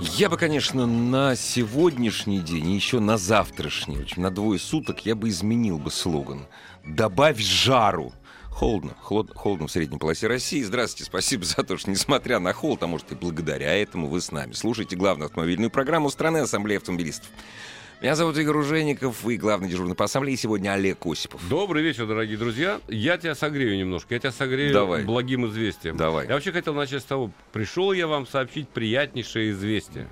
Я 0.00 0.30
бы, 0.30 0.38
конечно, 0.38 0.86
на 0.86 1.36
сегодняшний 1.36 2.40
день 2.40 2.70
и 2.70 2.74
еще 2.74 3.00
на 3.00 3.18
завтрашний, 3.18 3.96
в 3.96 4.16
на 4.16 4.30
двое 4.30 4.58
суток 4.58 5.04
я 5.04 5.14
бы 5.14 5.28
изменил 5.28 5.78
бы 5.78 5.90
слоган. 5.90 6.46
Добавь 6.86 7.38
жару. 7.38 8.14
Холодно, 8.48 8.94
холод, 9.00 9.30
холодно 9.34 9.66
в 9.66 9.70
средней 9.70 9.98
полосе 9.98 10.26
России. 10.26 10.62
Здравствуйте, 10.62 11.04
спасибо 11.04 11.44
за 11.44 11.62
то, 11.62 11.76
что 11.76 11.90
несмотря 11.90 12.38
на 12.38 12.54
холод, 12.54 12.82
а 12.82 12.86
может 12.86 13.12
и 13.12 13.14
благодаря 13.14 13.74
этому 13.74 14.08
вы 14.08 14.22
с 14.22 14.32
нами 14.32 14.52
слушаете 14.52 14.96
главную 14.96 15.26
автомобильную 15.26 15.70
программу 15.70 16.08
страны 16.08 16.38
Ассамблеи 16.38 16.78
автомобилистов. 16.78 17.28
Меня 18.00 18.14
зовут 18.16 18.38
Игорь 18.38 18.56
Ужеников 18.56 19.26
и 19.28 19.36
главный 19.36 19.68
дежурный 19.68 19.94
по 19.94 20.04
ассамблее 20.06 20.34
сегодня 20.36 20.72
Олег 20.72 21.04
Осипов. 21.04 21.46
Добрый 21.50 21.82
вечер, 21.82 22.06
дорогие 22.06 22.38
друзья. 22.38 22.80
Я 22.88 23.18
тебя 23.18 23.34
согрею 23.34 23.76
немножко. 23.76 24.14
Я 24.14 24.20
тебя 24.20 24.32
согрею 24.32 24.72
Давай. 24.72 25.04
благим 25.04 25.46
известием. 25.48 25.98
Давай. 25.98 26.26
Я 26.26 26.34
вообще 26.34 26.50
хотел 26.50 26.72
начать 26.72 27.02
с 27.02 27.04
того, 27.04 27.30
пришел 27.52 27.92
я 27.92 28.06
вам 28.06 28.26
сообщить 28.26 28.70
приятнейшее 28.70 29.50
известие. 29.50 30.08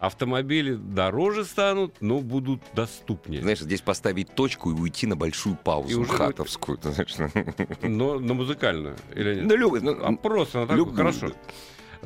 Автомобили 0.00 0.74
дороже 0.74 1.44
станут, 1.44 1.96
но 2.00 2.20
будут 2.20 2.62
доступнее. 2.72 3.42
Знаешь, 3.42 3.58
здесь 3.58 3.82
поставить 3.82 4.34
точку 4.34 4.70
и 4.70 4.74
уйти 4.74 5.06
на 5.06 5.16
большую 5.16 5.56
И 5.56 5.58
паузу 5.62 6.00
уже 6.00 6.10
хатовскую. 6.12 6.78
знаешь. 6.80 7.14
Но 7.82 8.18
на 8.20 8.32
музыкальную. 8.32 8.96
Или 9.14 9.34
нет? 9.34 9.44
Ну, 9.44 9.56
любит, 9.56 9.82
ну, 9.82 9.98
А 10.02 10.12
просто 10.12 10.60
на 10.60 10.66
такую, 10.68 10.86
люб- 10.86 10.96
хорошо. 10.96 11.32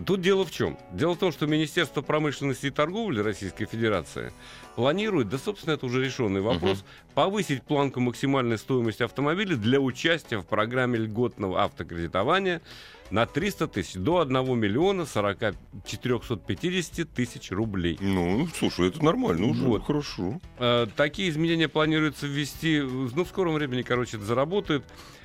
Тут 0.06 0.20
дело 0.22 0.44
в 0.44 0.50
чем? 0.50 0.78
Дело 0.92 1.14
в 1.14 1.18
том, 1.18 1.32
что 1.32 1.46
Министерство 1.46 2.00
промышленности 2.02 2.66
и 2.66 2.70
торговли 2.70 3.20
Российской 3.20 3.66
Федерации 3.66 4.32
планирует, 4.74 5.28
да, 5.28 5.38
собственно, 5.38 5.74
это 5.74 5.84
уже 5.86 6.02
решенный 6.04 6.40
вопрос, 6.40 6.82
повысить 7.14 7.62
планку 7.62 8.00
максимальной 8.00 8.56
стоимости 8.58 9.02
автомобиля 9.02 9.56
для 9.56 9.80
участия 9.80 10.38
в 10.38 10.46
программе 10.46 10.98
льготного 10.98 11.62
автокредитования 11.62 12.62
на 13.10 13.26
300 13.26 13.68
тысяч, 13.68 13.94
до 13.94 14.20
1 14.20 14.58
миллиона 14.58 15.04
40, 15.04 15.54
450 15.84 17.10
тысяч 17.10 17.50
рублей. 17.50 17.98
Ну, 18.00 18.48
слушай, 18.56 18.88
это 18.88 19.04
нормально 19.04 19.48
уже, 19.48 19.62
Вот. 19.64 19.84
хорошо. 19.84 20.40
Э, 20.58 20.86
Такие 20.96 21.28
изменения 21.28 21.68
планируется 21.68 22.26
ввести, 22.26 22.80
ну, 22.80 23.24
в 23.24 23.28
скором 23.28 23.54
времени, 23.54 23.82
короче, 23.82 24.16
это 24.16 24.24
заработает. 24.24 24.84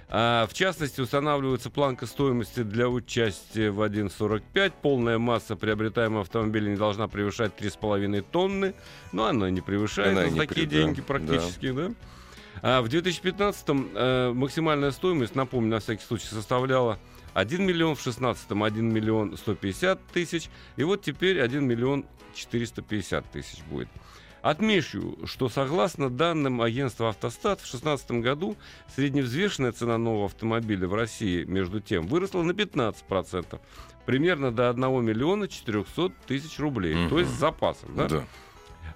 А, 0.10 0.48
В 0.48 0.54
частности, 0.54 1.02
устанавливается 1.02 1.70
планка 1.70 2.06
стоимости 2.06 2.64
для 2.64 2.88
участия 2.88 3.72
в 3.72 3.82
1.45. 3.82 4.74
Полная 4.82 5.18
масса 5.18 5.56
приобретаемого 5.56 6.22
автомобиля 6.22 6.70
не 6.70 6.78
должна 6.78 7.08
превышать 7.08 7.54
3,5 7.60 8.26
тонны. 8.32 8.74
Но 9.12 9.26
она 9.26 9.50
не 9.50 9.62
превышает 9.62 10.18
Она 10.18 10.30
не 10.30 10.40
такие 10.40 10.66
да, 10.68 10.76
деньги 10.76 11.02
практически, 11.02 11.72
да. 11.72 11.92
А 12.62 12.82
в 12.82 12.88
2015-м 12.88 13.90
э, 13.94 14.32
максимальная 14.34 14.92
стоимость, 14.92 15.36
напомню, 15.36 15.72
на 15.72 15.80
всякий 15.80 16.04
случай, 16.04 16.28
составляла 16.28 16.98
1 17.34 17.64
миллион, 17.64 17.96
в 17.96 18.06
16-м 18.06 18.64
1 18.64 18.94
миллион 18.94 19.38
150 19.38 20.08
тысяч, 20.08 20.50
и 20.76 20.84
вот 20.84 21.04
теперь 21.04 21.40
1 21.40 21.64
миллион 21.64 22.06
450 22.34 23.32
тысяч 23.32 23.60
будет. 23.70 23.90
Отмечу, 24.52 25.18
что 25.26 25.50
согласно 25.50 26.10
данным 26.10 26.62
агентства 26.62 27.10
«Автостат», 27.10 27.60
в 27.60 27.64
2016 27.64 28.12
году 28.24 28.56
средневзвешенная 28.96 29.74
цена 29.74 29.98
нового 29.98 30.28
автомобиля 30.28 30.88
в 30.88 30.94
России, 30.96 31.44
между 31.44 31.82
тем, 31.82 32.08
выросла 32.08 32.44
на 32.44 32.52
15%, 32.54 33.60
примерно 34.06 34.54
до 34.54 34.70
1 34.70 35.04
миллиона 35.04 35.50
400 35.50 36.14
тысяч 36.28 36.60
рублей, 36.60 36.94
то 36.94 37.16
Мгм. 37.16 37.18
есть 37.18 37.32
с 37.32 37.40
запасом. 37.40 37.94
да? 37.98 38.08
Да. 38.08 38.24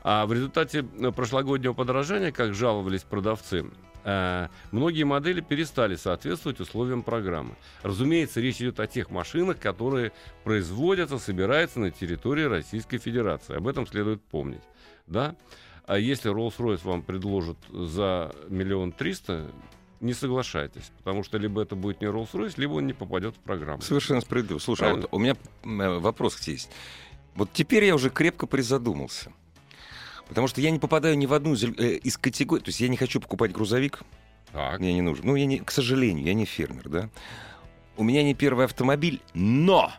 А 0.04 0.26
в 0.26 0.32
результате 0.32 0.84
прошлогоднего 0.84 1.74
подорожания, 1.74 2.32
как 2.32 2.54
жаловались 2.54 3.04
продавцы, 3.04 3.66
многие 4.04 5.04
модели 5.04 5.42
перестали 5.42 5.96
соответствовать 5.96 6.60
условиям 6.60 7.04
программы. 7.04 7.56
Разумеется, 7.84 8.42
речь 8.42 8.58
идет 8.58 8.80
о 8.80 8.88
тех 8.88 9.10
машинах, 9.10 9.60
которые 9.60 10.12
производятся, 10.44 11.20
собираются 11.20 11.80
на 11.80 11.92
территории 11.92 12.44
Российской 12.44 12.98
Федерации. 12.98 13.56
Об 13.56 13.68
этом 13.68 13.86
следует 13.88 14.22
помнить. 14.22 14.64
Да? 15.08 15.36
А 15.86 15.98
если 15.98 16.32
Rolls-Royce 16.32 16.82
вам 16.84 17.02
предложат 17.02 17.58
за 17.70 18.34
миллион 18.50 18.92
триста, 18.92 19.52
не 20.00 20.14
соглашайтесь, 20.14 20.92
потому 20.98 21.24
что 21.24 21.38
либо 21.38 21.62
это 21.62 21.76
будет 21.76 22.02
не 22.02 22.08
Rolls-Royce, 22.08 22.54
либо 22.58 22.74
он 22.74 22.88
не 22.88 22.94
попадет 22.94 23.36
в 23.36 23.40
программу. 23.40 23.82
Совершенно 23.82 24.22
справедливо. 24.22 24.60
Слушай, 24.60 24.90
а 24.90 24.96
вот 24.96 25.08
у 25.12 25.20
меня 25.20 25.36
э, 25.64 26.00
вопрос 26.00 26.40
есть. 26.48 26.72
Вот 27.36 27.50
теперь 27.54 27.86
я 27.86 27.96
уже 27.96 28.10
крепко 28.10 28.48
призадумался. 28.48 29.32
Потому 30.32 30.48
что 30.48 30.62
я 30.62 30.72
не 30.72 30.80
попадаю 30.80 31.18
ни 31.18 31.26
в 31.26 31.34
одну 31.34 31.56
из, 31.56 31.64
э, 31.66 31.98
из 31.98 32.18
категорий. 32.18 32.64
То 32.64 32.70
есть 32.70 32.80
я 32.80 32.88
не 32.88 32.96
хочу 32.96 33.20
покупать 33.20 33.52
грузовик, 33.52 34.00
Так. 34.54 34.80
мне 34.80 34.94
не 34.94 35.02
нужен. 35.02 35.26
Ну, 35.26 35.36
я 35.36 35.46
не, 35.46 35.60
к 35.60 35.72
сожалению, 35.72 36.24
я 36.24 36.34
не 36.34 36.46
фермер, 36.46 36.88
да. 36.88 37.10
У 37.98 38.04
меня 38.06 38.24
не 38.24 38.34
первый 38.34 38.64
автомобиль, 38.64 39.20
но 39.34 39.92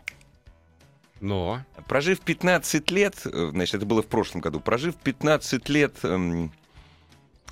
Но 1.21 1.63
прожив 1.87 2.19
15 2.21 2.89
лет, 2.89 3.15
э, 3.25 3.49
значит, 3.51 3.75
это 3.75 3.85
было 3.85 4.01
в 4.01 4.07
прошлом 4.07 4.41
году, 4.41 4.59
прожив 4.59 4.95
15 4.95 5.69
лет, 5.69 5.97
эм, 6.01 6.51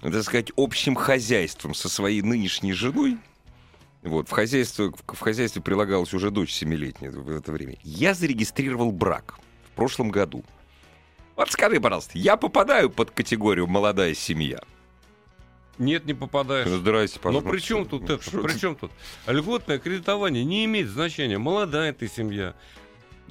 так 0.01 0.23
сказать, 0.23 0.51
общим 0.57 0.95
хозяйством 0.95 1.75
со 1.75 1.87
своей 1.87 2.23
нынешней 2.23 2.73
женой, 2.73 3.19
вот, 4.01 4.27
в 4.27 4.31
хозяйстве, 4.31 4.91
в 5.05 5.19
хозяйстве 5.19 5.61
прилагалась 5.61 6.15
уже 6.15 6.31
дочь 6.31 6.51
семилетняя 6.51 7.11
в 7.11 7.29
это 7.29 7.51
время, 7.51 7.77
я 7.83 8.15
зарегистрировал 8.15 8.91
брак 8.91 9.37
в 9.67 9.75
прошлом 9.75 10.09
году. 10.09 10.43
Вот 11.35 11.51
скажи, 11.51 11.79
пожалуйста, 11.79 12.17
я 12.17 12.37
попадаю 12.37 12.89
под 12.89 13.11
категорию 13.11 13.67
«молодая 13.67 14.13
семья»? 14.13 14.59
нет, 15.77 16.05
не 16.05 16.13
попадаешь. 16.13 16.67
Ну, 16.67 16.77
здрасте, 16.77 17.17
Но 17.17 17.23
пожалуйста. 17.23 17.49
при 17.49 17.59
чем 17.59 17.85
тут 17.87 18.03
это? 18.07 18.21
Что 18.21 18.41
При 18.43 18.59
чем 18.59 18.75
тут? 18.75 18.91
Льготное 19.25 19.79
кредитование 19.79 20.43
не 20.43 20.65
имеет 20.65 20.89
значения. 20.89 21.39
Молодая 21.39 21.91
ты 21.91 22.07
семья. 22.07 22.53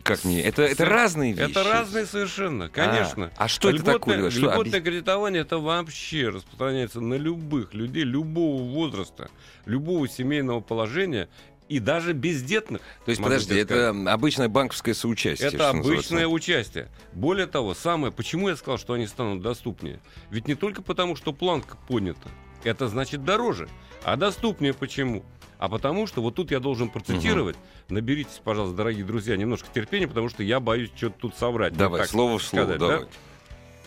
Как 0.02 0.24
мне? 0.24 0.40
Это, 0.42 0.62
это 0.62 0.84
разные 0.84 1.32
вещи. 1.32 1.48
Это 1.50 1.62
разные 1.62 2.06
совершенно, 2.06 2.68
конечно. 2.68 3.30
А, 3.36 3.44
а 3.44 3.48
что 3.48 3.68
это 3.68 3.78
Льготное- 3.78 3.92
такое? 4.16 4.30
Что, 4.30 4.40
льготное 4.40 4.80
кредитование 4.80 5.42
это 5.42 5.58
вообще 5.58 6.30
распространяется 6.30 7.00
на 7.00 7.14
любых 7.14 7.72
людей, 7.74 8.02
любого 8.02 8.62
возраста, 8.62 9.30
любого 9.66 10.08
семейного 10.08 10.60
положения 10.60 11.28
и 11.70 11.78
даже 11.78 12.12
бездетных. 12.14 12.82
То 13.04 13.10
есть, 13.10 13.22
подожди, 13.22 13.50
тебе 13.50 13.60
это 13.60 13.90
обычное 14.12 14.48
банковское 14.48 14.92
соучастие. 14.92 15.48
Это 15.48 15.56
что 15.56 15.72
называется. 15.72 15.92
обычное 15.92 16.26
участие. 16.26 16.88
Более 17.12 17.46
того, 17.46 17.74
самое, 17.74 18.12
почему 18.12 18.48
я 18.48 18.56
сказал, 18.56 18.76
что 18.76 18.94
они 18.94 19.06
станут 19.06 19.40
доступнее? 19.40 20.00
Ведь 20.30 20.48
не 20.48 20.56
только 20.56 20.82
потому, 20.82 21.14
что 21.14 21.32
планка 21.32 21.76
поднята, 21.86 22.28
это 22.64 22.88
значит 22.88 23.24
дороже. 23.24 23.68
А 24.02 24.16
доступнее 24.16 24.74
почему? 24.74 25.24
А 25.58 25.68
потому 25.68 26.08
что, 26.08 26.22
вот 26.22 26.34
тут 26.34 26.50
я 26.50 26.58
должен 26.58 26.88
процитировать, 26.88 27.56
наберитесь, 27.88 28.40
пожалуйста, 28.42 28.76
дорогие 28.76 29.04
друзья, 29.04 29.36
немножко 29.36 29.68
терпения, 29.72 30.08
потому 30.08 30.28
что 30.28 30.42
я 30.42 30.58
боюсь 30.58 30.90
что-то 30.96 31.20
тут 31.20 31.36
соврать. 31.36 31.76
Давай, 31.76 32.00
Вот 32.00 32.10
слово 32.10 32.38
в 32.38 32.42
слово, 32.42 32.64
сказать, 32.64 32.80
да? 32.80 33.08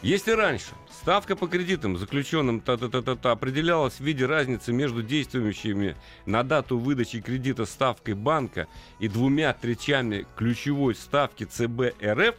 Если 0.03 0.31
раньше 0.31 0.71
ставка 0.91 1.35
по 1.37 1.47
кредитам, 1.47 1.95
заключенным 1.95 2.59
та-та-та-та-та, 2.59 3.31
определялась 3.31 3.93
в 3.93 4.01
виде 4.01 4.25
разницы 4.25 4.73
между 4.73 5.01
действующими 5.01 5.95
на 6.25 6.43
дату 6.43 6.77
выдачи 6.77 7.21
кредита 7.21 7.65
ставкой 7.65 8.15
банка 8.15 8.67
и 8.99 9.07
двумя 9.07 9.53
третями 9.53 10.27
ключевой 10.35 10.95
ставки 10.95 11.45
ЦБ 11.45 11.93
РФ, 12.03 12.35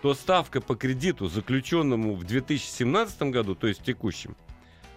то 0.00 0.14
ставка 0.14 0.62
по 0.62 0.74
кредиту, 0.74 1.28
заключенному 1.28 2.14
в 2.14 2.24
2017 2.24 3.24
году, 3.24 3.54
то 3.54 3.66
есть 3.66 3.82
текущем, 3.82 4.34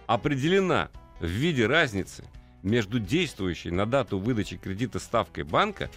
определена 0.06 0.88
в 1.20 1.26
виде 1.26 1.66
разницы 1.66 2.24
между 2.62 2.98
действующей 2.98 3.72
на 3.72 3.84
дату 3.84 4.18
выдачи 4.18 4.56
кредита 4.56 4.98
ставкой 4.98 5.44
банка 5.44 5.90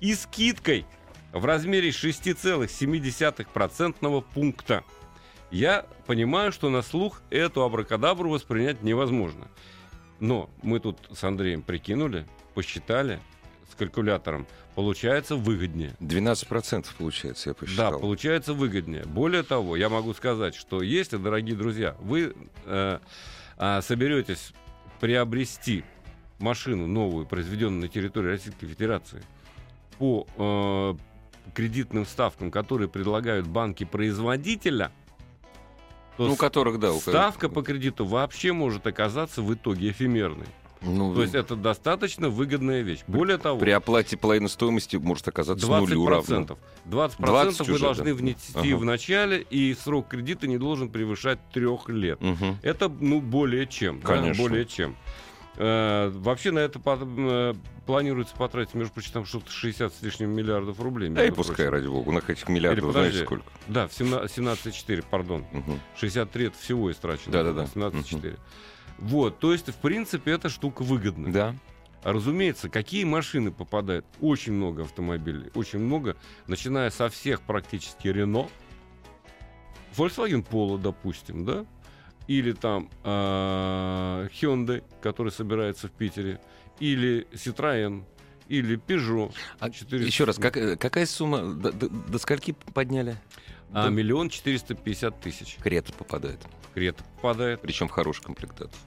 и 0.00 0.14
скидкой 0.14 0.84
в 1.32 1.46
размере 1.46 1.88
6,7% 1.88 4.24
пункта. 4.34 4.84
Я 5.54 5.86
понимаю, 6.08 6.50
что 6.50 6.68
на 6.68 6.82
слух 6.82 7.22
эту 7.30 7.62
абракадабру 7.62 8.28
воспринять 8.28 8.82
невозможно. 8.82 9.46
Но 10.18 10.50
мы 10.62 10.80
тут 10.80 10.98
с 11.12 11.22
Андреем 11.22 11.62
прикинули, 11.62 12.26
посчитали 12.54 13.20
с 13.70 13.76
калькулятором. 13.76 14.48
Получается 14.74 15.36
выгоднее. 15.36 15.94
12% 16.00 16.86
получается, 16.98 17.50
я 17.50 17.54
Да, 17.54 17.60
посчитал. 17.60 18.00
получается 18.00 18.52
выгоднее. 18.52 19.04
Более 19.04 19.44
того, 19.44 19.76
я 19.76 19.88
могу 19.88 20.12
сказать, 20.14 20.56
что 20.56 20.82
если, 20.82 21.18
дорогие 21.18 21.54
друзья, 21.54 21.94
вы 22.00 22.34
э, 22.64 22.98
а, 23.56 23.80
соберетесь 23.80 24.52
приобрести 24.98 25.84
машину 26.40 26.88
новую, 26.88 27.26
произведенную 27.26 27.82
на 27.82 27.88
территории 27.88 28.30
Российской 28.30 28.66
Федерации, 28.66 29.22
по 29.98 30.26
э, 30.36 30.94
кредитным 31.54 32.06
ставкам, 32.06 32.50
которые 32.50 32.88
предлагают 32.88 33.46
банки 33.46 33.84
производителя, 33.84 34.90
то 36.16 36.28
Ну, 36.28 36.36
которых, 36.36 36.78
да. 36.78 36.92
у 36.92 37.00
ставка 37.00 37.48
по 37.48 37.62
кредиту 37.62 38.04
вообще 38.04 38.52
может 38.52 38.86
оказаться 38.86 39.42
в 39.42 39.52
итоге 39.52 39.90
эфемерной. 39.90 40.46
Ну, 40.86 41.14
То 41.14 41.22
есть 41.22 41.34
это 41.34 41.56
достаточно 41.56 42.28
выгодная 42.28 42.82
вещь. 42.82 43.00
Более 43.06 43.38
того, 43.38 43.58
при 43.58 43.70
оплате 43.70 44.18
половины 44.18 44.48
стоимости 44.50 44.96
может 44.96 45.26
оказаться 45.26 45.66
нулю 45.66 46.06
равно. 46.06 46.36
20%. 46.40 46.58
20%, 46.84 47.14
20 47.18 47.60
вы 47.68 47.74
уже, 47.74 47.82
должны 47.84 48.04
да. 48.04 48.14
внести 48.14 48.52
Ага. 48.54 48.76
в 48.76 48.84
начале, 48.84 49.40
и 49.48 49.74
срок 49.74 50.08
кредита 50.08 50.46
не 50.46 50.58
должен 50.58 50.90
превышать 50.90 51.38
трех 51.52 51.88
лет. 51.88 52.20
Мгм. 52.20 52.58
Это, 52.62 52.88
ну, 52.88 53.20
более 53.22 53.66
чем. 53.66 54.00
да, 54.00 54.08
Конечно. 54.08 54.42
более 54.42 54.66
чем. 54.66 54.94
Э, 55.56 56.10
вообще 56.10 56.50
на 56.50 56.58
это 56.60 56.80
э, 56.84 57.54
планируется 57.86 58.34
потратить, 58.34 58.74
между 58.74 58.92
прочим, 58.92 59.12
там 59.12 59.24
что-то 59.24 59.50
60 59.50 59.94
с 59.94 60.02
лишним 60.02 60.30
миллиардов 60.30 60.80
рублей. 60.80 61.10
Да 61.10 61.24
и 61.24 61.30
пускай, 61.30 61.66
прочим. 61.66 61.72
ради 61.72 61.86
бога. 61.86 62.08
У 62.08 62.12
нас 62.12 62.24
этих 62.28 62.48
миллиардов, 62.48 62.84
Или 62.84 62.92
знаешь, 62.92 63.06
подожди. 63.12 63.24
сколько. 63.24 63.44
Да, 63.68 63.86
в 63.88 63.92
17 63.94 64.38
17,4, 64.38 65.04
пардон. 65.08 65.44
Мгм. 65.52 65.80
63 65.96 66.46
это 66.46 66.58
всего 66.58 66.90
истрачено. 66.90 67.32
Да-да-да. 67.32 67.64
17,4. 67.64 68.38
Вот, 68.98 69.38
то 69.38 69.52
есть, 69.52 69.68
в 69.68 69.76
принципе, 69.76 70.32
эта 70.32 70.48
штука 70.48 70.82
выгодная. 70.82 71.32
Да. 71.32 71.54
Разумеется, 72.02 72.68
какие 72.68 73.04
машины 73.04 73.50
попадают? 73.50 74.04
Очень 74.20 74.52
много 74.52 74.82
автомобилей, 74.82 75.50
очень 75.54 75.78
много, 75.78 76.16
начиная 76.46 76.90
со 76.90 77.08
всех 77.08 77.40
практически 77.40 78.08
Рено, 78.08 78.48
Volkswagen 79.96 80.46
Polo, 80.46 80.78
допустим, 80.78 81.44
да? 81.46 81.64
Или 82.26 82.52
там 82.52 82.88
а, 83.02 84.26
Hyundai, 84.28 84.82
который 85.02 85.32
собирается 85.32 85.88
в 85.88 85.92
Питере, 85.92 86.40
или 86.80 87.26
Citroën, 87.32 88.02
или 88.48 88.78
Peugeot. 88.78 89.32
А 89.58 89.70
400. 89.70 90.06
Еще 90.06 90.24
раз, 90.24 90.36
как- 90.38 90.56
э, 90.56 90.76
какая 90.76 91.06
сумма? 91.06 91.54
До, 91.54 91.72
до- 91.72 91.88
до 91.88 92.18
скольки 92.18 92.52
подняли? 92.72 93.16
А 93.72 93.84
Да. 93.84 93.90
миллион 93.90 94.28
четыреста 94.28 94.74
пятьдесят 94.74 95.20
тысяч. 95.20 95.56
Крета 95.62 95.92
попадает. 95.92 96.38
Крета 96.74 97.04
попадает, 97.16 97.60
Причем 97.60 97.88
в 97.88 97.90
хорошей 97.90 98.22
комплектации. 98.22 98.78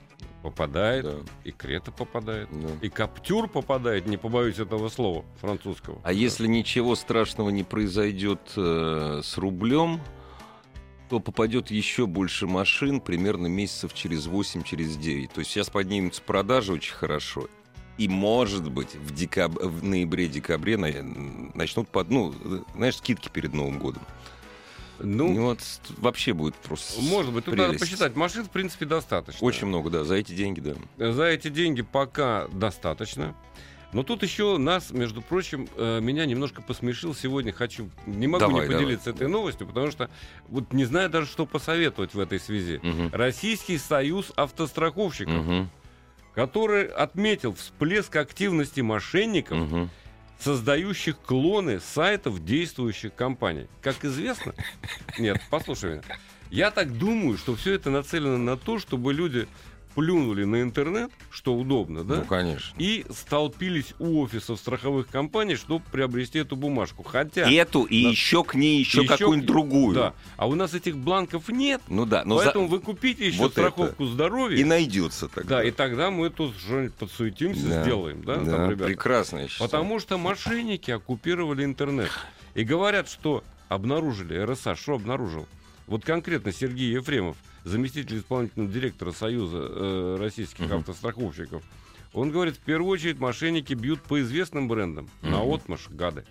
попадает, 0.44 1.04
Да. 1.06 1.16
и 1.44 1.51
Крета 1.51 1.92
попадает. 1.92 2.48
Да. 2.51 2.69
И 2.81 2.89
Каптюр 2.89 3.48
попадает, 3.50 4.06
не 4.07 4.18
побоюсь 4.18 4.60
этого 4.60 4.88
слова, 4.89 5.25
французского. 5.42 6.00
А 6.04 6.12
если 6.13 6.48
ничего 6.48 6.95
страшного 6.95 7.50
не 7.50 7.63
произойдет 7.63 8.39
э, 8.56 9.22
с 9.24 9.38
рублем, 9.38 10.00
то 11.09 11.19
попадет 11.19 11.71
еще 11.71 12.06
больше 12.06 12.48
машин 12.48 13.00
примерно 13.00 13.48
месяцев 13.48 13.94
через 13.94 14.27
8, 14.27 14.63
через 14.63 14.98
9. 14.98 15.31
То 15.31 15.39
есть 15.39 15.51
сейчас 15.51 15.69
поднимутся 15.69 16.21
продажи 16.21 16.74
очень 16.74 16.94
хорошо. 16.94 17.48
И, 17.98 18.07
может 18.07 18.69
быть, 18.69 18.94
в, 18.95 19.12
декаб... 19.13 19.54
в 19.56 19.83
ноябре-декабре 19.83 20.77
на- 20.77 21.51
начнут, 21.56 21.88
под... 21.89 22.09
ну, 22.12 22.33
знаешь, 22.75 22.98
скидки 22.98 23.30
перед 23.30 23.54
Новым 23.54 23.80
годом. 23.80 24.04
Ну, 25.00 25.33
Ну, 25.33 25.44
вот 25.45 25.59
вообще 25.98 26.33
будет 26.33 26.56
просто 26.56 27.01
Может 27.01 27.31
быть, 27.33 27.45
тут 27.45 27.56
надо 27.56 27.69
прелесть. 27.69 27.83
посчитать. 27.86 28.15
Машин, 28.15 28.44
в 28.45 28.50
принципе, 28.50 28.86
достаточно. 28.86 29.45
Очень 29.45 29.68
много, 29.68 29.89
да, 29.89 30.03
за 30.03 30.15
эти 30.15 30.31
деньги, 30.33 30.60
да. 30.60 31.12
За 31.13 31.24
эти 31.24 31.50
деньги 31.50 31.81
пока 31.83 32.48
достаточно. 32.50 33.36
Но 33.94 34.04
тут 34.04 34.22
еще 34.22 34.57
нас, 34.57 34.92
между 34.92 35.22
прочим, 35.22 35.68
э, 35.78 36.00
меня 36.01 36.25
немножко 36.25 36.62
посмешил 36.62 37.16
сегодня. 37.16 37.54
Хочу, 37.54 37.89
не 38.06 38.28
могу 38.28 38.42
Давай, 38.45 38.68
не 38.68 38.74
поделиться 38.74 39.12
этой 39.12 39.28
новостью, 39.30 39.66
потому 39.66 39.92
что 39.92 40.10
вот 40.50 40.74
не 40.74 40.84
знаю 40.86 41.10
даже, 41.10 41.28
что 41.28 41.45
посоветовать 41.45 42.13
в 42.13 42.19
этой 42.19 42.39
связи. 42.39 42.80
Мгм. 42.84 43.10
Российский 43.13 43.78
союз 43.78 44.31
автостраховщиков, 44.36 45.34
Мгм. 45.45 45.69
который 46.36 46.86
отметил 46.86 47.54
всплеск 47.56 48.16
активности 48.18 48.81
мошенников, 48.81 49.57
Мгм. 49.57 49.89
создающих 50.38 51.18
клоны 51.19 51.80
сайтов 51.80 52.44
действующих 52.44 53.16
компаний. 53.16 53.68
Как 53.81 54.04
известно... 54.04 54.54
Нет, 55.18 55.42
послушай 55.50 55.92
меня. 55.94 56.04
Я 56.51 56.72
так 56.72 56.98
думаю, 56.98 57.38
что 57.38 57.56
все 57.56 57.74
это 57.74 57.89
нацелено 57.89 58.38
на 58.38 58.57
то, 58.57 58.80
чтобы 58.80 59.13
люди 59.13 59.48
плюнули 60.01 60.44
на 60.44 60.61
интернет, 60.61 61.09
что 61.31 61.55
удобно, 61.55 62.03
да? 62.03 62.17
Ну, 62.17 62.25
конечно. 62.25 62.75
и 62.77 63.03
столпились 63.09 63.95
у 63.97 64.21
офисов 64.21 64.59
страховых 64.59 65.07
компаний, 65.07 65.55
чтобы 65.55 65.83
приобрести 65.91 66.38
эту 66.38 66.55
бумажку. 66.55 67.01
Хотя... 67.01 67.51
Эту 67.51 67.81
и 67.83 68.03
Да. 68.03 68.09
еще 68.11 68.44
к 68.44 68.53
ней 68.53 68.77
еще 68.79 69.01
Ещё 69.01 69.17
какую-нибудь 69.17 69.45
к- 69.45 69.51
другую. 69.51 69.95
Да. 69.95 70.13
А 70.38 70.47
у 70.47 70.53
нас 70.53 70.75
этих 70.75 70.95
бланков 70.95 71.49
нет, 71.49 71.81
Ну 71.88 72.05
да, 72.05 72.23
но 72.25 72.38
за- 72.38 72.44
поэтому 72.44 72.67
вы 72.67 72.79
купите 72.79 73.25
еще 73.27 73.39
вот 73.39 73.53
страховку 73.53 74.05
здоровья. 74.05 74.55
и 74.59 74.63
найдется 74.63 75.27
тогда. 75.29 75.57
Да, 75.57 75.63
и 75.63 75.71
тогда 75.71 76.11
мы 76.11 76.29
тут 76.29 76.55
что-нибудь 76.59 76.93
подсуетимся, 76.93 77.67
Да. 77.67 77.81
сделаем, 77.83 78.23
да, 78.23 78.35
Да, 78.35 78.51
там, 78.51 78.69
ребята? 78.69 78.85
прекрасно, 78.85 79.39
я 79.39 79.47
считаю. 79.47 79.67
Потому 79.67 80.00
что 80.00 80.19
мошенники 80.19 80.91
оккупировали 80.91 81.63
интернет. 81.65 82.11
И 82.53 82.63
говорят, 82.63 83.09
что 83.09 83.43
обнаружили, 83.67 84.38
РСА, 84.38 84.75
что 84.75 84.93
обнаружил? 84.93 85.47
Вот 85.88 86.03
конкретно 86.05 86.51
Сергей 86.51 86.91
Ефремов, 86.93 87.38
заместитель 87.67 88.19
исполнительного 88.19 88.71
директора 88.71 89.11
Союза 89.11 89.57
э, 89.69 90.17
российских 90.19 90.65
Мгм. 90.65 90.77
автостраховщиков, 90.79 91.63
он 92.13 92.31
говорит, 92.31 92.55
в 92.55 92.59
первую 92.59 92.89
очередь 92.91 93.19
мошенники 93.19 93.73
бьют 93.73 94.01
по 94.01 94.19
известным 94.21 94.67
брендам, 94.67 95.09
на 95.21 95.39
Мгм. 95.43 95.53
отмашь, 95.53 95.87
гады. 95.89 96.23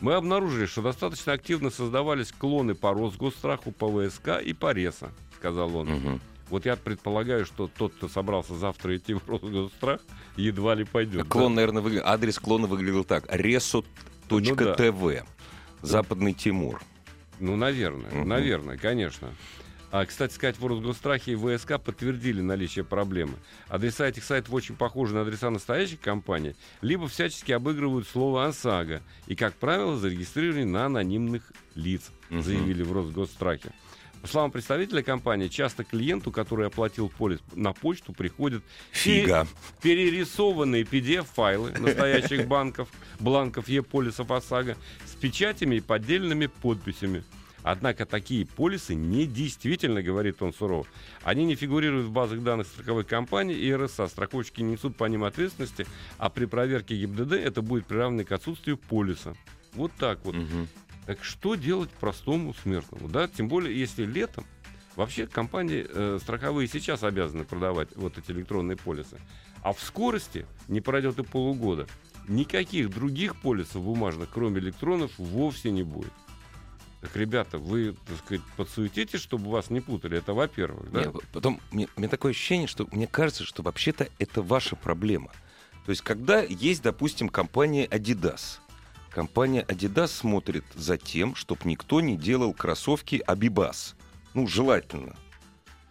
Мы 0.00 0.14
обнаружили, 0.14 0.66
что 0.66 0.80
достаточно 0.80 1.32
активно 1.32 1.70
создавались 1.70 2.30
клоны 2.32 2.74
по 2.74 2.92
Росгосстраху, 2.94 3.72
по 3.72 3.88
ВСК 4.08 4.40
и 4.44 4.52
по 4.52 4.72
РЕСа, 4.72 5.10
сказал 5.36 5.74
он. 5.76 5.88
Мгм. 5.88 6.20
Вот 6.50 6.64
я 6.64 6.76
предполагаю, 6.76 7.44
что 7.44 7.66
тот, 7.68 7.92
кто 7.94 8.08
собрался 8.08 8.54
завтра 8.54 8.96
идти 8.96 9.12
в 9.14 9.28
Росгосстрах, 9.28 10.00
едва 10.36 10.74
ли 10.76 10.84
пойдет. 10.84 11.26
Клон, 11.28 11.54
наверное, 11.56 11.82
выгля- 11.82 12.02
адрес 12.04 12.38
клона 12.38 12.66
выглядел 12.68 13.04
так. 13.04 13.26
reso.tv. 14.28 15.24
Западный 15.82 16.32
Тимур. 16.32 16.80
Ну, 17.40 17.56
наверное, 17.56 18.10
Мгм. 18.10 18.28
наверное, 18.28 18.76
конечно. 18.76 19.28
А, 19.90 20.04
кстати 20.04 20.34
сказать, 20.34 20.58
в 20.58 20.66
Росгострахе 20.66 21.32
и 21.32 21.36
ВСК 21.36 21.80
подтвердили 21.80 22.42
наличие 22.42 22.84
проблемы. 22.84 23.34
Адреса 23.68 24.06
этих 24.06 24.24
сайтов 24.24 24.52
очень 24.52 24.76
похожи 24.76 25.14
на 25.14 25.22
адреса 25.22 25.50
настоящих 25.50 26.00
компаний, 26.00 26.54
либо 26.82 27.08
всячески 27.08 27.52
обыгрывают 27.52 28.06
слово 28.06 28.46
ОСАГО 28.46 29.02
и, 29.26 29.34
как 29.34 29.54
правило, 29.54 29.96
зарегистрированы 29.96 30.66
на 30.66 30.86
анонимных 30.86 31.52
лиц, 31.74 32.10
заявили 32.30 32.82
в 32.82 32.92
Росгострахе. 32.92 33.72
По 34.20 34.26
словам 34.26 34.50
представителя 34.50 35.02
компании, 35.02 35.48
часто 35.48 35.84
клиенту, 35.84 36.32
который 36.32 36.66
оплатил 36.66 37.08
полис 37.08 37.38
на 37.54 37.72
почту, 37.72 38.12
приходят 38.12 38.64
Фига. 38.90 39.46
перерисованные 39.80 40.82
PDF-файлы 40.82 41.70
настоящих 41.78 42.46
банков, 42.48 42.88
бланков 43.20 43.68
Е-полисов 43.68 44.30
ОСАГО 44.30 44.76
с 45.06 45.14
печатями 45.14 45.76
и 45.76 45.80
поддельными 45.80 46.46
подписями. 46.46 47.22
Однако 47.70 48.06
такие 48.06 48.46
полисы 48.46 48.94
недействительны, 48.94 50.02
говорит 50.02 50.40
он 50.40 50.54
сурово. 50.54 50.86
Они 51.22 51.44
не 51.44 51.54
фигурируют 51.54 52.06
в 52.06 52.10
базах 52.10 52.42
данных 52.42 52.66
страховых 52.66 53.06
компаний 53.06 53.52
и 53.52 53.70
РСА. 53.74 54.06
Страховщики 54.06 54.62
не 54.62 54.72
несут 54.72 54.96
по 54.96 55.04
ним 55.04 55.22
ответственности, 55.22 55.86
а 56.16 56.30
при 56.30 56.46
проверке 56.46 56.96
ГИБДД 56.96 57.32
это 57.34 57.60
будет 57.60 57.84
приравнено 57.84 58.24
к 58.24 58.32
отсутствию 58.32 58.78
полиса. 58.78 59.34
Вот 59.74 59.92
так 59.98 60.24
вот. 60.24 60.34
Мгм. 60.34 60.66
Так 61.04 61.22
что 61.22 61.56
делать 61.56 61.90
простому 61.90 62.54
смертному? 62.54 63.06
Да? 63.06 63.28
Тем 63.28 63.48
более, 63.48 63.78
если 63.78 64.06
летом 64.06 64.46
Вообще 64.96 65.28
компании 65.28 65.86
э, 65.88 66.18
страховые 66.20 66.66
сейчас 66.66 67.04
обязаны 67.04 67.44
продавать 67.44 67.88
вот 67.94 68.18
эти 68.18 68.32
электронные 68.32 68.76
полисы. 68.76 69.16
А 69.62 69.72
в 69.72 69.80
скорости, 69.80 70.44
не 70.66 70.80
пройдет 70.80 71.20
и 71.20 71.22
полугода, 71.22 71.86
никаких 72.26 72.90
других 72.90 73.40
полисов 73.40 73.84
бумажных, 73.84 74.28
кроме 74.28 74.58
электронов, 74.58 75.12
вовсе 75.18 75.70
не 75.70 75.84
будет. 75.84 76.10
Так, 77.00 77.14
ребята, 77.16 77.58
вы, 77.58 77.94
так 78.06 78.18
сказать, 78.18 78.42
подсуетите, 78.56 79.18
чтобы 79.18 79.50
вас 79.50 79.70
не 79.70 79.80
путали. 79.80 80.18
Это 80.18 80.34
во-первых, 80.34 80.90
да? 80.90 81.04
Не, 81.04 81.12
потом, 81.32 81.60
мне, 81.70 81.88
у 81.96 82.00
меня 82.00 82.08
такое 82.08 82.32
ощущение, 82.32 82.66
что 82.66 82.88
мне 82.90 83.06
кажется, 83.06 83.44
что 83.44 83.62
вообще-то 83.62 84.08
это 84.18 84.42
ваша 84.42 84.74
проблема. 84.74 85.30
То 85.86 85.90
есть, 85.90 86.02
когда 86.02 86.40
есть, 86.40 86.82
допустим, 86.82 87.28
компания 87.28 87.86
Adidas, 87.86 88.58
компания 89.10 89.62
Adidas 89.62 90.08
смотрит 90.08 90.64
за 90.74 90.98
тем, 90.98 91.34
чтобы 91.36 91.60
никто 91.64 92.00
не 92.00 92.16
делал 92.16 92.52
кроссовки 92.52 93.22
Abibas. 93.26 93.94
Ну, 94.34 94.46
желательно. 94.48 95.14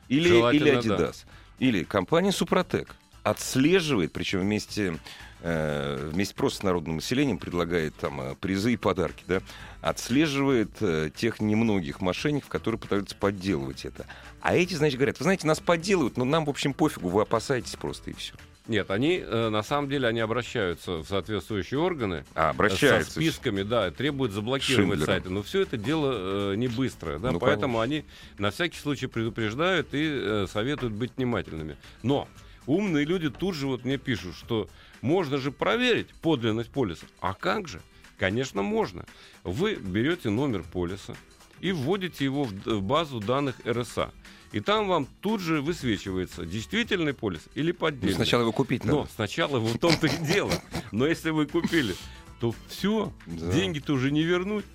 Или, 0.10 0.30
Желательно, 0.30 0.80
или 0.80 0.88
да. 0.88 0.96
Adidas. 0.96 1.26
Или 1.60 1.84
компания 1.84 2.32
Супротек 2.32 2.96
отслеживает, 3.24 4.14
причем 4.14 4.42
вместе, 4.42 4.98
э, 5.41 6.10
вместе 6.12 6.36
просто 6.36 6.60
с 6.60 6.63
народным 6.63 6.96
населением 6.96 7.38
предлагает 7.38 7.96
там 7.96 8.22
э, 8.22 8.36
призы 8.36 8.74
и 8.74 8.77
подарки, 8.77 9.24
да, 9.27 9.41
отслеживает 9.82 10.72
э, 10.82 11.10
тех 11.15 11.39
немногих 11.41 12.01
мошенников, 12.01 12.50
которые 12.50 12.79
пытаются 12.79 13.15
подделывать 13.15 13.86
это. 13.86 14.06
А 14.41 14.56
эти, 14.56 14.74
значит, 14.75 14.98
говорят, 14.98 15.20
вы 15.20 15.24
знаете, 15.24 15.48
нас 15.48 15.60
подделывают, 15.60 16.17
но 16.17 16.25
нам, 16.25 16.46
в 16.46 16.50
общем, 16.50 16.74
пофигу, 16.74 17.10
вы 17.10 17.22
опасаетесь 17.22 17.75
просто 17.75 18.12
и 18.12 18.13
все. 18.13 18.34
Нет, 18.67 18.91
они, 18.91 19.20
на 19.25 19.63
самом 19.63 19.88
деле, 19.89 20.10
они 20.10 20.20
обращаются 20.20 20.98
в 20.98 21.06
соответствующие 21.08 21.79
органы, 21.79 22.25
А, 22.36 22.41
Со 22.44 22.50
обращаются. 22.50 23.12
списками, 23.13 23.63
да, 23.63 23.91
требуют 23.91 24.34
заблокировать 24.34 24.89
Шиндлером. 25.00 25.06
сайты. 25.06 25.29
Но 25.29 25.41
все 25.41 25.62
это 25.62 25.77
дело 25.77 26.51
э, 26.51 26.56
не 26.58 26.67
быстрое, 26.67 27.17
да, 27.17 27.32
Ну, 27.32 27.39
поэтому 27.39 27.79
они 27.79 28.03
на 28.38 28.51
всякий 28.51 28.77
случай 28.77 29.08
предупреждают 29.08 29.94
и 29.94 30.06
э, 30.22 30.48
советуют 30.51 30.91
быть 30.91 31.13
внимательными. 31.15 31.77
Но 32.03 32.27
умные 32.65 33.06
люди 33.06 33.29
тут 33.29 33.56
же 33.56 33.67
вот 33.67 33.86
мне 33.86 33.98
пишут, 33.98 34.36
что 34.36 34.67
можно 35.01 35.38
же 35.38 35.51
проверить 35.51 36.08
подлинность 36.22 36.70
полиса. 36.70 37.06
А 37.20 37.34
как 37.34 37.68
же? 37.68 37.82
Конечно, 38.18 38.62
можно. 38.62 39.06
Вы 39.44 39.75
берете 39.75 40.30
номер 40.30 40.63
полиса 40.63 41.16
и 41.60 41.72
вводите 41.72 42.24
его 42.25 42.44
в 42.46 42.82
базу 42.82 43.20
данных 43.20 43.56
РСА. 43.66 44.12
И 44.54 44.60
там 44.62 44.88
вам 44.88 45.08
тут 45.22 45.42
же 45.42 45.62
высвечивается, 45.62 46.46
действительный 46.46 47.13
полис 47.13 47.42
или 47.54 47.72
Ну, 47.72 47.77
поддельный. 47.77 48.16
сначала 48.16 48.42
его 48.44 48.51
купить 48.54 48.86
надо. 48.86 49.00
Но 49.00 49.08
сначала 49.13 49.60
вот 49.60 49.75
в 49.75 49.80
том-то 49.80 50.08
и 50.08 50.18
дело. 50.25 50.51
Но 50.92 51.06
если 51.06 51.32
вы 51.32 51.46
купили, 51.48 51.96
то 52.39 52.54
все, 52.70 53.12
Да. 53.25 53.51
деньги-то 53.51 53.94
уже 53.94 54.10
не 54.12 54.24
вернуть. 54.24 54.66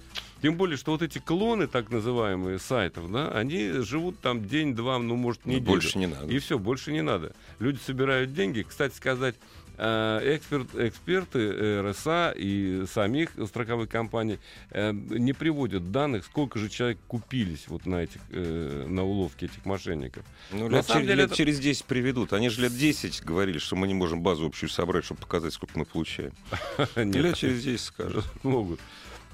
Тем 0.43 0.57
более, 0.57 0.77
что 0.77 0.91
вот 0.91 1.03
эти 1.03 1.19
клоны, 1.19 1.69
так 1.69 1.91
называемые, 1.91 2.59
сайтов, 2.59 3.11
да, 3.13 3.31
они 3.31 3.69
живут 3.83 4.19
там 4.21 4.45
день-два, 4.47 4.99
ну, 4.99 5.15
может, 5.17 5.47
Ну, 5.47 5.53
неделю. 5.53 5.67
больше 5.67 5.99
не 5.99 6.07
надо. 6.09 6.27
И 6.33 6.39
все, 6.41 6.59
больше 6.59 6.93
не 6.93 7.01
надо. 7.01 7.33
Люди 7.61 7.79
собирают 7.79 8.35
деньги. 8.35 8.63
Кстати 8.69 8.95
сказать, 8.95 9.37
эксперт, 9.77 10.75
эксперты 10.77 11.39
э, 11.39 11.91
РСА 11.91 12.33
и 12.37 12.85
самих 12.87 13.31
страховых 13.49 13.89
компаний 13.89 14.39
э, 14.71 14.93
не 14.93 15.33
приводят 15.33 15.91
данных, 15.91 16.25
сколько 16.25 16.59
же 16.59 16.69
человек 16.69 16.99
купились 17.09 17.65
вот 17.69 17.87
на 17.87 17.97
этих 18.05 18.21
на 18.31 19.03
на 19.03 19.05
уловки 19.05 19.47
этих 19.47 19.65
мошенников. 19.65 20.25
Ну, 20.53 20.69
На 20.69 20.77
лет, 20.77 20.87
самом 20.87 21.03
чер- 21.03 21.07
деле 21.07 21.15
лет 21.23 21.27
это- 21.27 21.37
через 21.37 21.59
10 21.59 21.85
приведут. 21.87 22.33
Они 22.33 22.49
же 22.51 22.63
лет 22.63 22.77
10 22.77 23.23
говорили, 23.25 23.59
что 23.59 23.75
мы 23.75 23.87
не 23.89 23.95
можем 23.95 24.23
базу 24.23 24.47
общую 24.47 24.71
собрать, 24.71 25.05
чтобы 25.05 25.21
показать, 25.21 25.53
сколько 25.53 25.79
мы 25.79 25.85
получаем. 25.85 26.33
Лет 26.97 27.37
через 27.37 27.63
10 27.65 27.81
скажут. 27.81 28.25
могут. 28.43 28.79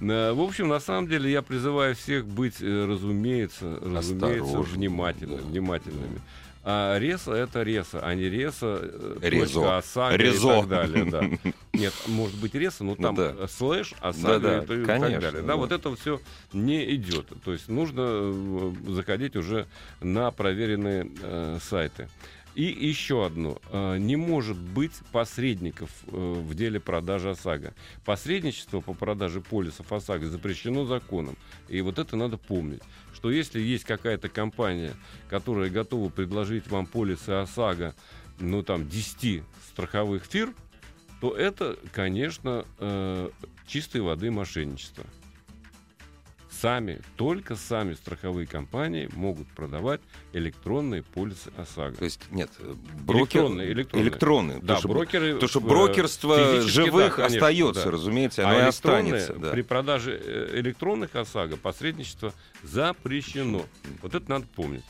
Э, 0.00 0.33
В 0.33 0.40
общем, 0.40 0.68
на 0.68 0.80
самом 0.80 1.09
деле 1.09 1.30
я 1.30 1.42
призываю 1.42 1.95
всех 1.97 2.26
быть, 2.26 2.61
э, 2.62 2.85
разумеется, 2.87 3.78
разумеется, 3.83 4.59
внимательными, 4.61 5.40
внимательными. 5.40 6.21
А 6.70 6.98
реса 6.98 7.32
это 7.32 7.62
реса, 7.62 8.00
а 8.02 8.14
не 8.14 8.25
реса, 8.28 8.78
э, 8.82 9.16
Резо. 9.22 9.54
точка, 9.54 9.78
ОСАГО 9.78 10.16
Резо. 10.18 10.48
и 10.50 10.60
так 10.60 10.68
далее. 10.68 11.04
Да. 11.06 11.50
Нет, 11.72 11.94
может 12.08 12.38
быть 12.38 12.54
реса, 12.54 12.84
но 12.84 12.94
Ну 12.98 13.02
там 13.02 13.14
да. 13.14 13.34
э, 13.38 13.46
слэш, 13.48 13.94
ОСАГО 14.00 14.38
Да-да, 14.38 14.62
и, 14.62 14.66
т- 14.66 14.82
и 14.82 14.84
конечно, 14.84 15.10
так 15.12 15.20
далее. 15.22 15.40
Да, 15.40 15.46
да. 15.48 15.56
вот 15.56 15.72
это 15.72 15.96
все 15.96 16.20
не 16.52 16.94
идет. 16.94 17.26
То 17.42 17.52
есть 17.54 17.68
нужно 17.68 18.02
э, 18.06 18.72
заходить 18.88 19.34
уже 19.34 19.66
на 20.02 20.30
проверенные 20.30 21.10
э, 21.22 21.58
сайты. 21.62 22.06
И 22.54 22.64
еще 22.64 23.25
одно. 23.25 23.60
Э, 23.70 23.96
Не 23.98 24.16
может 24.16 24.58
быть 24.58 24.92
посредников 25.10 25.88
э, 26.08 26.10
в 26.12 26.54
деле 26.54 26.80
продажи 26.80 27.30
ОСАГО. 27.30 27.72
Посредничество 28.04 28.80
по 28.80 28.92
продаже 28.92 29.40
полисов 29.40 29.90
ОСАГО 29.90 30.26
запрещено 30.26 30.84
законом. 30.84 31.37
И 31.68 31.80
вот 31.80 31.98
это 31.98 32.14
надо 32.16 32.37
помнить. 32.37 32.82
Что 33.18 33.32
если 33.32 33.58
есть 33.58 33.82
какая-то 33.82 34.28
компания, 34.28 34.94
которая 35.28 35.70
готова 35.70 36.08
предложить 36.08 36.68
вам 36.68 36.87
полисы 36.87 37.30
ОСАГО, 37.30 37.96
ну 38.38 38.62
там 38.62 38.88
10 38.88 39.42
страховых 39.72 40.25
фирм, 40.25 40.54
то 41.20 41.37
это, 41.37 41.76
конечно, 41.92 42.64
э, 42.78 43.30
чистой 43.66 44.02
воды 44.02 44.30
мошенничество. 44.30 45.04
Сами, 46.61 47.00
только 47.17 47.55
сами 47.55 47.95
страховые 47.95 48.47
компании 48.47 49.09
могут 49.15 49.47
продавать 49.49 50.00
электронные 50.33 51.05
полисы 51.05 51.53
ОСАГО. 51.57 51.97
То 51.99 52.05
есть, 52.05 52.21
нет, 52.33 52.50
э, 52.59 52.75
брокер... 53.05 53.43
Электронные, 53.43 53.73
электронные. 53.73 54.05
электронные. 54.09 54.59
Да, 54.61 54.79
что- 54.79 54.88
брокеры... 54.88 55.35
Потому 55.35 55.49
что 55.49 55.61
э, 55.61 55.62
брокерство 55.62 56.61
живых 56.62 57.17
да, 57.17 57.23
конечно, 57.27 57.37
остается, 57.37 57.85
да. 57.85 57.91
разумеется, 57.93 58.43
А 58.43 58.50
оно 58.50 58.59
и 58.61 58.65
электронные, 58.65 59.15
останется. 59.15 59.35
да. 59.35 59.50
при 59.53 59.62
продаже 59.62 60.21
э, 60.21 60.50
электронных 60.61 61.15
ОСАГО 61.15 61.59
посредничество 61.59 62.33
запрещено. 62.65 63.62
Вот 64.03 64.15
это 64.17 64.29
надо 64.29 64.47
помнить. 64.47 64.85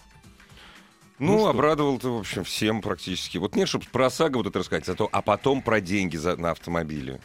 Ну, 1.18 1.32
Ну 1.32 1.38
что? 1.40 1.48
обрадовал 1.50 1.98
ты, 1.98 2.08
в 2.08 2.18
общем, 2.18 2.44
всем 2.44 2.80
практически. 2.80 3.38
Вот 3.38 3.56
нет, 3.56 3.68
чтобы 3.68 3.84
про 3.92 4.06
ОСАГО 4.06 4.38
вот 4.38 4.46
это 4.46 4.58
рассказать, 4.60 4.86
зато, 4.86 5.08
а 5.12 5.20
потом 5.20 5.62
про 5.62 5.80
деньги 5.80 6.16
за, 6.16 6.36
на 6.36 6.52
автомобиле. 6.52 7.20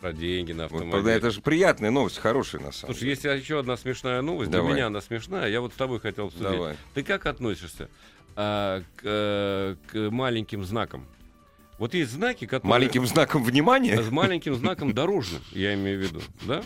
Про 0.00 0.12
деньги 0.12 0.52
на 0.52 0.64
Вот, 0.64 0.66
автомобиль. 0.66 0.90
правда, 0.92 1.10
это 1.10 1.30
же 1.30 1.40
приятная 1.40 1.90
новость, 1.90 2.18
хорошая 2.18 2.60
на 2.62 2.70
самом 2.72 2.94
Слушай, 2.94 3.08
есть 3.10 3.24
еще 3.24 3.58
одна 3.58 3.76
смешная 3.76 4.22
новость. 4.22 4.50
Давай. 4.50 4.68
Для 4.68 4.74
меня 4.76 4.86
она 4.86 5.00
смешная. 5.00 5.48
Я 5.48 5.60
вот 5.60 5.72
с 5.72 5.76
тобой 5.76 5.98
хотел 5.98 6.26
обсудить. 6.26 6.48
Давай. 6.48 6.76
Ты 6.94 7.02
как 7.02 7.26
относишься 7.26 7.88
а, 8.36 8.82
к, 8.96 9.00
э, 9.02 9.74
к 9.88 10.10
маленьким 10.10 10.64
знакам? 10.64 11.04
Вот 11.78 11.94
есть 11.94 12.12
знаки, 12.12 12.44
которые... 12.44 12.70
Маленьким 12.70 13.06
знаком 13.06 13.42
внимания. 13.42 14.00
С 14.00 14.10
маленьким 14.10 14.54
знаком 14.54 14.92
дорожным, 14.94 15.42
я 15.52 15.74
имею 15.74 15.98
в 15.98 16.02
виду, 16.02 16.20
да? 16.42 16.62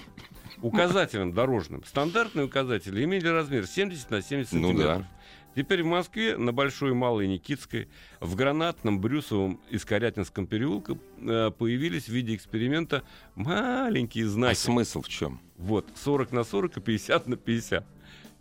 Указателем 0.60 1.32
дорожным. 1.32 1.82
Стандартные 1.84 2.46
указатели 2.46 3.02
имели 3.02 3.26
размер 3.28 3.66
70 3.66 4.10
на 4.10 4.22
70 4.22 4.52
Ну 4.52 4.68
сантиметров. 4.68 4.98
да. 4.98 5.08
Теперь 5.54 5.82
в 5.82 5.86
Москве 5.86 6.36
на 6.36 6.52
Большой 6.52 6.90
и 6.90 6.94
Малой 6.94 7.26
Никитской, 7.26 7.88
в 8.20 8.34
Гранатном, 8.36 9.00
Брюсовом 9.00 9.60
и 9.70 9.76
Скорятинском 9.78 10.46
переулке 10.46 10.98
э, 11.20 11.50
появились 11.56 12.04
в 12.04 12.08
виде 12.08 12.34
эксперимента 12.34 13.02
маленькие 13.34 14.24
А 14.26 14.28
знаки. 14.28 14.58
смысл 14.58 15.02
в 15.02 15.08
чем? 15.08 15.40
Вот, 15.58 15.86
40 16.02 16.32
на 16.32 16.44
40 16.44 16.78
и 16.78 16.80
50 16.80 17.26
на 17.26 17.36
50. 17.36 17.86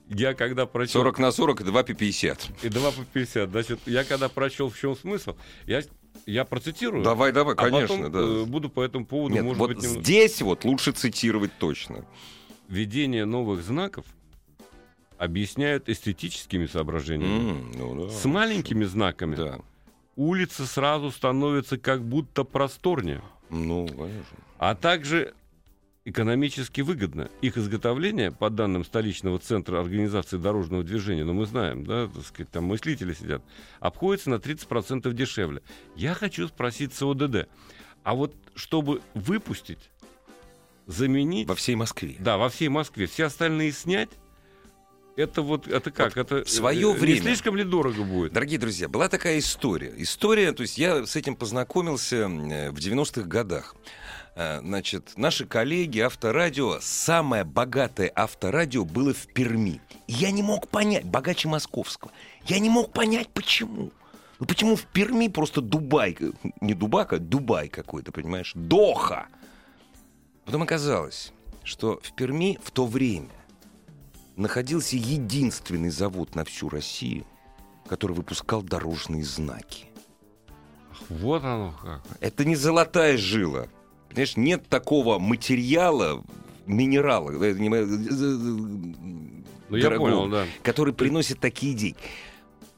Я 0.10 0.34
когда 0.34 0.66
прочел... 0.66 1.02
40 1.02 1.20
на 1.20 1.32
40 1.32 1.62
и 1.62 1.64
2 1.66 1.84
по 1.84 1.94
50. 1.94 2.50
И 2.64 2.70
2 2.70 2.92
по 2.92 3.04
50. 3.06 3.50
Значит, 3.50 3.80
я 3.86 4.04
когда 4.04 4.30
прочел, 4.30 4.70
в 4.70 4.78
чем 4.78 4.96
смысл, 4.96 5.36
я, 5.66 5.82
я 6.26 6.46
процитирую. 6.46 7.04
Давай, 7.04 7.32
давай, 7.34 7.56
а 7.56 7.58
конечно, 7.58 7.96
потом, 7.98 8.12
да. 8.12 8.20
э, 8.20 8.46
буду 8.46 8.70
по 8.70 8.82
этому 8.82 9.06
поводу, 9.06 9.36
Нет, 9.36 9.44
может 9.44 9.60
вот 9.60 9.68
быть, 9.74 9.84
немного- 9.84 10.02
здесь 10.02 10.42
вот 10.42 10.64
лучше 10.66 10.92
цитировать 10.94 11.52
точно. 11.60 12.06
Введение 12.70 13.26
новых 13.26 13.64
знаков 13.64 14.06
объясняют 15.22 15.88
эстетическими 15.88 16.66
соображениями. 16.66 17.52
М, 17.52 17.72
ну 17.76 18.08
да. 18.08 18.12
С 18.12 18.26
маленькими 18.26 18.86
знаками 18.86 19.36
Да. 19.36 19.60
улица 20.16 20.66
сразу 20.66 21.12
становится 21.12 21.78
как 21.78 22.04
будто 22.04 22.44
просторнее, 22.44 23.22
Ну, 23.52 23.86
конечно. 23.88 24.38
а 24.58 24.74
также 24.74 25.36
экономически 26.06 26.82
выгодно. 26.82 27.30
Их 27.44 27.56
изготовление, 27.56 28.32
по 28.32 28.50
данным 28.50 28.84
столичного 28.84 29.38
центра 29.38 29.80
организации 29.80 30.38
дорожного 30.38 30.84
движения, 30.84 31.24
ну 31.24 31.34
мы 31.34 31.46
знаем, 31.46 31.84
да, 31.86 32.08
так 32.08 32.26
сказать, 32.26 32.50
там 32.52 32.64
мыслители 32.64 33.14
сидят, 33.14 33.44
обходится 33.80 34.32
на 34.32 34.40
30% 34.40 35.14
дешевле. 35.14 35.62
Я 35.96 36.16
хочу 36.16 36.48
спросить 36.48 36.96
СОДД, 36.96 37.48
а 38.04 38.16
вот 38.16 38.34
чтобы 38.56 39.02
выпустить, 39.14 39.92
заменить... 40.88 41.48
Во 41.48 41.54
всей 41.54 41.76
Москве. 41.76 42.16
Да, 42.18 42.38
во 42.38 42.50
всей 42.50 42.70
Москве. 42.70 43.06
Все 43.06 43.26
остальные 43.26 43.72
снять. 43.72 44.10
Это 45.18 45.42
вот, 45.42 45.68
это 45.68 45.92
как? 45.92 46.16
это 46.18 46.44
в 46.46 46.66
э, 46.66 46.94
время- 46.94 47.16
Не 47.16 47.22
слишком 47.22 47.56
ли 47.56 47.64
дорого 47.64 48.04
будет? 48.04 48.34
Дорогие 48.34 48.58
друзья, 48.60 48.88
была 48.88 49.10
такая 49.10 49.40
история. 49.40 49.94
История, 49.98 50.54
то 50.54 50.62
есть 50.62 50.78
я 50.78 51.06
с 51.06 51.16
этим 51.16 51.36
познакомился 51.36 52.16
э, 52.16 52.72
в 52.72 52.76
90-х 52.78 53.24
годах. 53.24 53.76
Э, 54.36 54.60
Значит, 54.62 55.12
наши 55.18 55.46
коллеги 55.46 56.00
авторадио, 56.00 56.80
самое 56.82 57.44
богатое 57.44 58.12
авторадио 58.16 58.86
было 58.86 59.14
в 59.14 59.28
Перми. 59.28 59.82
И 60.08 60.14
я 60.14 60.32
не 60.32 60.44
мог 60.44 60.70
понять, 60.70 61.04
богаче 61.06 61.50
московского, 61.50 62.12
я 62.46 62.60
не 62.60 62.70
мог 62.70 62.94
понять, 62.94 63.30
почему. 63.30 63.92
Ну 64.40 64.46
почему 64.48 64.76
в 64.76 64.86
Перми 64.86 65.28
просто 65.28 65.62
Дубай, 65.62 66.18
не 66.62 66.74
Дубака, 66.74 67.18
Дубай 67.20 67.68
какой-то, 67.68 68.12
понимаешь, 68.12 68.54
Доха. 68.56 69.28
Потом 70.46 70.64
оказалось, 70.64 71.32
что 71.64 72.00
в 72.02 72.16
Перми 72.16 72.58
в 72.64 72.72
то 72.72 72.88
время 72.88 73.30
находился 74.42 74.96
единственный 74.96 75.90
завод 75.90 76.36
на 76.36 76.44
всю 76.44 76.70
Россию, 76.70 77.26
который 77.88 78.14
выпускал 78.14 78.62
дорожные 78.62 79.24
знаки. 79.24 79.86
Вот 81.10 81.44
оно 81.44 81.74
как. 81.82 82.02
Это 82.20 82.46
не 82.46 82.56
золотая 82.56 83.18
жила. 83.18 83.68
Понимаешь, 84.10 84.38
нет 84.38 84.68
такого 84.68 85.20
материала, 85.20 86.24
минерала, 86.66 87.32
э, 87.32 87.54
не, 87.54 87.70
э, 87.70 87.86
Ну, 89.70 89.78
я 89.78 89.92
понял, 89.92 90.28
да. 90.30 90.46
который 90.64 90.94
приносит 90.94 91.40
такие 91.40 91.74
деньги. 91.74 91.98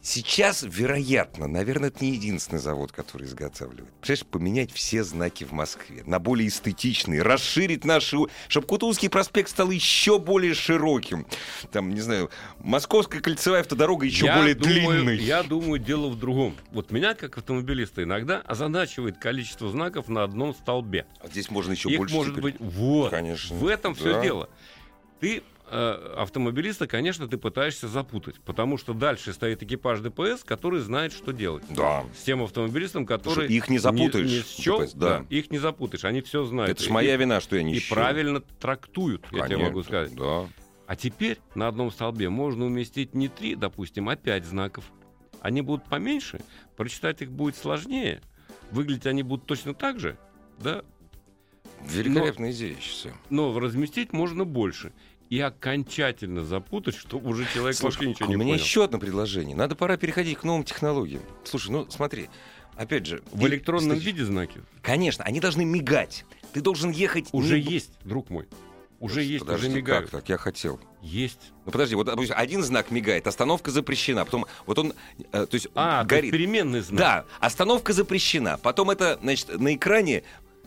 Сейчас, 0.06 0.64
вероятно, 0.68 1.48
наверное, 1.48 1.88
это 1.88 2.04
не 2.04 2.12
единственный 2.12 2.60
завод, 2.60 2.92
который 2.92 3.26
изготавливает. 3.26 3.90
Понимаешь, 4.02 4.26
поменять 4.26 4.72
все 4.74 5.02
знаки 5.02 5.46
в 5.46 5.54
Москве 5.54 6.04
на 6.06 6.20
более 6.20 6.50
эстетичные, 6.50 7.22
расширить 7.22 7.86
наши... 7.86 8.18
Чтобы 8.50 8.68
Кутузовский 8.68 9.10
проспект 9.10 9.50
стал 9.50 9.72
еще 9.72 10.20
более 10.20 10.56
широким. 10.56 11.26
Там, 11.72 11.94
не 11.94 12.02
знаю, 12.02 12.30
Московская 12.60 13.22
кольцевая 13.22 13.62
автодорога 13.62 14.06
еще 14.06 14.26
Я 14.26 14.36
более 14.36 14.56
думаю, 14.56 14.76
длинной. 14.76 15.18
Я 15.20 15.42
думаю, 15.42 15.80
дело 15.80 16.10
в 16.10 16.20
другом. 16.20 16.58
Вот 16.74 16.92
меня, 16.92 17.14
как 17.14 17.38
автомобилиста, 17.38 18.04
иногда 18.04 18.42
озадачивает 18.42 19.18
количество 19.20 19.70
знаков 19.70 20.10
на 20.10 20.24
одном 20.26 20.54
столбе. 20.54 21.06
А 21.22 21.28
здесь 21.30 21.50
можно 21.50 21.72
еще 21.72 21.90
Их 21.90 21.98
больше 22.00 22.14
может 22.14 22.36
теперь. 22.36 22.44
быть 22.52 22.56
вот. 22.60 23.10
Конечно. 23.10 23.56
В 23.56 23.66
этом 23.68 23.96
все 23.96 24.16
Да. 24.16 24.22
дело. 24.22 24.50
Ты 25.22 25.44
э, 25.74 26.16
автомобилиста, 26.18 26.88
конечно, 26.88 27.28
ты 27.28 27.38
пытаешься 27.38 27.88
запутать, 27.88 28.40
потому 28.42 28.78
что 28.78 28.94
дальше 28.94 29.34
стоит 29.34 29.64
экипаж 29.64 30.00
ДПС, 30.00 30.44
который 30.44 30.80
знает, 30.80 31.12
что 31.14 31.32
делать. 31.32 31.64
Да. 31.70 32.04
С 32.18 32.24
тем 32.24 32.44
автомобилистом, 32.44 33.06
который 33.06 33.48
их 33.48 33.70
не 33.70 33.80
запутаешь, 33.80 34.30
не, 34.30 34.64
счёл, 34.64 34.82
ДПС, 34.82 34.94
да. 34.94 35.20
да, 35.20 35.26
их 35.30 35.52
не 35.52 35.58
запутаешь, 35.58 36.06
они 36.06 36.22
все 36.22 36.44
знают. 36.46 36.72
Это 36.72 36.84
ж 36.84 36.88
И- 36.88 36.92
моя 36.92 37.16
вина, 37.18 37.42
что 37.42 37.56
я 37.56 37.64
не 37.64 37.74
и 37.76 37.80
счёл. 37.80 37.96
правильно 37.96 38.40
трактуют, 38.40 39.24
я 39.26 39.30
тебе 39.30 39.42
Конечно, 39.42 39.66
могу 39.66 39.84
сказать. 39.84 40.16
Да. 40.16 40.48
А 40.86 40.96
теперь 40.96 41.40
на 41.56 41.68
одном 41.68 41.92
столбе 41.92 42.30
можно 42.30 42.66
уместить 42.66 43.16
не 43.16 43.28
три, 43.28 43.56
допустим, 43.56 44.10
а 44.10 44.16
пять 44.16 44.46
знаков. 44.46 44.86
Они 45.42 45.62
будут 45.62 45.86
поменьше, 45.86 46.40
прочитать 46.78 47.22
их 47.22 47.32
будет 47.32 47.58
сложнее. 47.58 48.22
Выглядеть 48.72 49.08
они 49.08 49.24
будут 49.24 49.46
точно 49.46 49.74
так 49.74 50.00
же, 50.00 50.18
да? 50.60 50.84
Великолепная 51.86 52.52
идея, 52.52 52.76
я 52.76 52.80
считаю. 52.82 53.16
Но 53.30 53.58
разместить 53.60 54.14
можно 54.14 54.46
больше. 54.46 54.94
И 55.34 55.40
окончательно 55.40 56.46
запутать, 56.46 56.94
чтобы 56.96 57.28
уже 57.32 57.48
человек 57.52 57.76
Слушай, 57.76 57.96
вообще 57.96 58.10
ничего 58.12 58.28
у 58.28 58.30
не 58.30 58.36
меня 58.36 58.52
понял. 58.54 58.64
еще 58.64 58.84
одно 58.84 59.00
предложение. 59.00 59.56
Надо 59.56 59.74
пора 59.76 59.98
переходить 59.98 60.38
к 60.38 60.44
новым 60.44 60.64
технологиям. 60.64 61.24
Слушай, 61.44 61.72
ну 61.72 61.88
смотри, 61.90 62.30
опять 62.76 63.08
же... 63.08 63.24
В 63.32 63.44
электронном 63.48 63.98
кстати, 63.98 64.06
виде 64.06 64.26
знаки 64.26 64.62
Конечно, 64.84 65.24
они 65.26 65.40
должны 65.40 65.66
мигать. 65.66 66.24
Ты 66.54 66.62
должен 66.62 66.92
ехать... 66.92 67.30
уже 67.32 67.60
не- 67.60 67.66
есть, 67.68 67.94
друг 68.04 68.30
мой. 68.30 68.48
Уже 69.00 69.24
есть, 69.24 69.44
Подожди, 69.44 69.70
уже 69.70 69.76
мигают. 69.78 70.12
как 70.12 70.22
так? 70.22 70.30
Я 70.30 70.38
хотел. 70.38 70.80
Есть. 71.02 71.52
Ну 71.66 71.72
подожди, 71.72 71.96
вот 71.96 72.06
допустим, 72.06 72.36
один 72.38 72.62
знак 72.62 72.92
мигает, 72.92 73.26
остановка 73.26 73.72
запрещена, 73.72 74.26
потом 74.26 74.46
вот 74.68 74.78
он, 74.78 74.94
э, 75.32 75.48
то 75.48 75.56
есть 75.56 75.68
А, 75.74 76.06
то 76.06 76.14
есть 76.16 76.28
горит. 76.28 76.32
переменный 76.32 76.82
знак. 76.82 77.00
Да, 77.00 77.26
остановка 77.40 77.92
запрещена. 77.92 78.60
Потом 78.62 78.92
это, 78.92 79.18
значит, 79.24 79.60
на 79.60 79.74
экране 79.74 80.22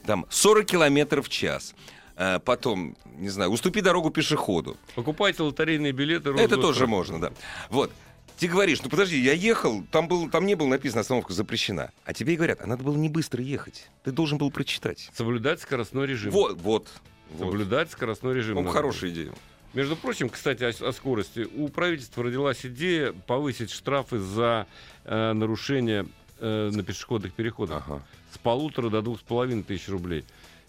там 0.05 0.27
40 0.29 0.67
километров 0.67 1.27
в 1.27 1.29
час. 1.29 1.73
Э, 2.17 2.39
Потом, 2.39 2.97
не 3.17 3.29
знаю, 3.29 3.51
уступи 3.51 3.81
дорогу 3.81 4.11
пешеходу. 4.11 4.77
Покупайте 4.95 5.43
лотерейные 5.43 5.93
билеты. 5.93 6.31
Это 6.31 6.57
розовых 6.57 6.61
тоже 6.61 6.87
можно, 6.87 7.21
да. 7.21 7.33
Вот. 7.71 7.93
Ты 8.39 8.49
говоришь, 8.49 8.83
ну 8.83 8.91
подожди, 8.91 9.19
я 9.19 9.33
ехал, 9.33 9.83
там, 9.91 10.09
был, 10.09 10.29
там 10.29 10.45
не 10.45 10.55
было 10.57 10.67
написано 10.67 11.01
остановка 11.01 11.33
запрещена. 11.33 11.91
А 12.05 12.13
тебе 12.13 12.35
и 12.35 12.37
говорят, 12.37 12.61
а 12.61 12.67
надо 12.67 12.85
было 12.85 12.97
не 12.97 13.09
быстро 13.09 13.43
ехать. 13.43 13.89
Ты 14.05 14.13
должен 14.13 14.37
был 14.37 14.51
прочитать. 14.51 15.11
Соблюдать 15.15 15.63
скоростной 15.63 16.07
режим. 16.07 16.33
Вот, 16.33 16.61
вот. 16.61 16.89
вот. 17.31 17.47
Соблюдать 17.47 17.91
скоростной 17.91 18.35
режим. 18.35 18.57
Надо. 18.57 18.71
хорошая 18.71 19.11
идея. 19.11 19.33
Между 19.73 19.97
прочим, 19.97 20.29
кстати, 20.29 20.65
о, 20.65 20.89
о 20.89 20.93
скорости. 20.93 21.49
У 21.55 21.69
правительства 21.69 22.25
родилась 22.25 22.65
идея 22.65 23.13
повысить 23.13 23.71
штрафы 23.71 24.19
за 24.19 24.67
э, 25.05 25.33
нарушение 25.33 26.07
э, 26.39 26.71
на 26.73 26.83
пешеходных 26.83 27.33
переходах 27.33 27.85
Ага. 27.87 28.03
с 28.35 28.39
полутора 28.39 28.91
до 28.91 29.01
двух 29.01 29.19
с 29.21 29.23
половиной 29.23 29.63
тысяч 29.63 29.89
рублей. 29.89 30.25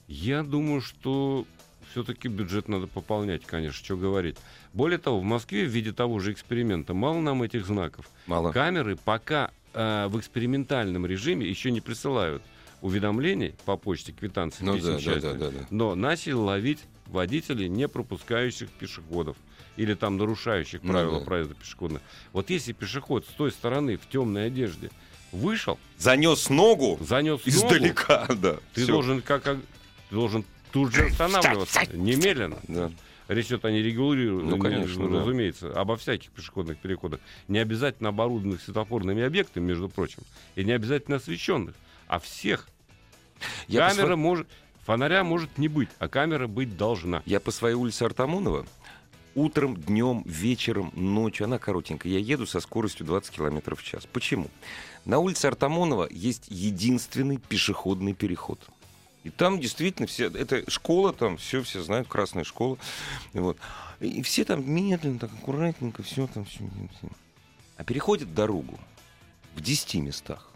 Я 0.07 0.43
думаю, 0.43 0.81
что 0.81 1.45
все-таки 1.91 2.27
бюджет 2.27 2.67
надо 2.67 2.87
пополнять, 2.87 3.45
конечно, 3.45 3.77
что 3.83 3.97
говорить. 3.97 4.37
Более 4.73 4.97
того, 4.99 5.19
в 5.19 5.23
Москве 5.23 5.65
в 5.65 5.69
виде 5.69 5.91
того 5.91 6.19
же 6.19 6.31
эксперимента 6.31 6.93
мало 6.93 7.19
нам 7.19 7.43
этих 7.43 7.65
знаков. 7.65 8.09
Мало. 8.25 8.51
Камеры 8.51 8.95
пока 8.95 9.51
э, 9.73 10.07
в 10.07 10.17
экспериментальном 10.19 11.05
режиме 11.05 11.47
еще 11.47 11.71
не 11.71 11.81
присылают 11.81 12.41
уведомлений 12.81 13.55
по 13.65 13.75
почте, 13.75 14.11
квитанции, 14.11 14.63
Ну 14.63 14.77
да, 14.77 14.97
да, 14.99 15.15
да, 15.19 15.33
да, 15.33 15.49
да. 15.49 15.67
но 15.71 15.95
начали 15.95 16.33
ловить 16.33 16.79
водителей, 17.07 17.67
не 17.69 17.87
пропускающих 17.87 18.69
пешеходов 18.69 19.35
или 19.77 19.93
там 19.95 20.17
нарушающих 20.17 20.83
Ну 20.83 20.91
правила 20.91 21.19
да. 21.19 21.25
проезда 21.25 21.55
пешеходных. 21.55 22.01
Вот 22.33 22.49
если 22.49 22.73
пешеход 22.73 23.25
с 23.25 23.29
той 23.29 23.51
стороны 23.51 23.97
в 23.97 24.07
темной 24.07 24.47
одежде 24.47 24.91
вышел, 25.31 25.79
Занес 25.97 26.49
ногу 26.49 26.97
занес 27.01 27.39
ногу, 27.39 27.41
издалека, 27.49 28.27
да. 28.41 28.57
ты 28.73 28.83
Всё. 28.83 28.93
должен 28.93 29.21
как- 29.21 29.57
ты 30.09 30.15
должен 30.15 30.45
тут 30.71 30.93
же 30.93 31.05
останавливаться 31.07 31.81
немедленно. 31.93 32.57
Да. 32.67 32.91
Речь 33.27 33.47
идет 33.47 33.65
о 33.65 33.71
нерегулированных, 33.71 34.55
Ну, 34.55 34.57
конечно, 34.57 35.09
да. 35.09 35.19
разумеется, 35.19 35.73
обо 35.73 35.97
всяких 35.97 36.31
пешеходных 36.31 36.77
переходах. 36.77 37.19
Не 37.49 37.59
обязательно 37.59 38.09
оборудованных 38.09 38.61
светофорными 38.61 39.21
объектами, 39.23 39.65
между 39.65 39.89
прочим, 39.89 40.23
и 40.55 40.63
не 40.63 40.71
обязательно 40.71 41.17
освещенных, 41.17 41.75
а 42.07 42.19
всех. 42.19 42.67
Я 43.67 43.89
камера 43.89 44.13
сво- 44.13 44.15
может, 44.15 44.47
фонаря 44.85 45.25
может 45.25 45.57
не 45.57 45.67
быть, 45.67 45.89
а 45.99 46.07
камера 46.07 46.47
быть 46.47 46.77
должна. 46.77 47.21
Я 47.25 47.41
по 47.41 47.51
своей 47.51 47.75
улице 47.75 48.03
Артамонова 48.03 48.65
утром, 49.35 49.75
днем, 49.75 50.23
вечером, 50.25 50.91
ночью, 50.95 51.45
она 51.45 51.59
коротенькая, 51.59 52.11
я 52.13 52.19
еду 52.19 52.45
со 52.47 52.59
скоростью 52.61 53.05
20 53.05 53.35
км 53.35 53.75
в 53.75 53.83
час. 53.83 54.07
Почему? 54.11 54.47
На 55.05 55.19
улице 55.19 55.45
Артамонова 55.47 56.07
есть 56.09 56.45
единственный 56.47 57.37
пешеходный 57.37 58.13
переход. 58.13 58.59
И 59.27 59.29
там 59.29 59.59
действительно 59.59 60.07
все, 60.07 60.27
это 60.27 60.63
школа, 60.71 61.11
там 61.11 61.35
все, 61.35 61.61
все 61.61 61.81
знают, 61.81 62.07
красная 62.07 62.45
школа. 62.45 62.77
Вот. 63.33 63.57
и 63.99 64.21
все 64.21 64.45
там 64.45 64.63
медленно, 64.71 65.19
так 65.19 65.29
аккуратненько, 65.33 66.01
все 66.01 66.27
там, 66.27 66.45
все, 66.45 66.63
А 67.75 67.83
переходят 67.83 68.33
дорогу 68.33 68.79
в 69.53 69.59
10 69.59 69.95
местах. 69.95 70.49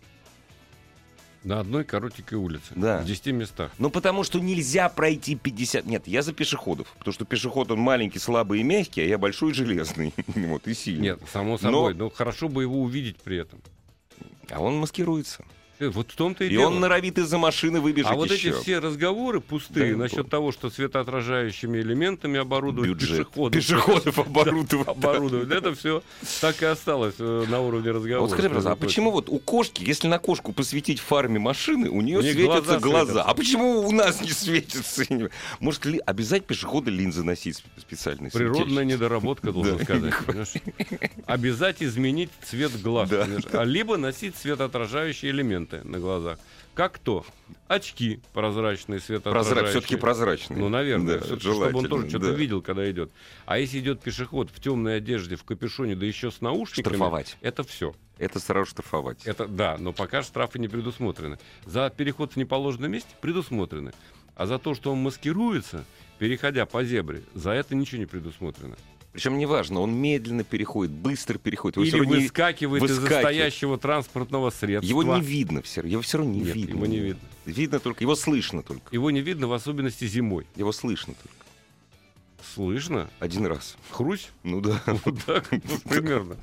На 1.43 1.60
одной 1.60 1.84
коротенькой 1.84 2.38
улице. 2.38 2.71
Да. 2.73 2.99
В 2.99 3.05
10 3.05 3.25
местах. 3.34 3.73
Ну, 3.77 3.89
потому 3.89 4.23
что 4.23 4.39
нельзя 4.39 4.88
пройти 4.88 5.36
50... 5.36 5.86
Нет, 5.86 6.07
я 6.07 6.21
за 6.21 6.31
пешеходов. 6.31 6.88
Потому 6.97 7.13
что 7.13 7.25
пешеход, 7.25 7.71
он 7.71 7.79
маленький, 7.79 8.19
слабый 8.19 8.62
и 8.62 8.63
мягкий, 8.63 9.01
а 9.01 9.05
я 9.05 9.17
большой 9.17 9.51
и 9.51 9.53
железный. 9.53 10.13
Вот, 10.27 10.65
и 10.65 10.73
сильный. 10.73 11.01
Нет, 11.01 11.19
само 11.34 11.57
собой. 11.57 11.93
Но, 11.93 12.10
хорошо 12.10 12.47
бы 12.47 12.62
его 12.62 12.81
увидеть 12.81 13.17
при 13.17 13.38
этом. 13.38 13.60
А 14.49 14.62
он 14.62 14.77
маскируется. 14.77 15.43
Э, 15.81 15.89
Вот 15.89 16.11
в 16.11 16.15
том-то 16.15 16.43
и, 16.43 16.47
И 16.47 16.49
дело. 16.51 16.67
он 16.67 16.79
норовит 16.79 17.17
из-за 17.17 17.37
машины 17.39 17.81
выбежать 17.81 18.11
А 18.11 18.15
вот 18.15 18.29
еще. 18.31 18.49
эти 18.49 18.57
все 18.61 18.77
разговоры 18.79 19.41
пустые 19.41 19.93
Да, 19.93 19.97
насчет 19.99 20.29
того, 20.29 20.51
что 20.51 20.69
светоотражающими 20.69 21.79
элементами 21.79 22.39
оборудовать 22.39 22.89
Бюджет. 22.91 23.09
пешеходов. 23.27 23.53
Пешеходов 23.53 24.19
оборудовать. 24.27 24.85
да. 24.85 24.91
оборудовать. 24.91 25.51
Это 25.51 25.73
все 25.73 26.03
так 26.39 26.61
и 26.61 26.65
осталось 26.65 27.15
э, 27.17 27.45
на 27.49 27.61
уровне 27.61 27.89
разговора. 27.91 28.19
Вот 28.21 28.31
скажи, 28.31 28.47
пожалуйста, 28.49 28.71
а 28.73 28.75
почему 28.75 29.09
вот 29.11 29.27
у 29.29 29.39
кошки, 29.39 29.83
если 29.83 30.07
на 30.07 30.19
кошку 30.19 30.53
посветить 30.53 30.99
фарме 30.99 31.39
машины, 31.39 31.89
у 31.89 32.01
нее 32.01 32.19
У 32.19 32.21
светятся 32.21 32.77
глаза 32.77 32.79
глаза? 32.79 33.23
А 33.23 33.33
почему 33.33 33.79
у 33.81 33.91
нас 33.91 34.21
не 34.21 34.29
светятся? 34.29 35.03
Может 35.59 35.85
ли 35.85 35.99
обязать 36.05 36.45
пешеходы 36.45 36.91
линзы 36.91 37.23
носить 37.23 37.57
сп- 37.57 37.81
специальные? 37.81 38.29
Природная 38.31 38.83
недоработка, 38.85 39.51
должен 39.51 39.77
Да. 39.77 39.83
сказать. 39.83 40.13
Обязать 41.25 41.81
изменить 41.81 42.29
цвет 42.43 42.79
глаз. 42.81 43.09
Да. 43.09 43.27
А 43.53 43.63
либо 43.63 43.97
носить 43.97 44.35
светоотражающие 44.37 45.31
элементы 45.71 45.88
на 45.88 45.99
глазах. 45.99 46.39
Как 46.73 46.99
то? 46.99 47.25
Очки 47.67 48.21
прозрачные, 48.34 48.99
светоотражающие. 48.99 49.55
Прозра... 49.55 49.69
Все-таки 49.71 49.95
прозрачные. 49.97 50.60
Ну, 50.60 50.69
наверное, 50.69 51.19
Да, 51.19 51.38
чтобы 51.39 51.71
он 51.73 51.86
тоже 51.86 52.10
что-то 52.10 52.31
да. 52.31 52.38
видел, 52.38 52.62
когда 52.62 52.89
идет. 52.89 53.12
А 53.45 53.60
если 53.60 53.79
идет 53.79 54.01
пешеход 54.01 54.49
в 54.51 54.60
темной 54.62 54.97
одежде, 54.97 55.36
в 55.36 55.43
капюшоне, 55.43 55.95
да 55.95 56.05
еще 56.05 56.31
с 56.31 56.41
наушниками, 56.41 56.93
Штрафовать. 56.95 57.38
это 57.41 57.63
все. 57.63 57.93
Это 58.17 58.39
сразу 58.39 58.69
штрафовать. 58.69 59.25
Это 59.25 59.47
да, 59.47 59.77
но 59.79 59.93
пока 59.93 60.21
штрафы 60.21 60.60
не 60.60 60.67
предусмотрены. 60.67 61.39
За 61.65 61.89
переход 61.89 62.34
в 62.34 62.38
неположенном 62.38 62.91
месте 62.91 63.10
предусмотрены. 63.19 63.93
А 64.36 64.45
за 64.45 64.60
то, 64.60 64.75
что 64.75 64.91
он 64.91 64.99
маскируется, 64.99 65.84
переходя 66.19 66.65
по 66.65 66.84
зебре, 66.84 67.23
за 67.34 67.51
это 67.51 67.75
ничего 67.75 67.99
не 67.99 68.05
предусмотрено. 68.05 68.77
Причем 69.13 69.38
неважно, 69.38 69.82
он 69.82 69.93
медленно 69.93 70.43
переходит, 70.45 70.91
быстро 70.93 71.38
переходит. 71.38 71.78
Его 71.78 71.86
Или 71.86 72.06
не- 72.06 72.24
выскакивает 72.24 72.82
из 72.84 72.91
выскакивает. 72.91 73.24
стоящего 73.26 73.78
транспортного 73.78 74.50
средства. 74.52 74.88
Его 74.88 75.04
не 75.04 75.21
видно 75.21 75.62
все, 75.62 75.82
его 75.82 76.02
все 76.02 76.19
равно 76.19 76.34
не 76.34 76.39
Нет, 76.41 76.56
видно. 76.56 76.76
его 76.76 76.86
не 76.86 77.00
видно. 77.00 77.21
Видно 77.45 77.80
только, 77.80 78.04
его 78.04 78.15
слышно 78.15 78.63
только. 78.63 78.84
Его 78.93 79.12
не 79.12 79.19
видно, 79.21 79.47
в 79.47 79.54
особенности 79.54 80.06
зимой. 80.06 80.45
Его 80.56 80.71
слышно 80.71 81.13
только. 81.15 81.38
Слышно? 82.56 83.10
Один 83.19 83.45
раз. 83.45 83.76
Хрусь? 83.89 84.30
Ну 84.43 84.62
да. 84.62 84.82
Вот 85.06 85.24
так, 85.26 85.47
примерно. 85.89 86.38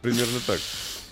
Примерно 0.00 0.38
так. 0.46 0.60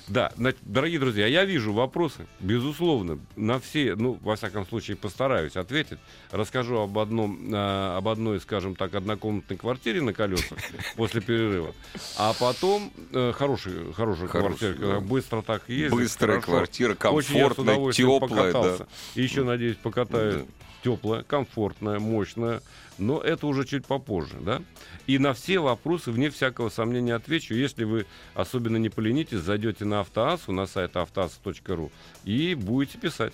Да, 0.09 0.33
дорогие 0.63 0.99
друзья, 0.99 1.27
я 1.27 1.45
вижу 1.45 1.73
вопросы, 1.73 2.27
безусловно, 2.41 3.19
на 3.37 3.61
все, 3.61 3.95
ну, 3.95 4.19
во 4.23 4.37
всяком 4.37 4.67
случае, 4.67 4.97
постараюсь 4.97 5.57
ответить. 5.57 5.99
Расскажу 6.31 6.79
об 6.79 6.99
одном, 6.99 7.39
а, 7.53 7.97
об 7.97 8.09
одной, 8.09 8.41
скажем 8.41 8.75
так, 8.75 8.95
однокомнатной 8.95 9.57
квартире 9.57 10.03
на 10.03 10.13
колесах 10.13 10.59
после 10.97 11.21
перерыва. 11.21 11.75
А 12.19 12.35
потом 12.39 12.93
э, 13.13 13.33
хорошая, 13.33 13.93
хорошая 13.93 14.29
квартира, 14.29 14.75
да. 14.75 15.01
быстро 15.01 15.43
так 15.43 15.69
ездит. 15.69 15.93
Быстрая 15.93 16.41
хорошо. 16.41 16.59
квартира, 16.59 16.95
комфортная, 16.95 17.93
теплая. 17.93 18.53
Да. 18.53 18.87
И 19.15 19.23
еще, 19.23 19.45
надеюсь, 19.45 19.77
покатаюсь. 19.77 20.45
Теплая, 20.83 21.23
комфортная, 21.23 21.99
мощная. 21.99 22.61
Но 22.99 23.21
это 23.21 23.47
уже 23.47 23.65
чуть 23.65 23.87
попозже, 23.87 24.37
да? 24.41 24.63
И 25.07 25.19
на 25.19 25.33
все 25.33 25.59
вопросы, 25.59 26.11
вне 26.11 26.31
всякого 26.31 26.69
сомнения, 26.69 27.15
отвечу. 27.15 27.55
Если 27.55 27.85
вы 27.85 28.07
особенно 28.35 28.77
не 28.77 28.89
поленитесь, 28.89 29.39
зайдете 29.39 29.85
на 29.85 30.01
Автоассу, 30.01 30.53
на 30.53 30.67
сайт 30.67 30.97
автоасса.ру 30.97 31.91
и 32.25 32.55
будете 32.55 32.99
писать. 32.99 33.33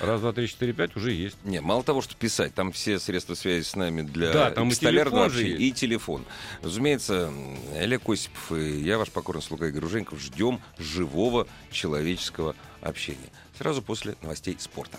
Раз, 0.00 0.20
два, 0.20 0.32
три, 0.32 0.46
четыре, 0.46 0.74
пять 0.74 0.94
уже 0.94 1.12
есть. 1.12 1.36
Не, 1.44 1.60
мало 1.60 1.82
того, 1.82 2.02
что 2.02 2.14
писать, 2.14 2.54
там 2.54 2.70
все 2.70 2.98
средства 2.98 3.34
связи 3.34 3.64
с 3.64 3.74
нами 3.74 4.02
для 4.02 4.30
Да, 4.30 4.50
там 4.50 4.68
и 4.68 4.74
телефон 4.74 5.24
общения, 5.24 5.50
есть. 5.52 5.60
и 5.62 5.72
телефон. 5.72 6.24
Разумеется, 6.62 7.32
Олег 7.76 8.08
Осипов 8.08 8.52
и 8.52 8.82
я, 8.82 8.98
ваш 8.98 9.10
покорный 9.10 9.42
слуга 9.42 9.68
Игорь 9.68 9.86
Женьков, 9.86 10.20
ждем 10.20 10.60
живого 10.78 11.48
человеческого 11.70 12.54
общения. 12.82 13.30
Сразу 13.56 13.80
после 13.80 14.16
новостей 14.20 14.56
спорта. 14.58 14.98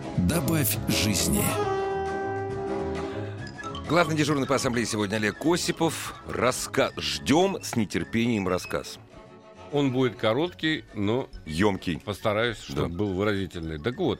Добавь 0.27 0.77
жизни. 0.87 1.41
Главный 3.89 4.15
дежурный 4.15 4.47
по 4.47 4.55
ассамблее 4.55 4.85
сегодня 4.85 5.15
Олег 5.17 5.45
Осипов. 5.45 6.15
Раска... 6.27 6.91
Ждем 6.97 7.57
с 7.61 7.75
нетерпением 7.75 8.47
рассказ. 8.47 8.99
Он 9.71 9.91
будет 9.91 10.15
короткий, 10.15 10.85
но 10.93 11.27
Емкий. 11.45 11.99
постараюсь, 11.99 12.57
чтобы 12.57 12.83
Да. 12.83 12.87
был 12.89 13.13
выразительный. 13.13 13.79
Так 13.79 13.97
вот, 13.97 14.19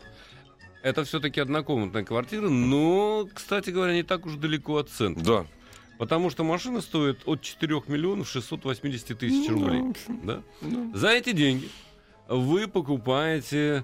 это 0.84 1.04
все-таки 1.04 1.40
однокомнатная 1.40 2.04
квартира, 2.04 2.50
но, 2.50 3.28
кстати 3.34 3.70
говоря, 3.70 3.94
не 3.94 4.04
так 4.04 4.26
уж 4.26 4.36
далеко 4.36 4.78
от 4.78 4.90
центра. 4.90 5.24
Да. 5.24 5.46
Потому 5.98 6.30
что 6.30 6.44
машина 6.44 6.82
стоит 6.82 7.20
от 7.26 7.42
4 7.42 7.84
миллионов 7.88 8.28
680 8.28 9.18
тысяч 9.20 9.50
Ну, 9.50 9.60
рублей. 9.60 9.82
общем, 9.92 10.20
Да? 10.24 10.42
ну. 10.62 10.92
За 10.96 11.10
эти 11.10 11.32
деньги 11.32 11.70
вы 12.28 12.68
покупаете 12.68 13.84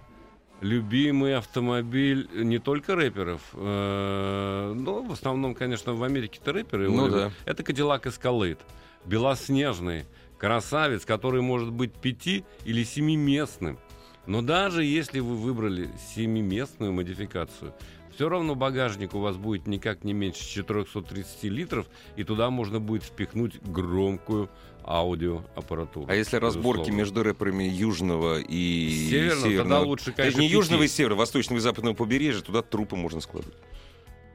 любимый 0.62 1.36
автомобиль 1.36 2.28
не 2.34 2.60
только 2.60 2.96
рэперов, 2.96 3.41
э, 3.54 4.74
но 4.76 5.04
в 5.04 5.12
основном, 5.12 5.54
конечно, 5.56 5.93
в 5.93 6.04
Америке-то 6.04 6.54
рэперы. 6.54 6.89
Ну 6.89 7.10
да. 7.10 7.32
Это 7.46 7.63
Cadillac 7.63 8.04
Escalade. 8.04 8.60
Белоснежный 9.06 10.06
красавец, 10.38 11.06
который 11.06 11.41
может 11.41 11.72
быть 11.72 11.93
пяти- 11.93 12.43
или 12.65 12.84
семиместным. 12.84 13.78
Но 14.26 14.41
даже 14.41 14.84
если 14.84 15.20
вы 15.22 15.36
выбрали 15.38 15.89
семиместную 16.13 16.91
модификацию, 16.91 17.74
все 18.17 18.30
равно 18.30 18.56
багажник 18.56 19.13
у 19.13 19.19
вас 19.19 19.38
будет 19.38 19.67
никак 19.67 20.03
не 20.03 20.12
меньше 20.12 20.43
430 20.43 21.43
литров, 21.43 21.86
и 22.15 22.23
туда 22.23 22.49
можно 22.49 22.80
будет 22.80 23.03
впихнуть 23.03 23.62
громкую 23.62 24.49
аудиоаппаратуру. 24.84 26.08
А 26.10 26.15
если 26.15 26.38
разборки 26.38 26.80
безусловно. 26.80 26.97
между 26.97 27.21
рэперами 27.23 27.63
южного 27.65 28.39
и 28.39 28.89
Северного, 29.12 29.41
тогда 29.41 29.49
северного? 29.49 29.86
лучше, 29.86 30.06
То 30.06 30.10
есть 30.10 30.17
конечно, 30.36 30.39
не 30.39 30.47
южного 30.47 30.82
и 30.84 30.88
северного, 30.88 31.19
восточного 31.19 31.60
и 31.60 31.62
западного 31.62 31.93
побережья, 31.93 32.41
туда 32.41 32.63
трупы 32.63 32.95
можно 32.95 33.21
складывать. 33.21 33.56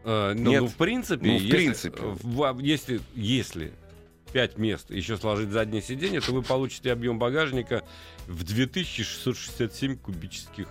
Э, 0.04 0.32
ну, 0.36 0.50
Нет. 0.52 0.60
ну, 0.62 0.68
в 0.68 0.76
принципе, 0.76 1.26
Ну, 1.26 1.38
в 1.38 1.40
если, 1.40 1.50
принципе. 1.56 1.98
в- 2.02 2.58
если, 2.60 3.00
если 3.16 3.72
5 4.32 4.58
мест 4.58 4.92
еще 4.92 5.16
сложить 5.16 5.48
заднее 5.50 5.82
сиденье, 5.82 6.20
то 6.20 6.30
вы 6.32 6.42
получите 6.42 6.92
объем 6.92 7.18
багажника 7.18 7.82
в 8.28 8.44
2667 8.44 9.96
кубических 9.96 10.68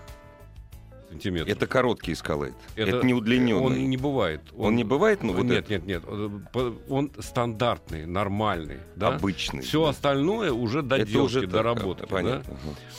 сантиметров. 1.12 1.50
Это 1.50 1.67
короткий 1.67 2.13
эскалейт. 2.13 2.54
Это, 2.76 2.97
Это- 2.97 3.06
не 3.06 3.13
удлиненный. 3.13 3.62
Он 3.62 3.89
не 3.89 3.97
бывает. 3.97 4.41
Он 4.58 4.76
не 4.76 4.84
бывает, 4.84 5.24
ну 5.24 5.34
вот 5.34 5.43
нет, 5.43 5.69
это 5.69 5.86
нет, 5.86 5.86
нет. 5.86 6.04
Он 6.89 7.12
стандартный, 7.19 8.06
нормальный. 8.06 8.80
Да? 8.95 9.15
обычный. 9.15 9.62
Все 9.62 9.84
да. 9.84 9.89
остальное 9.89 10.52
уже 10.54 10.80
Это 10.80 10.88
доделки, 10.89 11.17
уже 11.17 11.41
так, 11.41 11.50
доработки. 11.50 12.08
а, 12.12 12.24
да? 12.24 12.41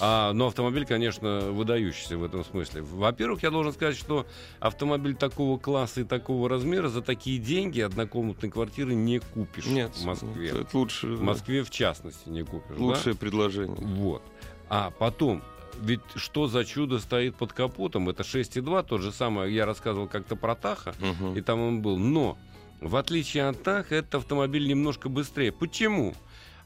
А, 0.01 0.33
но 0.33 0.49
автомобиль, 0.49 0.85
конечно, 0.87 1.41
выдающийся 1.51 2.19
в 2.19 2.25
этом 2.25 2.45
смысле. 2.45 2.83
Во-первых, 2.83 3.43
я 3.43 3.51
должен 3.51 3.73
сказать, 3.73 3.97
что 3.97 4.27
автомобиль 4.61 5.15
такого 5.15 5.59
класса 5.59 6.03
и 6.03 6.05
такого 6.05 6.49
размера 6.49 6.89
за 6.89 7.03
такие 7.03 7.39
деньги 7.39 7.81
однокомнатной 7.81 8.51
квартиры 8.51 8.95
не 8.95 9.21
купишь 9.21 9.67
Нет, 9.67 9.93
в 9.95 10.05
Москве. 10.05 10.49
Это 10.51 10.77
лучше, 10.77 11.07
В 11.09 11.23
Москве, 11.23 11.63
в 11.63 11.71
частности, 11.71 12.29
не 12.29 12.43
купишь. 12.43 12.77
да? 12.77 12.83
лучшее 12.83 13.17
предложение. 13.17 13.77
Вот. 13.77 14.23
А 14.69 14.91
потом, 14.91 15.43
ведь 15.83 16.01
что 16.17 16.47
за 16.47 16.65
чудо 16.65 16.99
стоит 16.99 17.35
под 17.37 17.53
капотом? 17.53 18.09
Это 18.09 18.23
6,2, 18.23 18.83
тот 18.85 19.01
же 19.03 19.13
самый, 19.13 19.53
я 19.53 19.67
рассказывал 19.67 20.09
как-то 20.09 20.37
про 20.37 20.55
Таха, 20.55 20.95
Мгм. 21.01 21.37
и 21.37 21.41
там 21.41 21.61
он 21.61 21.83
был. 21.83 21.99
Но, 21.99 22.39
в 22.81 22.97
отличие 22.97 23.49
от 23.49 23.63
Таха, 23.63 23.95
этот 23.97 24.15
автомобиль 24.17 24.67
немножко 24.67 25.09
быстрее. 25.09 25.53
Почему? 25.53 26.15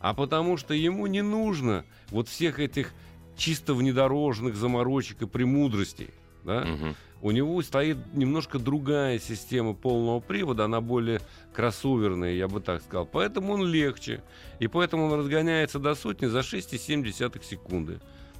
А 0.00 0.14
потому 0.14 0.56
что 0.56 0.74
ему 0.74 1.06
не 1.06 1.22
нужно 1.22 1.84
вот 2.10 2.28
всех 2.28 2.60
этих 2.60 2.92
чисто 3.36 3.74
внедорожных 3.74 4.54
заморочек 4.56 5.22
и 5.22 5.26
премудростей. 5.26 6.10
Да? 6.44 6.60
Мгм. 6.60 6.94
У 7.22 7.30
него 7.30 7.60
стоит 7.62 7.96
немножко 8.14 8.58
другая 8.58 9.18
система 9.18 9.72
полного 9.72 10.20
привода, 10.20 10.66
она 10.66 10.80
более 10.82 11.20
кроссоверная, 11.54 12.34
я 12.34 12.46
бы 12.46 12.60
так 12.60 12.82
сказал. 12.82 13.06
Поэтому 13.06 13.54
он 13.54 13.64
легче. 13.66 14.22
И 14.60 14.66
поэтому 14.68 15.06
он 15.06 15.18
разгоняется 15.18 15.78
до 15.78 15.94
сотни 15.94 16.26
за 16.26 16.40
6,7 16.42 17.42
секунды. 17.42 17.98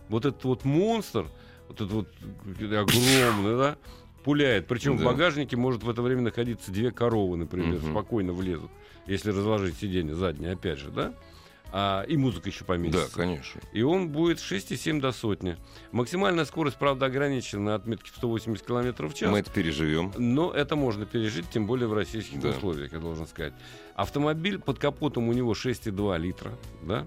Вот 0.08 0.24
этот 0.24 0.42
вот 0.44 0.64
монстр, 0.64 1.26
вот 1.68 1.80
этот 1.80 1.90
вот 1.92 2.08
огромный, 2.60 3.56
да, 3.56 3.76
пуляет. 4.24 4.66
Причем 4.66 4.96
в 4.96 5.00
Да. 5.00 5.06
багажнике 5.06 5.56
может 5.56 5.82
в 5.82 5.90
это 5.90 6.02
время 6.02 6.22
находиться 6.22 6.70
две 6.70 6.90
коровы, 6.90 7.36
например, 7.36 7.80
Мгм. 7.80 7.90
спокойно 7.92 8.32
влезут, 8.32 8.70
если 9.06 9.30
разложить 9.30 9.76
сиденье 9.78 10.14
заднее, 10.14 10.52
опять 10.52 10.78
же, 10.78 10.90
да? 10.90 11.12
А, 11.72 12.02
и 12.04 12.16
музыка 12.16 12.48
еще 12.48 12.60
Да, 12.60 12.66
поместится. 12.66 13.16
конечно. 13.16 13.60
И 13.72 13.82
он 13.82 14.08
будет 14.10 14.38
6,7 14.38 15.00
до 15.00 15.10
сотни. 15.10 15.56
Максимальная 15.90 16.44
скорость, 16.44 16.76
правда, 16.78 17.06
ограничена 17.06 17.62
на 17.62 17.74
отметке 17.74 18.12
в 18.12 18.16
180 18.16 18.64
км 18.64 19.08
в 19.08 19.14
час. 19.14 19.30
Мы 19.32 19.40
это 19.40 19.50
переживем. 19.50 20.12
Но 20.16 20.52
это 20.52 20.76
можно 20.76 21.06
пережить, 21.06 21.50
тем 21.50 21.66
более 21.66 21.88
в 21.88 21.92
российских 21.94 22.40
Да. 22.40 22.50
условиях, 22.50 22.92
я 22.92 23.00
должен 23.00 23.26
сказать. 23.26 23.52
Автомобиль 23.96 24.60
под 24.60 24.78
капотом 24.78 25.28
у 25.28 25.32
него 25.32 25.54
6,2 25.54 26.16
литра, 26.18 26.52
да, 26.82 27.06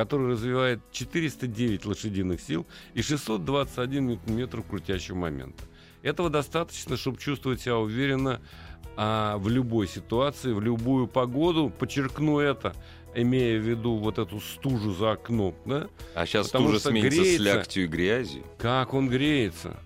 который 0.00 0.28
развивает 0.28 0.80
409 0.92 1.84
лошадиных 1.84 2.40
сил 2.40 2.66
и 2.94 3.02
621 3.02 4.06
ньютон-метров 4.06 4.64
крутящего 4.66 5.16
момента. 5.16 5.62
Этого 6.00 6.30
достаточно, 6.30 6.96
чтобы 6.96 7.18
чувствовать 7.18 7.60
себя 7.60 7.76
уверенно 7.76 8.40
а, 8.96 9.36
в 9.36 9.50
любой 9.50 9.86
ситуации, 9.86 10.54
в 10.54 10.60
любую 10.62 11.06
погоду. 11.06 11.70
Подчеркну 11.78 12.38
это, 12.38 12.74
имея 13.14 13.58
в 13.58 13.62
виду 13.62 13.96
вот 13.96 14.18
эту 14.18 14.40
стужу 14.40 14.94
за 14.94 15.12
окном. 15.12 15.54
Да? 15.66 15.88
А 16.14 16.24
сейчас 16.24 16.48
Потому 16.48 16.70
что 16.70 16.88
сменится 16.88 17.20
греется. 17.20 17.42
с 17.42 17.44
лягтью 17.44 17.84
и 17.84 17.86
грязью. 17.86 18.44
Как 18.56 18.94
он 18.94 19.10
греется? 19.10 19.76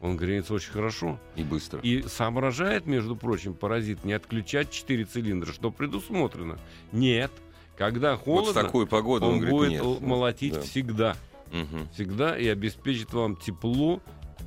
Он 0.00 0.16
греется 0.16 0.54
очень 0.54 0.72
хорошо. 0.72 1.20
И 1.36 1.42
быстро. 1.42 1.78
И 1.80 2.00
соображает, 2.08 2.86
между 2.86 3.16
прочим, 3.16 3.52
паразит 3.52 4.02
не 4.02 4.14
отключать 4.14 4.70
4 4.70 5.04
цилиндра, 5.04 5.52
что 5.52 5.70
предусмотрено. 5.70 6.58
Нет. 6.90 7.30
Когда 7.76 8.12
вот 8.16 8.24
холодно, 8.24 8.50
в 8.52 8.54
такую 8.64 8.86
погоду 8.86 9.26
он, 9.26 9.32
он, 9.34 9.38
говорит, 9.40 9.80
будет 9.80 9.82
нет. 9.82 10.00
молотить 10.00 10.54
Да. 10.54 10.60
всегда. 10.60 11.16
Мгм. 11.52 11.88
Всегда 11.92 12.38
и 12.38 12.46
обеспечит 12.48 13.12
вам 13.12 13.36
тепло 13.36 14.00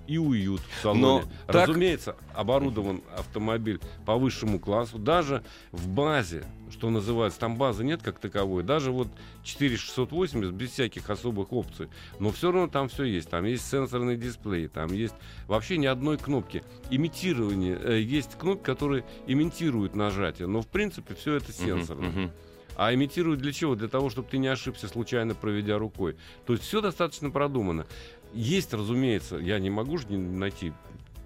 и 0.07 0.17
уют 0.17 0.61
в 0.61 0.81
салоне. 0.81 1.01
Но 1.01 1.23
так- 1.47 1.67
Разумеется, 1.67 2.15
оборудован 2.33 3.01
автомобиль 3.17 3.79
по 4.05 4.15
высшему 4.17 4.59
классу. 4.59 4.97
Даже 4.99 5.43
в 5.71 5.87
базе, 5.87 6.43
что 6.71 6.89
называется, 6.91 7.39
там 7.39 7.57
базы 7.57 7.83
нет 7.83 8.01
как 8.03 8.19
таковой, 8.19 8.63
даже 8.63 8.91
вот 8.91 9.07
4680 9.43 10.51
без 10.53 10.71
всяких 10.71 11.09
особых 11.09 11.51
опций. 11.53 11.87
Но 12.19 12.31
все 12.31 12.51
равно 12.51 12.67
там 12.67 12.87
все 12.89 13.03
есть. 13.03 13.29
Там 13.29 13.45
есть 13.45 13.67
сенсорный 13.69 14.17
дисплей, 14.17 14.67
там 14.67 14.91
есть 14.93 15.15
вообще 15.47 15.77
ни 15.77 15.85
одной 15.87 16.17
кнопки. 16.17 16.63
Имитирование. 16.91 17.77
э, 17.81 17.99
есть 18.01 18.37
кнопки, 18.37 18.63
которые 18.63 19.03
имитируют 19.27 19.95
нажатие, 19.95 20.47
но 20.47 20.61
в 20.61 20.67
принципе 20.67 21.13
все 21.15 21.35
это 21.35 21.51
сенсорно. 21.51 22.07
мгм. 22.09 22.31
А 22.75 22.93
имитируют 22.93 23.39
для 23.41 23.51
чего? 23.53 23.75
Для 23.75 23.87
того, 23.87 24.09
чтобы 24.09 24.27
ты 24.29 24.37
не 24.37 24.47
ошибся, 24.47 24.87
случайно 24.87 25.33
проведя 25.35 25.77
рукой. 25.77 26.15
То 26.45 26.53
есть 26.53 26.65
все 26.65 26.81
достаточно 26.81 27.29
продумано. 27.29 27.85
Есть, 28.33 28.73
разумеется, 28.73 29.37
я 29.37 29.59
не 29.59 29.69
могу 29.69 29.97
же 29.97 30.07
не 30.09 30.17
найти 30.17 30.73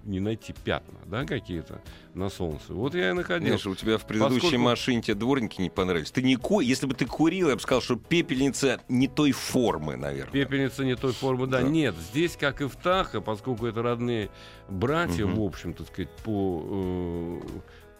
не 0.02 0.18
найти 0.18 0.54
пятна, 0.64 0.98
да, 1.04 1.26
какие-то 1.26 1.82
на 2.14 2.30
солнце. 2.30 2.72
Вот 2.72 2.94
я 2.94 3.10
и 3.10 3.12
находил. 3.12 3.52
Миша, 3.52 3.68
у 3.68 3.74
тебя 3.74 3.98
в 3.98 4.06
предыдущей 4.06 4.40
Поскольку- 4.40 4.64
машине 4.64 5.02
тебе 5.02 5.14
дворники 5.14 5.60
не 5.60 5.68
понравились. 5.68 6.10
Ты 6.10 6.22
не 6.22 6.36
ку... 6.36 6.60
Если 6.60 6.86
бы 6.86 6.94
ты 6.94 7.04
курил, 7.04 7.50
я 7.50 7.54
бы 7.54 7.60
сказал, 7.60 7.82
что 7.82 7.96
пепельница 7.96 8.80
не 8.88 9.08
той 9.08 9.32
формы, 9.32 9.96
наверное. 9.96 10.32
Пепельница 10.32 10.86
не 10.86 10.96
той 10.96 11.12
формы, 11.12 11.46
да. 11.46 11.60
Да. 11.60 11.68
Нет, 11.68 11.94
здесь, 11.96 12.34
как 12.36 12.62
и 12.62 12.64
в 12.64 12.76
Таха, 12.76 13.20
поскольку 13.20 13.66
это 13.66 13.82
родные 13.82 14.30
братья, 14.70 15.26
Мгм. 15.26 15.34
в 15.36 15.42
общем, 15.42 15.74
так 15.74 15.88
сказать, 15.88 16.08
по, 16.24 16.64
э, 16.66 17.40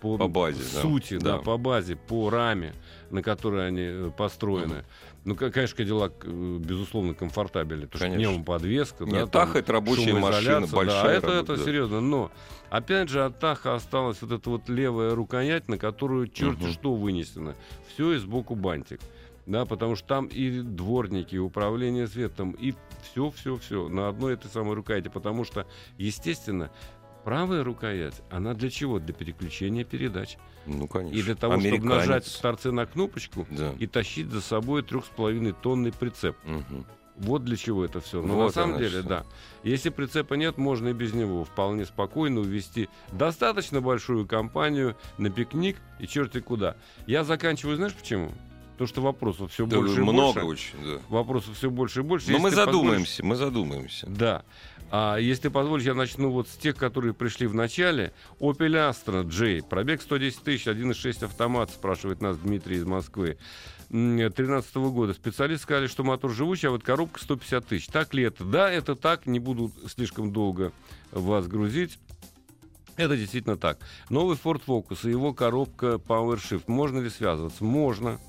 по, 0.00 0.16
По 0.18 0.28
базе, 0.28 0.62
да. 0.74 0.80
сути, 0.82 1.18
да. 1.18 1.32
Да. 1.32 1.38
по 1.38 1.56
базе, 1.58 1.96
по 1.96 2.30
раме, 2.30 2.74
на 3.10 3.22
которой 3.22 3.68
они 3.68 3.82
э, 3.82 4.10
построены. 4.16 4.84
Ну, 5.24 5.34
ка- 5.36 5.50
конечно, 5.50 5.76
Кадиллак, 5.76 6.12
э, 6.24 6.56
безусловно, 6.58 7.12
комфортабельный. 7.14 7.86
Потому 7.86 7.98
что 7.98 8.06
Конечно. 8.08 8.32
пневмоподвеска, 8.32 9.04
да, 9.04 9.10
Нет, 9.10 9.30
там 9.30 9.46
Таха 9.46 9.58
это 9.58 9.72
рабочая 9.74 10.14
машина, 10.14 10.66
да, 10.66 10.76
большая. 10.76 11.02
а 11.02 11.12
это, 11.12 11.26
работа, 11.26 11.52
это 11.52 11.56
да. 11.56 11.64
серьезно. 11.64 12.00
Но, 12.00 12.30
опять 12.70 13.08
же, 13.10 13.24
от 13.24 13.38
Таха 13.38 13.74
осталась 13.74 14.22
вот 14.22 14.32
эта 14.32 14.48
вот 14.48 14.68
левая 14.70 15.14
рукоять, 15.14 15.68
на 15.68 15.76
которую 15.76 16.28
черти 16.28 16.62
Мгм. 16.62 16.72
что 16.72 16.94
вынесено. 16.94 17.54
Все 17.92 18.12
и 18.12 18.18
сбоку 18.18 18.54
бантик. 18.54 19.00
Да, 19.46 19.64
потому 19.64 19.96
что 19.96 20.06
там 20.06 20.26
и 20.26 20.60
дворники, 20.60 21.34
и 21.34 21.38
управление 21.38 22.06
светом, 22.06 22.52
и 22.52 22.74
все, 23.02 23.30
все, 23.30 23.56
все 23.56 23.88
на 23.88 24.08
одной 24.08 24.34
этой 24.34 24.48
самой 24.48 24.74
рукояти. 24.74 25.08
Потому 25.08 25.44
что, 25.44 25.66
естественно, 25.98 26.70
правая 27.24 27.62
рукоять, 27.64 28.20
она 28.30 28.54
для 28.54 28.70
чего? 28.70 28.98
Для 28.98 29.14
переключения 29.14 29.84
передач. 29.84 30.36
Ну, 30.66 30.86
конечно. 30.88 31.16
И 31.16 31.22
для 31.22 31.34
того, 31.34 31.54
чтобы 31.54 31.68
Американец. 31.68 31.96
нажать 31.96 32.26
в 32.26 32.40
торце 32.40 32.70
на 32.70 32.86
кнопочку 32.86 33.46
Да. 33.50 33.72
и 33.78 33.86
тащить 33.86 34.28
за 34.30 34.40
собой 34.40 34.82
трех 34.82 35.04
с 35.06 35.08
половиной 35.08 35.52
тонный 35.52 35.92
прицеп. 35.92 36.36
Мгм. 36.44 36.84
Вот 37.16 37.44
для 37.44 37.56
чего 37.56 37.84
это 37.84 38.00
все. 38.00 38.22
Но 38.22 38.34
Вот 38.34 38.44
на 38.46 38.50
самом 38.52 38.78
деле, 38.78 39.00
что. 39.00 39.08
да. 39.08 39.24
Если 39.62 39.90
прицепа 39.90 40.34
нет, 40.34 40.56
можно 40.56 40.88
и 40.88 40.92
без 40.94 41.12
него 41.12 41.44
вполне 41.44 41.84
спокойно 41.84 42.40
увезти 42.40 42.88
достаточно 43.12 43.80
большую 43.82 44.26
компанию 44.26 44.96
на 45.18 45.28
пикник 45.28 45.76
и 45.98 46.06
черти 46.06 46.40
куда. 46.40 46.76
Я 47.06 47.24
заканчиваю, 47.24 47.76
знаешь 47.76 47.94
почему? 47.94 48.32
Потому 48.72 48.88
что 48.88 49.02
вопросов 49.02 49.52
все 49.52 49.66
Да, 49.66 49.76
больше 49.76 49.96
и 50.00 50.02
много 50.02 50.40
больше. 50.42 50.74
очень, 50.74 50.94
да. 50.94 51.02
Вопросов 51.10 51.54
все 51.58 51.68
больше 51.70 52.00
и 52.00 52.02
больше. 52.02 52.28
Но 52.28 52.32
Если 52.32 52.42
мы 52.44 52.50
задумаемся, 52.50 53.22
мы 53.26 53.36
задумаемся. 53.36 54.06
Да. 54.08 54.42
А 54.92 55.18
если 55.18 55.48
позволишь, 55.48 55.84
я 55.84 55.94
начну 55.94 56.30
вот 56.30 56.48
с 56.48 56.56
тех, 56.56 56.76
которые 56.76 57.14
пришли 57.14 57.46
в 57.46 57.54
начале. 57.54 58.12
Opel 58.40 58.90
Astra 58.90 59.24
J, 59.24 59.62
пробег 59.62 60.02
110 60.02 60.42
тысяч, 60.42 60.66
1.6 60.66 61.24
автомат, 61.24 61.70
спрашивает 61.70 62.20
нас 62.20 62.36
Дмитрий 62.38 62.76
из 62.76 62.84
Москвы. 62.84 63.38
2013 63.90 64.74
года. 64.76 65.14
Специалисты 65.14 65.64
сказали, 65.64 65.86
что 65.86 66.04
мотор 66.04 66.32
живучий, 66.32 66.68
а 66.68 66.70
вот 66.70 66.82
коробка 66.82 67.20
150 67.20 67.66
тысяч. 67.66 67.86
Так 67.86 68.14
ли 68.14 68.24
это? 68.24 68.44
Да, 68.44 68.70
это 68.70 68.96
так. 68.96 69.26
Не 69.26 69.38
буду 69.38 69.72
слишком 69.88 70.32
долго 70.32 70.72
вас 71.12 71.46
грузить. 71.46 71.98
Это 72.96 73.16
действительно 73.16 73.56
так. 73.56 73.78
Новый 74.08 74.36
Ford 74.36 74.62
Focus 74.64 75.08
и 75.08 75.10
его 75.10 75.32
коробка 75.32 75.94
PowerShift. 75.94 76.64
Можно 76.66 77.00
ли 77.00 77.10
связываться? 77.10 77.64
Можно. 77.64 78.20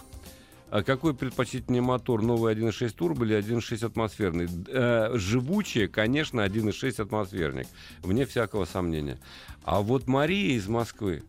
А 0.71 0.83
какой 0.83 1.13
предпочтительнее 1.13 1.81
мотор? 1.81 2.21
Новый 2.21 2.55
1.6 2.55 2.95
турбо 2.95 3.25
или 3.25 3.37
1.6 3.37 3.85
атмосферный? 3.85 4.47
Э, 4.69 5.11
живучее, 5.15 5.89
конечно, 5.89 6.39
1.6 6.45 7.01
атмосферник. 7.01 7.67
Вне 8.01 8.25
всякого 8.25 8.63
сомнения. 8.63 9.19
А 9.65 9.81
вот 9.81 10.07
Мария 10.07 10.55
из 10.55 10.69
Москвы 10.69 11.23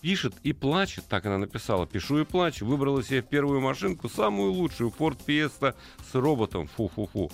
пишет 0.00 0.32
и 0.44 0.52
плачет, 0.52 1.04
так 1.08 1.26
она 1.26 1.38
написала, 1.38 1.88
пишу 1.88 2.20
и 2.20 2.24
плачу, 2.24 2.64
выбрала 2.64 3.02
себе 3.02 3.20
первую 3.20 3.60
машинку, 3.60 4.08
самую 4.08 4.52
лучшую, 4.52 4.94
Ford 4.96 5.18
Fiesta 5.26 5.74
с 6.12 6.14
роботом, 6.14 6.68
фу-фу-фу. 6.68 7.32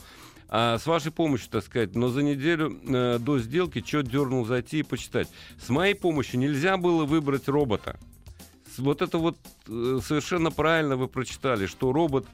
А 0.49 0.79
с 0.79 0.87
вашей 0.87 1.13
помощью, 1.13 1.51
так 1.51 1.63
сказать, 1.63 1.95
но 1.95 2.09
за 2.09 2.23
неделю 2.23 2.81
э, 2.89 3.19
до 3.19 3.39
сделки 3.39 3.85
что 3.87 4.03
дернул 4.03 4.47
зайти 4.47 4.79
и 4.79 4.83
почитать. 4.83 5.29
С 5.63 5.69
моей 5.69 5.95
помощью 5.95 6.41
нельзя 6.41 6.79
было 6.79 7.05
выбрать 7.05 7.49
робота. 7.49 8.01
Вот 8.79 9.03
это 9.03 9.19
вот 9.19 9.37
совершенно 9.67 10.51
правильно 10.51 10.97
вы 10.97 11.09
прочитали, 11.09 11.67
что 11.67 11.93
робот 11.93 12.27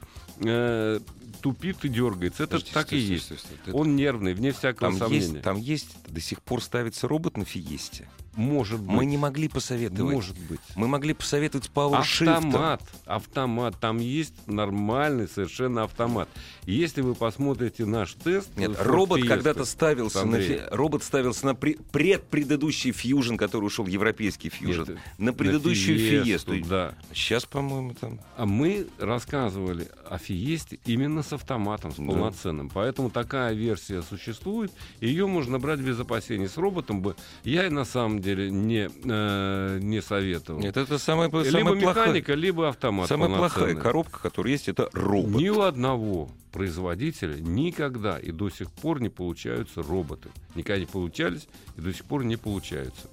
э, 0.43 0.99
тупит 1.41 1.83
и 1.85 1.89
дергается. 1.89 2.43
Это 2.43 2.51
Подождите, 2.53 2.73
так 2.73 2.87
стой, 2.87 2.99
и 2.99 3.03
стой, 3.03 3.13
есть. 3.15 3.25
стой, 3.25 3.37
стой. 3.37 3.57
Это- 3.67 3.75
Он 3.77 3.95
нервный, 3.95 4.33
вне 4.33 4.51
всякого 4.51 4.89
Там 4.91 4.99
сомнения. 4.99 5.25
есть, 5.33 5.41
там 5.41 5.57
есть, 5.57 5.95
до 6.07 6.21
сих 6.21 6.41
пор 6.41 6.61
ставится 6.63 7.07
робот 7.07 7.37
на 7.37 7.45
Фиесте. 7.45 8.07
Может 8.33 8.79
быть. 8.79 8.89
Мы 8.95 9.05
не 9.05 9.17
могли 9.17 9.49
посоветовать. 9.49 10.13
Может 10.13 10.39
быть. 10.47 10.61
Мы 10.75 10.87
могли 10.87 11.13
посоветовать 11.13 11.69
PowerShift. 11.75 12.29
Автомат, 12.29 12.81
автомат, 13.05 13.75
там 13.81 13.97
есть 13.97 14.33
нормальный 14.47 15.27
совершенно 15.27 15.83
автомат. 15.83 16.29
Если 16.63 17.01
вы 17.01 17.13
посмотрите 17.13 17.85
наш 17.85 18.13
тест, 18.13 18.49
Нет, 18.55 18.71
Ford 18.71 18.83
робот 18.83 19.27
когда-то 19.27 19.65
ставился 19.65 20.23
на, 20.23 20.39
фи- 20.39 20.61
робот 20.71 21.03
ставился 21.03 21.45
на 21.45 21.55
при- 21.55 21.77
предпредыдущий 21.91 22.91
Fusion, 22.91 23.35
который 23.35 23.65
ушел 23.65 23.85
европейский 23.85 24.49
Нет, 24.61 24.97
на 25.17 25.33
предыдущую 25.33 25.97
Фиесту, 25.97 26.53
Фиесту. 26.53 26.69
Да. 26.69 26.95
Сейчас, 27.21 27.45
по-моему, 27.45 27.93
там. 27.93 28.19
А 28.35 28.47
мы 28.47 28.87
рассказывали 28.97 29.87
о 30.09 30.17
Фиесте 30.17 30.79
именно 30.85 31.21
с 31.21 31.31
автоматом, 31.33 31.91
с 31.91 31.97
Да. 31.97 32.03
полноценным. 32.03 32.69
Поэтому 32.73 33.11
такая 33.11 33.53
версия 33.53 34.01
существует. 34.01 34.71
Ее 35.01 35.27
можно 35.27 35.59
брать 35.59 35.79
без 35.81 35.99
опасений. 35.99 36.47
С 36.47 36.57
роботом 36.57 37.03
бы 37.03 37.15
я 37.43 37.67
и 37.67 37.69
на 37.69 37.85
самом 37.85 38.21
деле 38.21 38.49
не, 38.49 38.89
э, 39.03 39.79
не 39.81 40.01
советовал. 40.01 40.59
Нет, 40.59 40.77
это 40.77 40.97
самая, 40.97 41.27
либо 41.27 41.43
самая 41.43 41.79
плохая, 41.79 42.05
механика, 42.07 42.33
либо 42.33 42.69
автомат. 42.69 43.07
самая 43.07 43.29
плохая 43.29 43.75
коробка, 43.75 44.19
которая 44.19 44.53
есть, 44.53 44.67
это 44.67 44.89
робот. 44.91 45.39
Ни 45.39 45.49
у 45.49 45.61
одного 45.61 46.29
производителя 46.51 47.35
никогда 47.35 48.17
и 48.17 48.31
до 48.31 48.49
сих 48.49 48.71
пор 48.71 48.99
не 48.99 49.09
получаются 49.09 49.83
роботы. 49.83 50.29
Никогда 50.55 50.79
не 50.79 50.87
получались 50.87 51.47
и 51.77 51.81
до 51.81 51.93
сих 51.93 52.03
пор 52.05 52.23
не 52.23 52.35
получаются. 52.35 53.09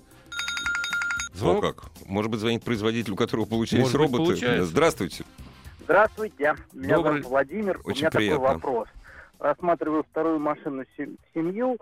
О, 1.38 1.40
Звонок? 1.40 1.62
как? 1.77 1.85
Может 2.07 2.31
быть, 2.31 2.40
звонит 2.40 2.64
производитель, 2.64 3.12
у 3.12 3.16
которого 3.16 3.44
получились 3.46 3.85
Может 3.85 3.98
быть, 4.01 4.07
роботы. 4.11 4.24
получается. 4.24 4.64
Здравствуйте. 4.64 5.24
Здравствуйте, 5.81 6.55
меня 6.72 6.96
Добрый- 6.96 7.12
зовут 7.22 7.24
Владимир. 7.27 7.79
Очень 7.85 7.85
У 7.85 8.01
меня 8.01 8.11
приятно. 8.11 8.38
такой 8.40 8.55
вопрос. 8.55 8.88
Рассматриваю 9.38 10.05
вторую 10.11 10.38
машину 10.40 10.85
семью. 11.33 11.79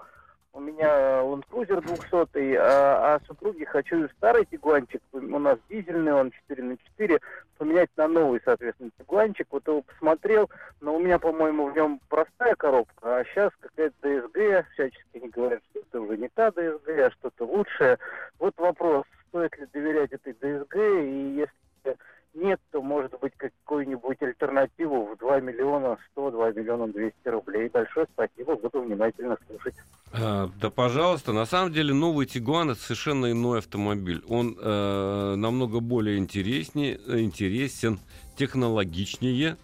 У 0.53 0.61
меня 0.61 0.87
Land 1.23 1.45
Cruiser 1.51 1.83
200, 1.83 2.55
а, 2.57 3.17
а 3.17 3.21
супруге 3.27 3.67
хочу 3.67 4.09
старый 4.17 4.47
тигуанчик. 4.47 5.03
У 5.13 5.21
нас 5.39 5.59
дизельный, 5.69 6.13
он 6.15 6.31
4 6.31 6.63
на 6.63 6.77
4 6.79 7.21
поменять 7.59 7.91
на 7.97 8.09
новый, 8.09 8.41
соответственно, 8.45 8.91
тигуанчик. 8.99 9.47
Вот 9.51 9.67
его 9.67 9.83
посмотрел, 9.83 10.49
но 10.81 10.97
у 10.97 10.99
меня, 10.99 11.19
по-моему, 11.19 11.69
в 11.71 11.75
нем 11.77 12.01
простая 12.09 12.55
коробка, 12.55 13.19
а 13.19 13.25
сейчас 13.25 13.53
какая-то 13.61 13.95
ДСГ, 14.03 14.67
всячески 14.75 15.05
они 15.15 15.29
говорят, 15.29 15.61
что 15.71 15.81
это 15.81 16.01
уже 16.01 16.17
не 16.17 16.29
та 16.29 16.51
ДСГ, 16.51 16.89
а 16.89 17.11
что-то 17.11 17.45
лучшее. 17.45 17.99
Вот 18.39 18.55
вопрос, 18.57 19.05
стоит 19.37 19.59
ли 19.59 19.67
доверять 19.73 20.11
этой 20.13 20.33
ДСГ, 20.33 20.77
и 20.77 21.37
если 21.37 21.99
нет, 22.35 22.61
то 22.71 22.83
может 22.83 23.19
быть 23.21 23.33
какую-нибудь 23.37 24.21
альтернативу 24.23 25.07
в 25.07 25.19
2 25.19 25.41
миллиона 25.41 25.97
100, 26.13 26.31
2 26.33 26.53
миллиона 26.53 26.93
200 26.93 27.29
рублей. 27.29 27.69
Большое 27.71 28.07
спасибо, 28.13 28.57
буду 28.57 28.83
внимательно 28.83 29.39
слушать. 29.47 29.75
А, 30.13 30.51
да, 30.61 30.71
пожалуйста. 30.71 31.33
На 31.33 31.47
самом 31.47 31.73
деле 31.73 31.95
новый 31.95 32.27
Тигуан 32.27 32.71
это 32.71 32.81
совершенно 32.81 33.31
иной 33.31 33.61
автомобиль. 33.61 34.23
Он 34.29 34.57
э, 34.59 35.35
намного 35.37 35.81
более 35.81 36.19
интереснее, 36.19 36.99
интересен, 37.07 38.01
технологичнее. 38.37 39.57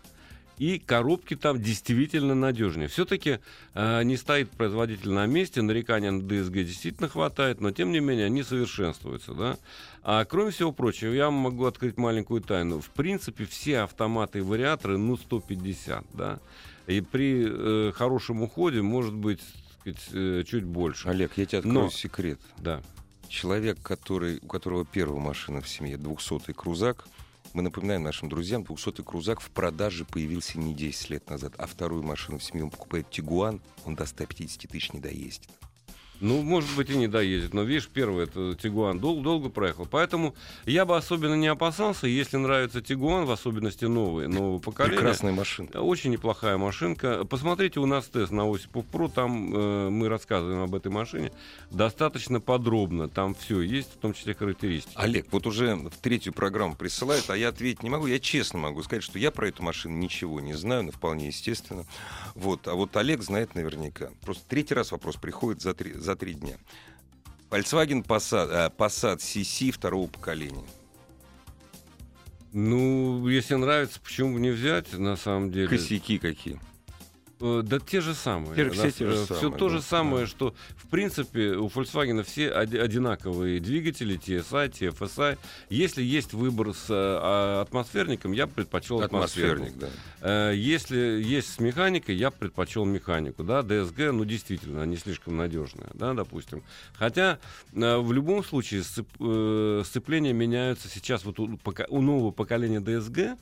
И 0.59 0.79
коробки 0.79 1.35
там 1.35 1.61
действительно 1.61 2.35
надежнее. 2.35 2.89
Все-таки 2.89 3.39
э, 3.75 4.03
не 4.05 4.17
стоит 4.17 4.51
производитель 4.51 5.11
на 5.11 5.27
месте, 5.27 5.63
нареканий 5.63 6.11
на 6.11 6.21
ДСГ 6.21 6.55
действительно 6.55 7.09
хватает, 7.09 7.61
но 7.61 7.71
тем 7.71 7.91
не 7.91 8.01
менее 8.01 8.27
они 8.27 8.43
совершенствуются. 8.43 9.35
Да? 9.35 9.57
А 10.03 10.25
кроме 10.25 10.51
всего 10.51 10.73
прочего, 10.73 11.13
я 11.13 11.31
могу 11.31 11.65
открыть 11.65 11.97
маленькую 11.97 12.43
тайну. 12.43 12.81
В 12.81 12.91
принципе, 12.91 13.45
все 13.45 13.81
автоматы 13.81 14.39
и 14.39 14.43
вариаторы, 14.43 14.99
ну, 14.99 15.17
150, 15.17 16.05
да. 16.15 16.39
И 16.87 17.01
при 17.01 17.47
э, 17.49 17.93
хорошем 17.93 18.43
уходе 18.43 18.83
может 18.83 19.15
быть 19.15 19.41
сказать, 19.81 20.09
э, 20.13 20.45
чуть 20.47 20.65
больше. 20.65 21.09
Олег, 21.09 21.33
я 21.37 21.47
тебе 21.47 21.59
открою 21.59 21.85
Но- 21.85 21.91
секрет. 21.91 22.39
Да. 22.59 22.83
Человек, 23.29 23.81
который, 23.83 24.39
у 24.43 24.47
которого 24.47 24.85
первая 24.85 25.21
машина 25.21 25.61
в 25.61 25.69
семье 25.69 25.97
200-й 25.97 26.53
крузак, 26.53 27.07
мы 27.53 27.63
напоминаем 27.63 28.03
нашим 28.03 28.29
друзьям, 28.29 28.63
200-й 28.63 29.05
крузак 29.05 29.41
в 29.41 29.51
продаже 29.51 30.05
появился 30.05 30.59
не 30.59 30.75
10 30.75 31.11
лет 31.11 31.31
назад, 31.31 31.55
а 31.59 31.67
вторую 31.67 32.03
машину 32.03 32.39
в 32.39 32.45
семье 32.45 32.65
он 32.65 32.71
покупает 32.71 33.11
Тигуан, 33.11 33.61
он 33.85 33.95
до 33.95 34.07
150 34.07 34.71
тысяч 34.71 34.93
не 34.93 35.01
доездит. 35.01 35.51
Ну, 36.23 36.41
может 36.43 36.75
быть, 36.77 36.89
и 36.89 36.97
не 36.97 37.09
доедет. 37.09 37.53
Но, 37.53 37.63
видишь, 37.63 37.89
первый 37.89 38.25
это 38.25 38.55
Тигуан 38.55 39.01
дол- 39.01 39.23
долго 39.23 39.49
проехал. 39.49 39.87
Поэтому 39.91 40.35
я 40.67 40.85
бы 40.85 40.97
особенно 40.97 41.35
не 41.35 41.49
опасался, 41.49 42.07
если 42.07 42.37
нравится 42.37 42.81
Тигуан, 42.81 43.25
в 43.25 43.31
особенности 43.33 43.87
новый, 43.87 44.29
нового 44.29 44.61
поколения. 44.61 44.97
Прекрасная 44.97 45.33
машина. 45.33 45.69
Очень 45.81 46.13
неплохая 46.13 46.57
машинка. 46.59 47.25
Посмотрите 47.25 47.81
у 47.81 47.87
нас 47.87 48.07
тест 48.07 48.31
на 48.31 48.49
Осипов 48.49 48.87
Про, 48.87 49.09
там 49.09 49.55
э, 49.55 49.89
мы 49.91 50.09
рассказываем 50.09 50.63
об 50.63 50.75
этой 50.75 50.93
машине 50.93 51.33
достаточно 51.73 52.41
подробно. 52.41 53.09
Там 53.09 53.35
все 53.35 53.61
есть, 53.61 53.93
в 53.95 53.97
том 53.97 54.15
числе 54.15 54.35
характеристики. 54.35 54.95
Олег, 54.97 55.27
вот 55.33 55.47
уже 55.47 55.75
в 55.75 55.97
третью 56.01 56.33
программу 56.33 56.77
присылают, 56.77 57.29
а 57.31 57.37
я 57.37 57.49
ответить 57.49 57.83
не 57.83 57.91
могу. 57.91 58.07
Я 58.07 58.21
честно 58.21 58.61
могу 58.61 58.83
сказать, 58.85 59.03
что 59.03 59.19
я 59.19 59.33
про 59.33 59.49
эту 59.49 59.65
машину 59.65 59.97
ничего 59.97 60.41
не 60.41 60.55
знаю, 60.55 60.85
но 60.85 60.93
вполне 60.93 61.27
естественно. 61.27 61.85
Вот. 62.37 62.69
А 62.69 62.75
вот 62.75 62.97
Олег 62.97 63.23
знает 63.23 63.55
наверняка. 63.57 64.11
Просто 64.21 64.45
третий 64.49 64.75
раз 64.75 64.93
вопрос 64.93 65.17
приходит 65.17 65.63
за 65.63 65.75
три, 65.75 65.93
за 65.95 66.12
три 66.17 66.35
дня. 66.35 66.57
Volkswagen 67.51 68.03
Passat, 68.03 68.51
э, 68.51 68.71
Passat 68.77 69.21
CC 69.21 69.71
второго 69.71 70.09
поколения. 70.09 70.65
Ну, 72.53 73.29
если 73.29 73.55
нравится, 73.55 74.01
почему 74.01 74.35
бы 74.35 74.41
не 74.41 74.51
взять, 74.51 74.93
на 74.93 75.17
самом 75.17 75.51
деле. 75.51 75.69
Косяки 75.69 76.19
какие? 76.19 76.61
Э, 77.43 77.63
Да 77.65 77.81
те 77.81 78.01
же 78.01 78.15
самые. 78.15 78.55
Те 78.55 78.65
же- 78.65 78.71
все 78.71 78.91
те 78.93 79.07
же 79.09 79.25
Все 79.25 79.35
самые, 79.35 79.59
то 79.59 79.69
да, 79.69 79.75
же 79.77 79.83
самое, 79.83 80.25
да. 80.25 80.31
что 80.31 80.55
в 80.77 80.87
принципе 80.89 81.53
у 81.57 81.67
Volkswagen 81.67 82.23
все 82.23 82.51
оди- 82.53 82.77
одинаковые 82.79 83.59
двигатели, 83.59 84.17
TSI, 84.19 84.71
TFSI. 84.71 85.39
Если 85.69 86.03
есть 86.03 86.33
выбор 86.33 86.73
с 86.73 86.87
э, 86.89 86.93
а, 86.95 87.63
атмосферником, 87.63 88.31
я 88.33 88.47
предпочел 88.47 89.01
атмосферник. 89.01 89.73
Атмосферник, 89.75 89.93
да. 90.21 90.51
Э, 90.51 90.55
Если 90.55 90.97
есть 91.23 91.55
с 91.55 91.59
механикой, 91.59 92.15
я 92.15 92.31
предпочел 92.31 92.85
механику. 92.85 93.43
Да, 93.43 93.61
DSG, 93.63 94.13
ну 94.13 94.25
действительно, 94.25 94.83
они 94.83 94.97
слишком 94.97 95.37
надежные, 95.37 95.89
да, 95.95 96.15
допустим. 96.15 96.63
Хотя 96.95 97.39
э, 97.75 97.97
в 97.99 98.13
любом 98.13 98.45
случае 98.45 98.83
сцеп- 98.83 99.07
э, 99.19 99.83
сцепления 99.85 100.33
меняются 100.33 100.89
сейчас 100.89 101.25
вот 101.25 101.41
у, 101.41 101.59
у 101.89 102.01
нового 102.03 102.31
поколения 102.31 102.79
DSG. 102.81 103.37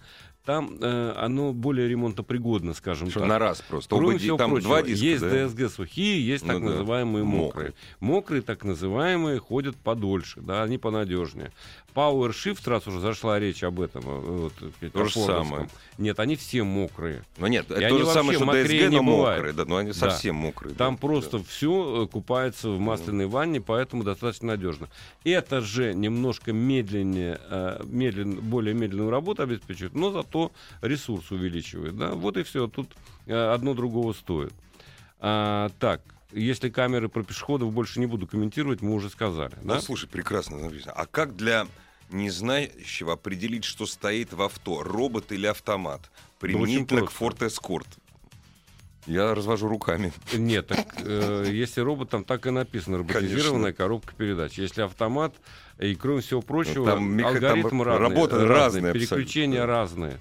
Там 0.45 0.79
э, 0.81 1.13
оно 1.19 1.53
более 1.53 1.87
ремонтопригодно, 1.87 2.73
скажем 2.73 3.11
Что 3.11 3.21
так. 3.21 3.29
на 3.29 3.39
раз 3.39 3.61
просто. 3.61 3.95
Кроме 3.95 4.13
Оба 4.15 4.19
всего 4.19 4.37
там 4.39 4.51
прочего, 4.53 4.69
два 4.69 4.83
диска, 4.83 5.05
есть 5.07 5.21
да? 5.21 5.29
DSG 5.29 5.69
сухие, 5.69 6.27
есть 6.27 6.45
Ну 6.47 6.53
так 6.55 6.63
да. 6.63 6.69
называемые 6.71 7.25
мокрые. 7.25 7.45
Мокрые. 7.51 7.75
Мокрые, 8.01 8.43
так 8.43 8.65
называемые, 8.65 9.39
ходят 9.39 9.77
подольше, 9.77 10.41
да, 10.41 10.63
они 10.63 10.79
понадежнее. 10.79 11.53
Power 11.95 12.31
Shift, 12.31 12.69
раз 12.71 12.87
уже 12.87 13.01
зашла 13.01 13.39
речь 13.39 13.63
об 13.65 13.81
этом, 13.81 14.03
э, 14.07 14.19
вот, 14.51 14.93
То 14.93 15.05
же 15.05 15.19
самое. 15.21 15.69
Нет, 15.99 16.19
они 16.21 16.37
все 16.37 16.63
мокрые. 16.63 17.23
Ну 17.37 17.47
нет, 17.47 17.71
это 17.71 17.89
то 17.89 17.99
же 17.99 18.07
самое, 18.07 18.39
что 18.39 18.47
не 18.47 18.89
но 18.97 19.03
мокрые, 19.03 19.53
да, 19.53 19.65
но 19.67 19.77
они 19.77 19.91
Да. 19.91 19.95
совсем 19.95 20.37
мокрые. 20.37 20.75
Там 20.75 20.95
да, 20.95 21.01
просто 21.01 21.43
все 21.45 22.09
купается 22.11 22.71
в 22.71 22.81
масляной 22.81 23.27
ванне, 23.27 23.61
поэтому 23.61 24.05
достаточно 24.05 24.49
надежно. 24.49 24.89
Это 25.25 25.61
же 25.61 25.93
немножко 25.93 26.53
медленнее, 26.53 27.39
э, 27.51 27.83
медленно, 27.85 28.41
более 28.41 28.73
медленную 28.73 29.11
работу 29.11 29.43
обеспечивает, 29.43 29.95
но 29.95 30.11
зато 30.11 30.30
ресурс 30.81 31.31
увеличивает. 31.31 31.97
Да? 31.97 32.13
Вот 32.13 32.37
и 32.37 32.43
все. 32.43 32.69
Тут 32.69 32.97
э, 33.27 33.35
одно 33.35 33.75
другого 33.75 34.13
стоит. 34.13 34.53
А, 35.19 35.71
так, 35.79 36.03
если 36.33 36.71
камеры 36.71 37.09
про 37.09 37.23
пешеходов 37.23 37.73
больше 37.73 38.01
не 38.01 38.07
буду 38.07 38.27
комментировать, 38.27 38.83
мы 38.83 38.95
уже 38.95 39.11
сказали. 39.11 39.55
Ну, 39.63 39.75
да? 39.75 39.81
слушай, 39.81 40.09
прекрасно 40.09 40.59
написано. 40.59 40.93
А 40.93 41.07
как 41.07 41.37
для 41.37 41.67
незнающего 42.11 43.15
определить, 43.15 43.65
что 43.65 43.87
стоит 43.87 44.33
в 44.33 44.43
авто, 44.43 44.83
робот 44.83 45.33
или 45.33 45.47
автомат, 45.47 46.11
применительно 46.39 47.07
к 47.07 47.13
просто. 47.13 47.47
Ford 47.47 47.49
Escort? 47.49 47.87
Я 49.11 49.35
развожу 49.35 49.67
руками. 49.69 50.13
Нет, 50.33 50.69
так, 50.69 50.87
э, 50.99 51.47
если 51.51 51.81
робот, 51.81 52.11
там 52.11 52.23
так 52.23 52.47
и 52.47 52.51
написано, 52.51 52.99
роботизированная 52.99 53.73
коробка 53.73 54.15
передач. 54.15 54.57
Если 54.57 54.83
автомат, 54.83 55.35
и 55.81 55.97
кроме 55.97 56.21
всего 56.21 56.43
прочего, 56.43 56.85
Ну, 56.85 56.91
там 56.93 57.13
меха- 57.17 57.29
алгоритм 57.31 57.69
там 57.71 57.83
разный, 57.83 58.09
работа 58.09 58.37
разные, 58.47 58.49
разная 58.57 58.93
переключения 58.93 59.65
абсолютно. 59.65 60.07
разные. 60.07 60.21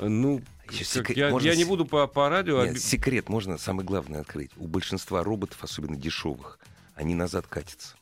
Ну, 0.00 0.40
секрет- 0.70 1.16
я, 1.16 1.30
можно 1.30 1.48
я 1.48 1.56
не 1.56 1.64
буду 1.64 1.84
по, 1.84 2.06
по 2.06 2.28
радио... 2.28 2.62
Нет, 2.62 2.70
оби- 2.74 2.78
секрет 2.78 3.28
можно 3.28 3.58
самое 3.58 3.84
главное 3.84 4.20
открыть. 4.20 4.52
У 4.56 4.68
большинства 4.68 5.24
роботов, 5.24 5.58
особенно 5.62 5.96
дешевых, 5.96 6.60
они 6.94 7.16
назад 7.16 7.48
катятся. 7.48 7.96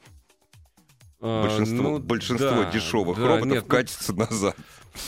а, 1.22 1.44
Большинство, 1.46 1.82
ну, 1.82 1.98
большинство 1.98 2.50
да, 2.64 2.70
дешевых 2.70 3.16
да, 3.18 3.26
роботов 3.26 3.46
нет, 3.52 3.62
ну, 3.62 3.68
катятся 3.70 4.12
назад. 4.12 4.54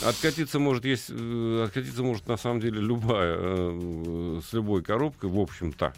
Откатиться 0.03 0.59
может 0.59 0.85
есть, 0.85 1.05
э, 1.09 1.63
откатиться 1.65 2.03
может 2.03 2.27
на 2.27 2.37
самом 2.37 2.59
деле 2.61 2.79
любая, 2.79 3.35
э, 3.39 4.41
с 4.47 4.53
любой 4.53 4.81
коробкой, 4.83 5.29
в 5.29 5.39
общем-то. 5.39 5.93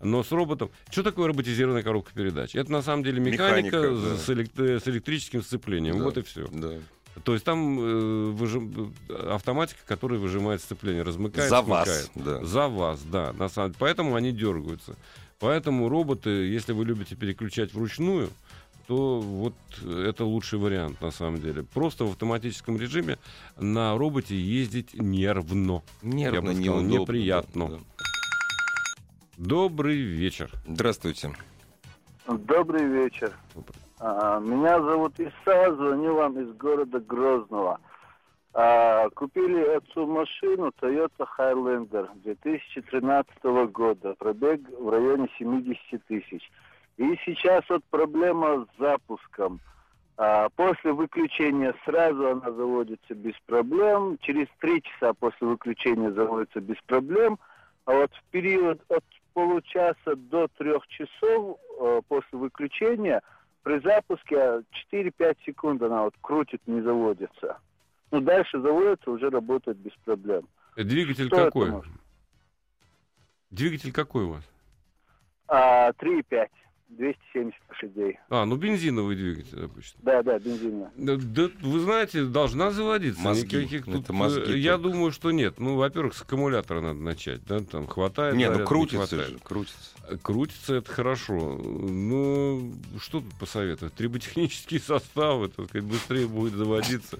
Но 0.00 0.22
с 0.22 0.30
роботом... 0.30 0.70
Что 0.90 1.02
такое 1.02 1.26
роботизированная 1.28 1.82
коробка 1.82 2.12
передач? 2.14 2.54
Это 2.54 2.70
на 2.70 2.82
самом 2.82 3.02
деле 3.02 3.20
механика, 3.20 3.78
Механика, 3.78 3.96
с- 3.96 4.02
да. 4.02 4.16
с, 4.16 4.28
элек- 4.28 4.80
с 4.84 4.86
электрическим 4.88 5.42
сцеплением. 5.42 5.98
Да. 5.98 6.04
Вот 6.04 6.18
и 6.18 6.22
все. 6.22 6.46
Да. 6.52 6.72
То 7.24 7.32
есть 7.32 7.44
там 7.44 7.80
э, 7.80 8.30
выжим- 8.30 8.94
автоматика, 9.28 9.80
которая 9.86 10.20
выжимает 10.20 10.60
сцепление, 10.62 11.02
размыкает, 11.02 11.50
За 11.50 11.62
смыкает. 11.62 11.88
вас. 11.88 12.10
Да. 12.14 12.44
За 12.44 12.68
вас, 12.68 13.00
да. 13.10 13.32
На 13.32 13.48
самом... 13.48 13.74
Поэтому 13.78 14.14
они 14.14 14.30
дергаются. 14.30 14.94
Поэтому 15.40 15.88
роботы, 15.88 16.30
если 16.30 16.72
вы 16.72 16.84
любите 16.84 17.16
переключать 17.16 17.74
вручную, 17.74 18.30
то 18.88 19.20
вот 19.20 19.52
это 19.86 20.24
лучший 20.24 20.58
вариант 20.58 21.02
на 21.02 21.10
самом 21.10 21.40
деле. 21.40 21.62
Просто 21.62 22.06
в 22.06 22.08
автоматическом 22.12 22.78
режиме 22.78 23.18
на 23.58 23.96
роботе 23.98 24.34
ездить 24.34 24.94
нервно. 24.94 25.82
Нервно, 26.02 26.36
Я 26.36 26.40
бы 26.40 26.54
сказал, 26.54 26.80
неудобно, 26.80 27.00
неприятно. 27.02 27.68
да, 27.68 27.76
да. 27.76 27.82
Добрый 29.36 29.98
вечер. 30.00 30.50
Здравствуйте. 30.66 31.32
Добрый 32.26 32.84
вечер. 32.86 33.32
А, 34.00 34.40
Меня 34.40 34.80
зовут 34.82 35.18
Иса, 35.20 35.74
звоню 35.76 36.14
вам 36.14 36.40
из 36.40 36.50
города 36.56 36.98
Грозного. 36.98 37.80
А, 38.54 39.10
Купили 39.10 39.60
отцу 39.76 40.06
машину 40.06 40.72
Toyota 40.80 41.26
Highlander 41.38 42.08
2013 42.24 43.44
года. 43.70 44.14
Пробег 44.18 44.62
в 44.80 44.88
районе 44.88 45.28
70 45.38 46.02
тысяч. 46.06 46.50
И 46.98 47.16
сейчас 47.24 47.64
вот 47.68 47.84
проблема 47.90 48.66
с 48.66 48.80
запуском. 48.80 49.60
А, 50.16 50.48
После 50.50 50.92
выключения 50.92 51.72
сразу 51.84 52.28
она 52.28 52.50
заводится 52.50 53.14
без 53.14 53.34
проблем. 53.46 54.18
Через 54.20 54.48
три 54.58 54.82
часа 54.82 55.14
после 55.14 55.46
выключения 55.46 56.10
заводится 56.10 56.60
без 56.60 56.76
проблем. 56.86 57.38
А 57.84 57.92
вот 57.92 58.12
в 58.12 58.22
период 58.32 58.82
от 58.88 59.04
получаса 59.32 60.16
до 60.16 60.48
трех 60.58 60.86
часов 60.88 61.58
э, 61.80 62.00
после 62.08 62.38
выключения 62.38 63.22
при 63.62 63.78
запуске 63.80 64.64
4-5 64.92 65.36
секунд 65.46 65.80
она 65.82 66.02
вот 66.02 66.14
крутит, 66.20 66.60
не 66.66 66.80
заводится. 66.80 67.58
Ну, 68.10 68.20
дальше 68.20 68.60
заводится, 68.60 69.10
уже 69.10 69.30
работает 69.30 69.78
без 69.78 69.92
проблем. 70.04 70.48
Э, 70.76 70.82
Двигатель 70.82 71.28
Что 71.28 71.44
какой? 71.44 71.72
Двигатель 73.50 73.92
какой 73.92 74.24
у 74.24 74.30
вас? 74.30 74.44
А, 75.46 75.92
3,5, 75.92 76.48
270 76.88 77.54
лошадей. 77.68 78.18
А, 78.30 78.44
ну 78.46 78.56
бензиновый 78.56 79.14
двигатель 79.14 79.62
обычно. 79.64 79.98
Да, 80.02 80.22
да, 80.22 80.38
бензинная. 80.38 80.90
Да, 80.96 81.16
да, 81.16 81.48
вы 81.60 81.80
знаете, 81.80 82.24
должна 82.24 82.70
заводиться. 82.70 83.20
Мозги. 83.20 83.56
Никаких 83.56 83.82
Это 83.88 83.98
тут, 83.98 84.08
мозги 84.10 84.52
э, 84.54 84.58
Я 84.58 84.78
только. 84.78 84.88
думаю, 84.90 85.12
что 85.12 85.30
нет. 85.30 85.60
Ну, 85.60 85.76
во-первых, 85.76 86.14
с 86.14 86.22
аккумулятора 86.22 86.80
надо 86.80 87.00
начать. 87.00 87.44
Да, 87.44 87.60
там 87.60 87.86
хватает. 87.86 88.34
Не, 88.36 88.44
заряда, 88.46 88.60
ну 88.62 88.66
крутится 88.66 89.06
хватает. 89.06 89.28
же, 89.28 89.38
крутится. 89.38 89.78
Э, 90.08 90.16
Крутится 90.22 90.74
это 90.76 90.90
хорошо. 90.90 91.34
Ну, 91.62 92.72
что 92.98 93.20
тут 93.20 93.34
посоветовать? 93.38 93.92
Триботехнические 93.94 94.80
составы, 94.84 95.48
так 95.48 95.68
сказать, 95.68 95.86
быстрее 95.86 96.26
будет 96.26 96.54
заводиться. 96.54 97.18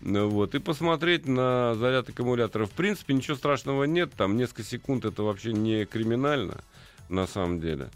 Ну, 0.00 0.30
Вот. 0.30 0.54
И 0.54 0.58
посмотреть 0.58 1.26
на 1.28 1.74
заряд 1.74 2.08
аккумулятора. 2.08 2.64
В 2.64 2.70
принципе, 2.72 3.12
ничего 3.12 3.36
страшного 3.36 3.84
нет. 3.84 4.10
Там 4.16 4.36
несколько 4.38 4.62
секунд 4.62 5.04
это 5.04 5.22
вообще 5.22 5.52
не 5.52 5.84
криминально, 5.84 6.64
на 7.10 7.26
самом 7.26 7.60
деле. 7.60 7.90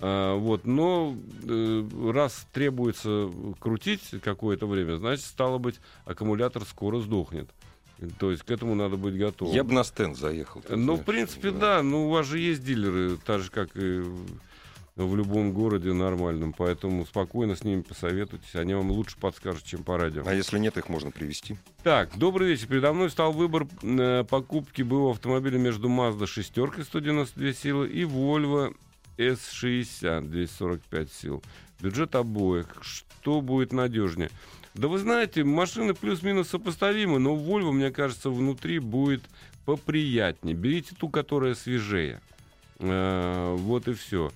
А, 0.00 0.36
вот. 0.36 0.66
Но 0.66 1.14
э, 1.44 1.88
раз 2.12 2.46
требуется 2.52 3.30
крутить 3.58 4.02
какое-то 4.22 4.66
время, 4.66 4.96
значит, 4.96 5.24
стало 5.24 5.58
быть, 5.58 5.80
аккумулятор 6.04 6.64
скоро 6.64 7.00
сдохнет. 7.00 7.48
То 8.18 8.30
есть 8.30 8.44
к 8.44 8.50
этому 8.50 8.74
надо 8.74 8.96
быть 8.96 9.16
готовым. 9.16 9.54
Я 9.54 9.62
бы 9.62 9.74
на 9.74 9.84
стенд 9.84 10.16
заехал. 10.16 10.62
Ну, 10.70 10.96
в 10.96 11.04
принципе, 11.04 11.50
да. 11.50 11.82
Ну, 11.82 12.06
у 12.06 12.10
вас 12.10 12.26
же 12.26 12.38
есть 12.38 12.64
дилеры, 12.64 13.18
так 13.26 13.42
же, 13.42 13.50
как 13.50 13.76
и 13.76 14.00
в- 14.96 15.16
любом 15.16 15.52
городе 15.52 15.92
нормальном. 15.92 16.54
Поэтому 16.54 17.04
спокойно 17.04 17.56
с 17.56 17.62
ними 17.64 17.82
посоветуйтесь. 17.82 18.54
Они 18.54 18.72
вам 18.72 18.90
лучше 18.90 19.18
подскажут, 19.18 19.64
чем 19.64 19.82
по 19.82 19.98
радио. 19.98 20.22
А 20.26 20.34
если 20.34 20.58
нет, 20.58 20.78
их 20.78 20.88
можно 20.88 21.10
привезти. 21.10 21.58
Так, 21.82 22.16
добрый 22.16 22.48
вечер. 22.48 22.68
Передо 22.68 22.94
мной 22.94 23.10
стал 23.10 23.32
выбор 23.32 23.66
э, 23.82 24.24
покупки 24.28 24.80
БУ 24.80 25.10
автомобиля 25.10 25.58
между 25.58 25.88
Mazda 25.88 26.26
шестеркой 26.26 26.84
192 26.84 27.52
силы 27.52 27.88
и 27.88 28.04
Volvo 28.04 28.74
S60 29.18 30.28
245 30.28 31.12
сил. 31.12 31.42
Бюджет 31.80 32.14
обоих. 32.14 32.66
Что 32.82 33.40
будет 33.40 33.72
надежнее? 33.72 34.30
Да 34.74 34.88
вы 34.88 34.98
знаете, 34.98 35.44
машины 35.44 35.94
плюс-минус 35.94 36.48
сопоставимы, 36.48 37.18
но 37.18 37.34
Volvo, 37.34 37.72
мне 37.72 37.90
кажется, 37.90 38.30
внутри 38.30 38.78
будет 38.78 39.22
поприятнее. 39.64 40.54
Берите 40.54 40.94
ту, 40.94 41.08
которая 41.08 41.54
свежее. 41.54 42.20
Э, 42.78 43.56
вот 43.58 43.88
и 43.88 43.94
все. 43.94 44.30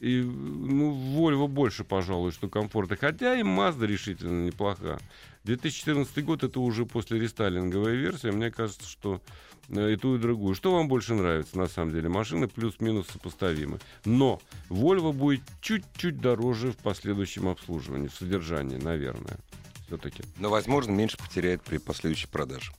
И, 0.00 0.22
ну, 0.22 0.92
Volvo 0.92 1.48
больше, 1.48 1.84
пожалуй, 1.84 2.32
что 2.32 2.48
комфорта. 2.48 2.96
Хотя 2.96 3.36
и 3.36 3.42
Mazda 3.42 3.86
решительно 3.86 4.46
неплоха. 4.46 4.98
2014 5.44 6.24
год 6.24 6.44
это 6.44 6.60
уже 6.60 6.86
после 6.86 7.18
рестайлинговая 7.18 7.94
версия. 7.94 8.32
Мне 8.32 8.50
кажется, 8.50 8.88
что 8.88 9.20
и 9.68 9.96
ту, 9.96 10.16
и 10.16 10.18
другую. 10.18 10.54
Что 10.54 10.72
вам 10.74 10.88
больше 10.88 11.14
нравится, 11.14 11.58
на 11.58 11.66
самом 11.68 11.92
деле? 11.92 12.08
Машины 12.08 12.48
плюс-минус 12.48 13.06
сопоставимы. 13.12 13.78
Но 14.04 14.40
Volvo 14.70 15.12
будет 15.12 15.42
чуть-чуть 15.60 16.20
дороже 16.20 16.72
в 16.72 16.76
последующем 16.76 17.48
обслуживании, 17.48 18.08
в 18.08 18.14
содержании, 18.14 18.76
наверное. 18.76 19.36
Все-таки. 19.86 20.22
Но, 20.38 20.50
возможно, 20.50 20.92
меньше 20.92 21.16
потеряет 21.16 21.62
при 21.62 21.78
последующей 21.78 22.28
продаже. 22.28 22.72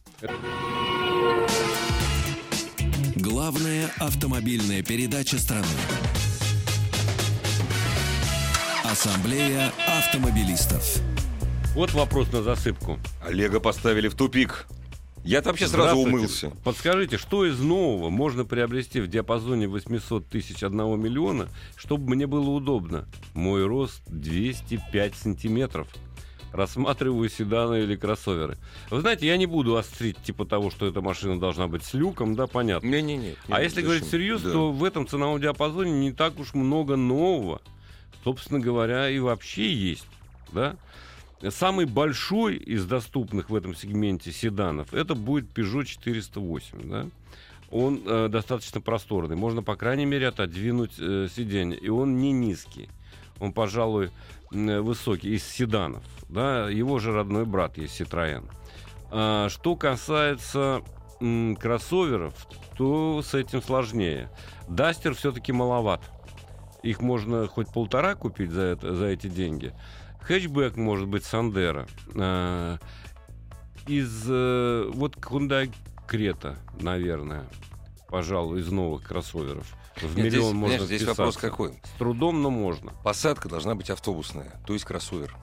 Главная 3.16 3.92
автомобильная 3.98 4.82
передача 4.84 5.38
страны. 5.38 5.66
Ассамблея 8.84 9.72
автомобилистов. 9.88 11.02
Вот 11.76 11.92
вопрос 11.94 12.32
на 12.32 12.42
засыпку. 12.42 12.98
Олега 13.24 13.60
поставили 13.60 14.08
в 14.08 14.16
тупик. 14.16 14.68
Я-то 15.24 15.50
вообще 15.50 15.68
сразу 15.68 15.98
умылся. 15.98 16.52
Подскажите, 16.64 17.18
что 17.18 17.46
из 17.46 17.60
нового 17.60 18.10
можно 18.10 18.46
приобрести 18.46 19.02
в 19.02 19.08
диапазоне 19.08 19.68
800 19.68 20.28
тысяч 20.28 20.64
1 20.64 20.78
миллиона, 21.00 21.50
чтобы 21.76 22.16
мне 22.16 22.28
было 22.28 22.50
удобно? 22.50 23.08
Мой 23.34 23.66
рост 23.66 24.02
205 24.08 25.16
сантиметров. 25.16 25.88
Рассматриваю 26.52 27.30
седаны 27.30 27.84
или 27.84 27.96
кроссоверы. 27.96 28.58
Вы 28.90 29.02
знаете, 29.02 29.28
я 29.28 29.38
не 29.38 29.46
буду 29.46 29.78
острить 29.78 30.18
типа 30.24 30.46
того, 30.46 30.72
что 30.72 30.88
эта 30.88 31.00
машина 31.00 31.40
должна 31.40 31.68
быть 31.68 31.84
с 31.84 31.94
люком, 31.94 32.36
да, 32.36 32.48
понятно. 32.48 32.88
Не-не-не. 32.88 33.36
А 33.50 33.62
если 33.62 33.84
говорить 33.84 34.06
всерьез, 34.06 34.42
то 34.42 34.72
в 34.72 34.84
этом 34.84 35.08
ценовом 35.08 35.40
диапазоне 35.40 35.92
не 35.92 36.12
так 36.12 36.40
уж 36.40 36.56
много 36.56 36.96
нового. 36.96 37.62
Собственно 38.24 38.60
говоря, 38.60 39.10
и 39.10 39.20
вообще 39.20 39.72
есть. 39.72 40.08
Да? 40.52 40.76
Самый 41.48 41.86
большой 41.86 42.58
из 42.58 42.86
доступных 42.86 43.50
в 43.50 43.56
этом 43.56 43.74
сегменте 43.74 44.32
седанов 44.32 44.94
это 44.94 45.16
будет 45.16 45.46
Peugeot 45.58 45.86
408. 45.86 46.90
Да? 46.90 47.06
Он 47.72 48.02
э, 48.06 48.28
достаточно 48.30 48.82
просторный. 48.82 49.38
Можно, 49.38 49.64
по 49.64 49.76
крайней 49.76 50.06
мере, 50.06 50.28
отодвинуть 50.28 50.96
э, 51.00 51.28
сиденье. 51.34 51.78
И 51.80 51.88
он 51.88 52.18
не 52.18 52.34
низкий. 52.34 52.90
Он, 53.40 53.54
пожалуй, 53.54 54.12
м, 54.52 54.84
высокий, 54.84 55.34
из 55.36 55.46
седанов. 55.46 56.04
Да? 56.28 56.70
Его 56.70 57.00
же 57.00 57.14
родной 57.14 57.46
брат 57.46 57.78
есть 57.78 58.00
Citroën. 58.02 58.44
А, 59.12 59.48
что 59.50 59.78
касается 59.78 60.82
м, 61.22 61.56
кроссоверов, 61.56 62.34
то 62.78 63.22
с 63.22 63.34
этим 63.34 63.62
сложнее. 63.62 64.30
Дастер 64.68 65.14
все-таки 65.14 65.54
маловат. 65.54 66.02
Их 66.84 67.02
можно 67.02 67.48
хоть 67.48 67.72
полтора 67.72 68.16
купить 68.16 68.52
за, 68.52 68.62
это, 68.62 68.96
за 68.96 69.06
эти 69.06 69.28
деньги. 69.28 69.74
Хэтчбэк 70.22 70.76
может 70.78 71.08
быть 71.08 71.24
Сандера. 71.24 71.88
А, 72.16 72.78
из 73.88 74.26
э, 74.28 74.90
вот 74.94 75.16
Hyundai 75.18 75.74
Крета, 76.08 76.58
наверное, 76.80 77.46
пожалуй, 78.08 78.62
из 78.62 78.72
новых 78.72 79.04
кроссоверов. 79.08 79.66
В 79.96 80.16
Нет, 80.16 80.26
миллион 80.28 80.30
здесь, 80.32 80.44
можно 80.54 80.78
понимаешь, 80.78 80.82
здесь 80.84 81.04
вопрос 81.08 81.38
какой? 81.38 81.74
С 81.84 81.98
трудом, 81.98 82.42
но 82.42 82.50
можно. 82.50 82.94
Посадка 83.04 83.50
должна 83.50 83.76
быть 83.76 83.90
автобусная, 83.90 84.62
то 84.66 84.74
есть 84.74 84.86
кроссовер. 84.86 85.36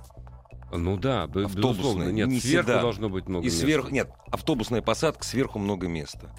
Ну 0.72 0.96
да, 0.96 1.24
Автобусная. 1.24 2.10
Нет, 2.10 2.28
не 2.28 2.40
сверху 2.40 2.68
седан. 2.68 2.80
должно 2.82 3.08
быть 3.08 3.28
много 3.28 3.44
И 3.44 3.46
места. 3.50 3.60
сверху, 3.60 3.90
нет, 3.90 4.10
автобусная 4.32 4.82
посадка, 4.82 5.24
сверху 5.24 5.58
много 5.58 5.86
места. 5.88 6.30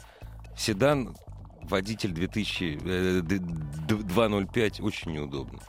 Седан, 0.58 1.16
водитель 1.64 2.12
2000, 2.12 2.80
э, 2.84 3.22
д- 3.22 3.38
д- 3.40 4.04
205, 4.04 4.82
очень 4.82 5.12
неудобно. 5.12 5.60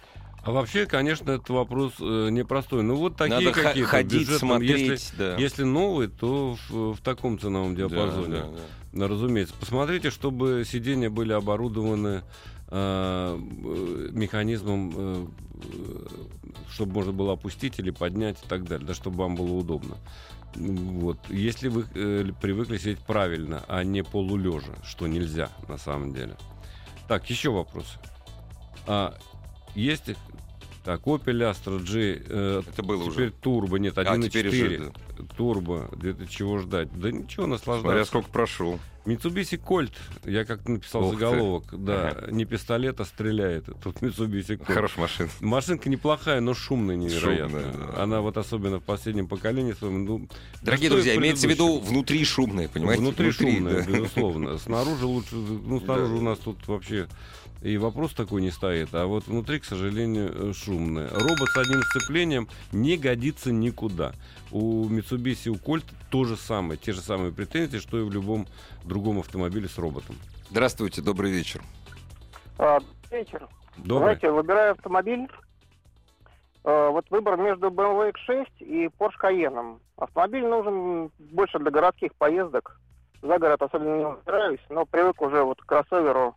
А 0.49 0.53
вообще, 0.53 0.87
конечно, 0.87 1.31
это 1.33 1.53
вопрос 1.53 1.93
э, 2.01 2.29
непростой. 2.31 2.83
Ну 2.83 2.97
вот 2.97 3.17
такие 3.17 3.51
Надо 3.51 3.53
какие-то 3.53 3.89
ходить, 3.91 4.13
бюджетные. 4.21 4.39
смотреть, 4.39 4.81
Если, 4.89 5.17
да. 5.17 5.37
если 5.37 5.63
новый, 5.65 6.09
то 6.09 6.57
в, 6.71 6.95
в 6.95 7.01
таком 7.03 7.39
ценовом 7.39 7.75
Да, 7.75 7.87
диапазоне. 7.87 8.35
да, 8.37 8.43
да. 8.45 8.59
Ну, 8.93 9.09
Разумеется. 9.09 9.55
Посмотрите, 9.61 10.11
чтобы 10.11 10.65
сиденья 10.67 11.11
были 11.11 11.33
оборудованы 11.35 12.23
э, 12.69 13.39
э, 13.39 14.09
механизмом, 14.13 14.93
э, 14.97 15.27
э, 15.65 16.07
чтобы 16.71 16.95
можно 16.95 17.13
было 17.13 17.35
опустить 17.35 17.79
или 17.79 17.91
поднять 17.91 18.39
и 18.43 18.49
так 18.49 18.65
далее, 18.65 18.87
да, 18.87 18.95
чтобы 18.95 19.19
вам 19.19 19.37
было 19.37 19.53
удобно. 19.53 19.97
Вот. 20.55 21.19
Если 21.29 21.69
вы 21.69 21.85
э, 21.95 22.25
привыкли 22.41 22.79
сидеть 22.79 23.01
правильно, 23.01 23.63
а 23.69 23.85
не 23.85 24.03
полулежа, 24.03 24.73
что 24.83 25.07
нельзя 25.09 25.51
на 25.69 25.77
самом 25.77 26.15
деле. 26.15 26.37
Так, 27.07 27.29
еще 27.29 27.51
вопросы. 27.51 27.99
А, 28.87 29.15
есть? 29.75 30.05
Так, 30.89 31.03
Opel 31.03 31.41
Astra 31.53 31.79
G. 31.85 32.23
э, 32.27 32.63
Это 32.67 32.83
было 32.83 33.11
теперь 33.11 33.27
уже. 33.27 33.31
турбо, 33.43 33.79
нет, 33.79 33.99
А 33.99 34.05
1.4. 34.05 34.29
теперь 34.31 34.49
уже, 34.49 34.93
Турбо, 35.37 35.87
где-то 35.93 36.27
чего 36.27 36.57
ждать? 36.61 36.89
Да 36.99 37.11
ничего, 37.13 37.47
наслаждаться. 37.47 37.83
Смотря 37.91 38.05
сколько 38.07 38.31
прошел. 38.31 38.79
Mitsubishi 39.05 39.61
Colt, 39.63 39.93
я 40.25 40.47
как 40.47 40.67
написал 40.67 41.03
Ух 41.05 41.11
ты. 41.13 41.19
заголовок, 41.19 41.65
да, 41.73 42.09
Ага. 42.09 42.33
не 42.33 42.47
пистолет, 42.47 43.01
а 43.01 43.05
стреляет. 43.05 43.67
Тут 43.85 43.97
Mitsubishi 43.97 44.57
Colt. 44.59 44.65
Хорошая 44.73 45.03
машина. 45.03 45.29
Машинка 45.41 45.91
неплохая, 45.91 46.41
но 46.41 46.55
шумная 46.55 46.97
невероятно. 46.97 47.61
Шумная, 47.61 47.87
да. 47.97 48.03
Она 48.03 48.23
вот 48.23 48.39
особенно 48.39 48.81
в 48.81 48.83
последнем 48.83 49.27
поколении 49.29 49.73
своем, 49.75 50.07
ну, 50.07 50.27
Дорогие 50.63 50.89
друзья, 50.89 51.17
имеется 51.17 51.47
в 51.47 51.51
виду 51.51 51.81
внутри 51.81 52.25
шумное, 52.25 52.67
понимаете? 52.69 53.03
Внутри, 53.03 53.31
шумная, 53.31 53.83
да. 53.85 53.91
безусловно. 53.93 54.57
Снаружи 54.57 55.05
лучше, 55.05 55.35
ну, 55.35 55.81
снаружи 55.81 56.15
Да. 56.15 56.19
у 56.19 56.23
нас 56.23 56.39
тут 56.39 56.67
вообще 56.67 57.09
и 57.63 57.77
вопрос 57.77 58.15
такой 58.15 58.43
не 58.43 58.51
стоит, 58.51 58.95
а 58.95 59.07
вот 59.07 59.27
внутри, 59.27 59.59
к 59.59 59.65
сожалению, 59.65 60.31
э, 60.33 60.53
шумное. 60.53 61.09
Робот 61.09 61.49
с 61.49 61.57
одним 61.57 61.83
сцеплением 61.83 62.49
не 62.73 62.97
годится 62.97 63.51
никуда. 63.51 64.13
У 64.53 64.89
Mitsubishi, 64.89 65.49
у 65.49 65.55
Colt 65.55 65.85
то 66.11 66.25
же 66.25 66.37
самое, 66.37 66.79
те 66.79 66.93
же 66.93 67.01
самые 67.01 67.33
претензии, 67.33 67.79
что 67.79 67.99
и 67.99 68.03
в 68.03 68.13
любом 68.13 68.47
другом 68.85 69.19
автомобиле 69.19 69.69
с 69.69 69.77
роботом. 69.79 70.17
Здравствуйте, 70.51 71.03
добрый 71.03 71.31
вечер. 71.31 71.63
А, 72.59 72.79
вечер. 73.11 73.49
Добрый. 73.77 74.15
Знаете, 74.17 74.31
выбираю 74.31 74.73
автомобиль. 74.73 75.29
Э, 76.65 76.91
вот 76.91 77.07
выбор 77.11 77.37
между 77.37 77.69
BMW 77.69 78.13
X6 78.13 78.47
и 78.61 78.87
Porsche 78.87 79.19
Cayenne. 79.23 79.79
Автомобиль 79.97 80.47
нужен 80.47 81.11
больше 81.19 81.59
для 81.59 81.71
городских 81.71 82.15
поездок. 82.15 82.79
За 83.21 83.39
город 83.39 83.63
особенно 83.63 83.97
не 83.97 84.07
выбираюсь, 84.07 84.61
но 84.69 84.87
привык 84.87 85.21
уже 85.21 85.43
вот 85.43 85.61
к 85.61 85.67
кроссоверу. 85.67 86.37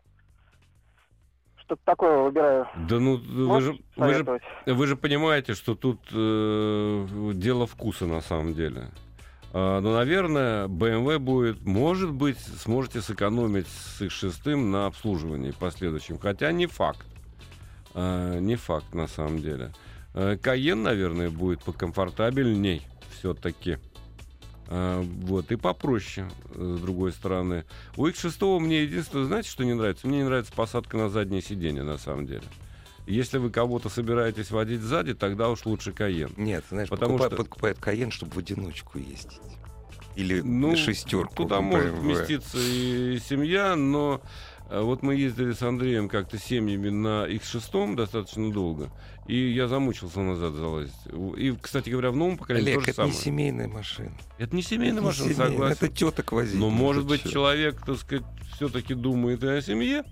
Что-то 1.72 1.86
такое 1.86 2.18
выбираю. 2.18 2.68
Да 2.76 3.00
ну, 3.00 3.16
вы 3.16 3.62
же, 3.62 3.80
вы, 3.96 4.14
же, 4.14 4.42
вы 4.66 4.88
же 4.88 4.98
понимаете, 4.98 5.54
что 5.54 5.74
тут 5.74 6.02
э, 6.12 7.08
дело 7.34 7.66
вкуса 7.66 8.06
на 8.06 8.20
самом 8.20 8.54
деле. 8.54 8.90
А, 9.54 9.80
ну, 9.80 9.94
наверное, 9.94 10.68
BMW 10.68 11.18
будет, 11.18 11.62
может 11.62 12.12
быть, 12.12 12.40
сможете 12.40 13.00
сэкономить 13.00 13.68
с 13.70 14.02
X6 14.02 14.58
на 14.58 14.88
обслуживании 14.88 15.52
последующем. 15.52 16.20
Хотя 16.20 16.52
не 16.52 16.66
факт. 16.66 17.06
А, 17.94 18.38
не 18.38 18.58
факт 18.58 18.94
на 18.94 19.08
самом 19.08 19.40
деле. 19.40 19.72
Э, 20.14 20.36
Cayenne, 20.36 20.84
наверное, 20.84 21.30
будет 21.30 21.64
покомфортабельней 21.64 22.86
все-таки. 23.12 23.78
А, 24.74 25.02
вот, 25.24 25.52
и 25.52 25.58
попроще, 25.58 26.30
э, 26.56 26.76
с 26.78 26.82
другой 26.82 27.12
стороны. 27.12 27.66
У 27.98 28.08
X6 28.08 28.60
мне 28.60 28.84
единственное, 28.84 29.26
знаете, 29.26 29.50
что 29.50 29.66
не 29.66 29.74
нравится? 29.74 30.08
Мне 30.08 30.20
не 30.20 30.24
нравится 30.24 30.54
посадка 30.54 30.96
на 30.96 31.10
заднее 31.10 31.42
сиденье, 31.42 31.84
на 31.84 31.98
самом 31.98 32.26
деле. 32.26 32.44
Если 33.06 33.38
вы 33.38 33.50
кого-то 33.50 33.90
собираетесь 33.90 34.50
водить 34.50 34.80
сзади, 34.80 35.14
тогда 35.14 35.50
уж 35.50 35.66
лучше 35.66 35.92
Каен. 35.92 36.32
Нет, 36.38 36.64
знаешь, 36.70 36.88
Потому 36.88 37.18
покупа- 37.18 37.28
что- 37.28 37.36
подкупает 37.36 37.80
Каен, 37.80 38.12
чтобы 38.12 38.32
в 38.32 38.38
одиночку 38.38 38.98
ездить. 38.98 39.42
Или 40.16 40.40
Ну, 40.40 40.78
шестерку. 40.78 41.36
Туда 41.36 41.60
может 41.60 41.94
вместиться 41.94 42.58
и 42.58 43.20
семья, 43.20 43.76
но 43.76 44.22
вот 44.72 45.04
мы 45.04 45.16
ездили 45.16 45.52
с 45.52 45.62
Андреем 45.62 46.08
как-то 46.08 46.38
семьями 46.38 46.90
на 46.90 47.28
X6 47.28 47.96
достаточно 47.96 48.52
долго, 48.52 48.90
и 49.28 49.36
я 49.52 49.68
замучился 49.68 50.22
назад 50.22 50.54
залазить. 50.54 50.94
И, 51.38 51.56
кстати 51.62 51.90
говоря, 51.90 52.12
в 52.12 52.16
новом 52.16 52.38
поколении 52.38 52.72
Олег, 52.72 52.80
то 52.80 52.86
же 52.86 52.92
это 52.92 53.02
не 53.04 53.12
самое. 53.12 53.24
семейная 53.24 53.68
машина. 53.68 54.12
Это 54.38 54.56
не 54.56 54.62
семейная 54.62 54.94
Это 54.94 55.02
не 55.02 55.08
машина, 55.08 55.34
семейная, 55.34 55.52
согласен. 55.52 55.78
Это 55.86 55.88
теток 55.90 56.32
возить. 56.32 56.60
Но, 56.60 56.70
может 56.70 57.06
быть, 57.06 57.30
человек, 57.30 57.84
так 57.86 57.98
сказать, 57.98 58.26
все-таки 58.56 58.94
думает 58.94 59.44
и 59.44 59.48
о 59.48 59.62
семье. 59.62 60.04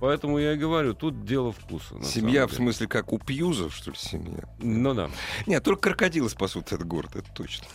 Поэтому 0.00 0.38
я 0.38 0.52
и 0.52 0.56
говорю, 0.56 0.94
тут 0.94 1.24
дело 1.24 1.52
вкуса. 1.52 2.02
Семья, 2.02 2.46
в 2.46 2.52
смысле, 2.52 2.86
как 2.86 3.12
у 3.12 3.18
Пьюзов, 3.18 3.74
что 3.74 3.90
ли, 3.90 3.96
семья? 3.98 4.44
Ну 4.58 4.94
да. 4.94 5.10
Нет, 5.46 5.64
только 5.64 5.90
крокодилы 5.90 6.30
спасут 6.30 6.72
этот 6.72 6.86
город, 6.86 7.16
это 7.16 7.28
точно. 7.32 7.66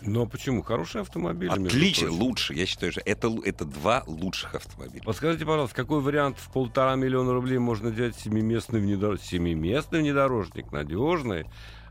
Но 0.00 0.26
почему? 0.26 0.62
Хороший 0.62 1.00
автомобиль. 1.00 1.50
Отлично, 1.50 2.10
лучше. 2.10 2.54
Я 2.54 2.66
считаю, 2.66 2.92
что 2.92 3.00
это, 3.00 3.36
это 3.44 3.64
два 3.64 4.04
лучших 4.06 4.54
автомобиля. 4.54 5.02
Подскажите, 5.02 5.44
пожалуйста, 5.44 5.74
какой 5.74 6.00
вариант 6.00 6.38
в 6.38 6.52
полтора 6.52 6.94
миллиона 6.94 7.32
рублей 7.32 7.58
можно 7.58 7.90
взять 7.90 8.16
семиместный 8.16 8.80
внедорожник? 8.80 9.26
Семиместный 9.26 10.00
внедорожник, 10.00 10.70
надежный. 10.70 11.46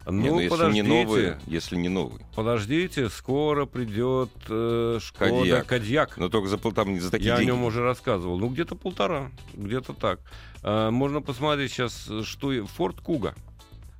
Ну, 0.09 0.21
Не, 0.21 0.29
ну, 0.29 0.39
если 0.39 0.49
подождите, 0.49 0.81
не 0.83 1.03
новые, 1.03 1.39
если 1.47 1.75
не 1.75 1.89
новый. 1.89 2.21
подождите, 2.33 3.09
скоро 3.09 3.65
придет 3.65 4.29
э, 4.47 4.99
Шкода. 5.01 5.63
Кодиак. 5.63 6.17
Но 6.17 6.29
только 6.29 6.47
за, 6.47 6.57
там, 6.57 6.97
за 6.99 7.11
такие 7.11 7.27
Я 7.27 7.35
о 7.35 7.37
деньги. 7.39 7.51
нем 7.51 7.63
уже 7.65 7.83
рассказывал. 7.83 8.37
Ну, 8.39 8.47
где-то 8.47 8.75
полтора, 8.75 9.31
где-то 9.53 9.93
так. 9.93 10.21
А, 10.63 10.91
можно 10.91 11.21
посмотреть 11.21 11.71
сейчас, 11.73 12.09
что 12.23 12.65
Форд 12.67 13.01
Куга. 13.01 13.35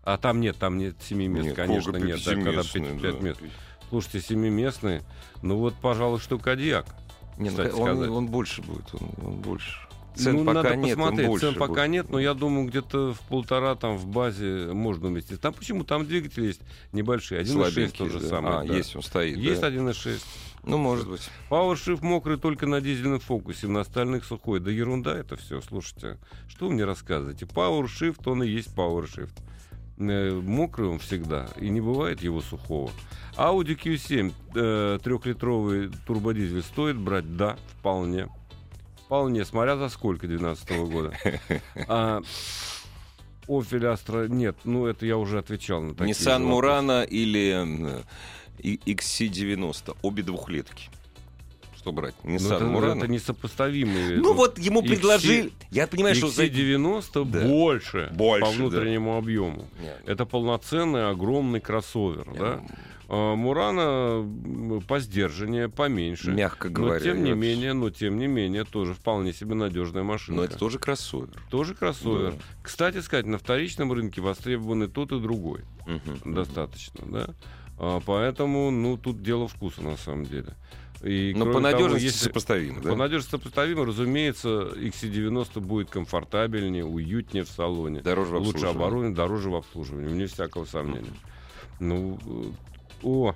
А 0.03 0.17
там 0.17 0.39
нет, 0.39 0.55
там 0.57 0.77
нет 0.77 0.95
семи 1.01 1.27
мест, 1.27 1.47
Нет, 1.47 1.55
конечно, 1.57 1.91
Куга 1.91 2.05
нет. 2.05 2.23
да, 2.23 2.33
когда 2.35 2.63
пятиместный, 2.63 2.81
пять, 2.93 3.01
пять 3.01 3.19
да. 3.19 3.27
мест. 3.27 3.41
Слушайте, 3.89 4.21
семиместный. 4.21 5.01
Ну 5.41 5.57
вот, 5.57 5.73
пожалуй, 5.75 6.19
что 6.19 6.37
Кодиак. 6.37 6.85
Не, 7.37 7.49
ну, 7.49 7.63
он, 7.63 7.69
сказать. 7.71 8.09
он 8.09 8.27
больше 8.27 8.61
будет, 8.61 8.85
он, 8.93 9.09
он 9.25 9.33
больше. 9.41 9.86
Цен 10.17 10.37
ну, 10.37 10.45
пока 10.45 10.63
надо 10.63 10.75
нет, 10.75 10.95
посмотреть. 10.95 11.27
больше 11.27 11.45
Цен 11.47 11.55
пока 11.55 11.81
будет. 11.81 11.89
нет, 11.89 12.09
но 12.09 12.19
я 12.19 12.33
думаю, 12.33 12.67
где-то 12.67 13.13
в 13.13 13.19
полтора 13.21 13.75
там 13.75 13.97
в 13.97 14.07
базе 14.07 14.69
можно 14.73 15.07
уместить. 15.07 15.41
Там 15.41 15.53
почему? 15.53 15.83
Там 15.83 16.05
двигатели 16.05 16.47
есть 16.47 16.61
небольшие. 16.91 17.41
1.6 17.41 17.45
Слабенький, 17.45 17.97
тот 17.97 18.11
же 18.11 18.19
да. 18.19 18.27
самый. 18.27 18.51
А, 18.53 18.63
да. 18.63 18.75
есть, 18.75 18.95
он 18.95 19.03
стоит. 19.03 19.37
Есть 19.37 19.61
да. 19.61 19.69
1.6. 19.69 20.21
Ну, 20.63 20.77
может 20.77 21.09
быть. 21.09 21.21
PowerShift 21.49 22.03
мокрый 22.03 22.37
только 22.37 22.65
на 22.67 22.81
дизельном 22.81 23.19
фокусе, 23.19 23.67
на 23.67 23.81
остальных 23.81 24.25
сухой. 24.25 24.59
Да 24.59 24.69
ерунда 24.69 25.17
это 25.17 25.37
все, 25.37 25.61
слушайте. 25.61 26.17
Что 26.49 26.67
вы 26.67 26.73
мне 26.73 26.83
рассказываете? 26.83 27.45
PowerShift, 27.45 28.21
он 28.25 28.43
и 28.43 28.47
есть 28.47 28.75
PowerShift. 28.75 29.31
Э, 29.99 30.31
Мокрый 30.31 30.89
он 30.89 30.99
всегда, 30.99 31.47
и 31.59 31.69
не 31.69 31.81
бывает 31.81 32.21
его 32.21 32.41
сухого. 32.41 32.91
Audi 33.35 33.75
Q7 33.75 34.33
э, 34.55 34.99
трехлитровый 35.03 35.89
турбодизель 36.05 36.61
стоит 36.61 36.97
брать? 36.97 37.35
Да, 37.35 37.57
вполне. 37.79 38.27
Вполне, 39.07 39.45
смотря 39.45 39.77
за 39.77 39.87
сколько 39.89 40.27
2012 40.27 40.91
года. 40.91 41.17
А, 41.87 42.21
Opel 43.47 43.93
Astra, 43.93 44.27
нет, 44.27 44.57
ну 44.65 44.85
это 44.85 45.05
я 45.05 45.15
уже 45.17 45.39
отвечал 45.39 45.81
на 45.81 45.95
такие 45.95 46.13
Nissan. 46.13 46.43
Murano 46.43 47.07
или 47.07 47.55
э, 47.55 48.01
и- 48.59 48.75
XC90. 48.93 49.95
Обе 50.01 50.23
двухлетки. 50.23 50.89
Что 51.77 51.93
брать? 51.93 52.15
Ну, 52.25 52.31
Nissan 52.35 52.55
это, 52.57 52.65
Murano? 52.65 52.97
это 52.97 53.07
несопоставимые. 53.07 54.17
Ну 54.17 54.33
вот 54.33 54.59
ему 54.59 54.81
XC 54.81 54.87
предложили. 54.89 55.53
Я 55.71 55.87
понимаю, 55.87 56.13
что 56.15 56.27
за... 56.27 56.43
XC90 56.45 57.31
Да. 57.31 57.47
больше, 57.47 58.09
Больше, 58.13 58.45
по 58.45 58.51
да. 58.51 58.57
внутреннему 58.57 59.15
объему. 59.15 59.69
Нет, 59.81 60.01
Это 60.05 60.25
полноценный 60.25 61.09
огромный 61.09 61.61
кроссовер, 61.61 62.27
нет, 62.27 62.37
да? 62.39 62.61
А 63.09 63.35
Мурана 63.35 64.27
по 64.87 64.99
сдержаннее, 64.99 65.69
поменьше. 65.69 66.31
Мягко 66.31 66.67
Но 66.67 66.73
говоря. 66.73 66.99
тем 66.99 67.23
не 67.23 67.31
вообще. 67.31 67.35
менее, 67.49 67.73
но 67.73 67.89
тем 67.89 68.17
не 68.19 68.27
менее, 68.27 68.65
тоже 68.65 68.93
вполне 68.93 69.31
себе 69.33 69.55
надежная 69.55 70.03
машина. 70.03 70.37
Но 70.37 70.43
это 70.43 70.57
тоже 70.57 70.77
кроссовер. 70.77 71.29
тоже 71.49 71.73
кроссовер. 71.73 72.31
Да. 72.33 72.37
Кстати 72.61 72.99
сказать, 72.99 73.25
на 73.25 73.37
вторичном 73.37 73.93
рынке 73.93 74.19
востребованы 74.21 74.87
тот 74.87 75.13
и 75.13 75.19
другой 75.21 75.61
Мгм. 75.85 76.33
достаточно, 76.33 77.05
да. 77.05 77.29
А, 77.79 78.01
поэтому, 78.05 78.71
ну, 78.71 78.97
тут 78.97 79.21
дело 79.23 79.47
вкуса 79.47 79.81
на 79.83 79.95
самом 79.95 80.25
деле. 80.25 80.55
И, 81.03 81.31
Но 81.37 81.45
по 81.45 81.51
того, 81.51 81.59
надежности 81.61 82.05
если- 82.05 82.25
сопоставимо, 82.25 82.81
да? 82.81 82.89
По 82.89 82.95
надежности 82.95 83.31
сопоставимо, 83.31 83.85
разумеется, 83.85 84.71
XC90 84.75 85.61
будет 85.61 85.89
комфортабельнее, 85.91 86.83
уютнее 86.83 87.43
в 87.45 87.49
салоне. 87.49 88.01
Дороже 88.01 88.31
в 88.35 88.41
Лучше 88.41 88.65
оборудование, 88.65 89.15
дороже 89.15 89.49
в 89.51 89.55
обслуживании, 89.55 90.07
вне 90.09 90.25
всякого 90.25 90.65
сомнения. 90.65 91.13
Ну, 91.79 92.17
э, 93.01 93.05
о, 93.05 93.33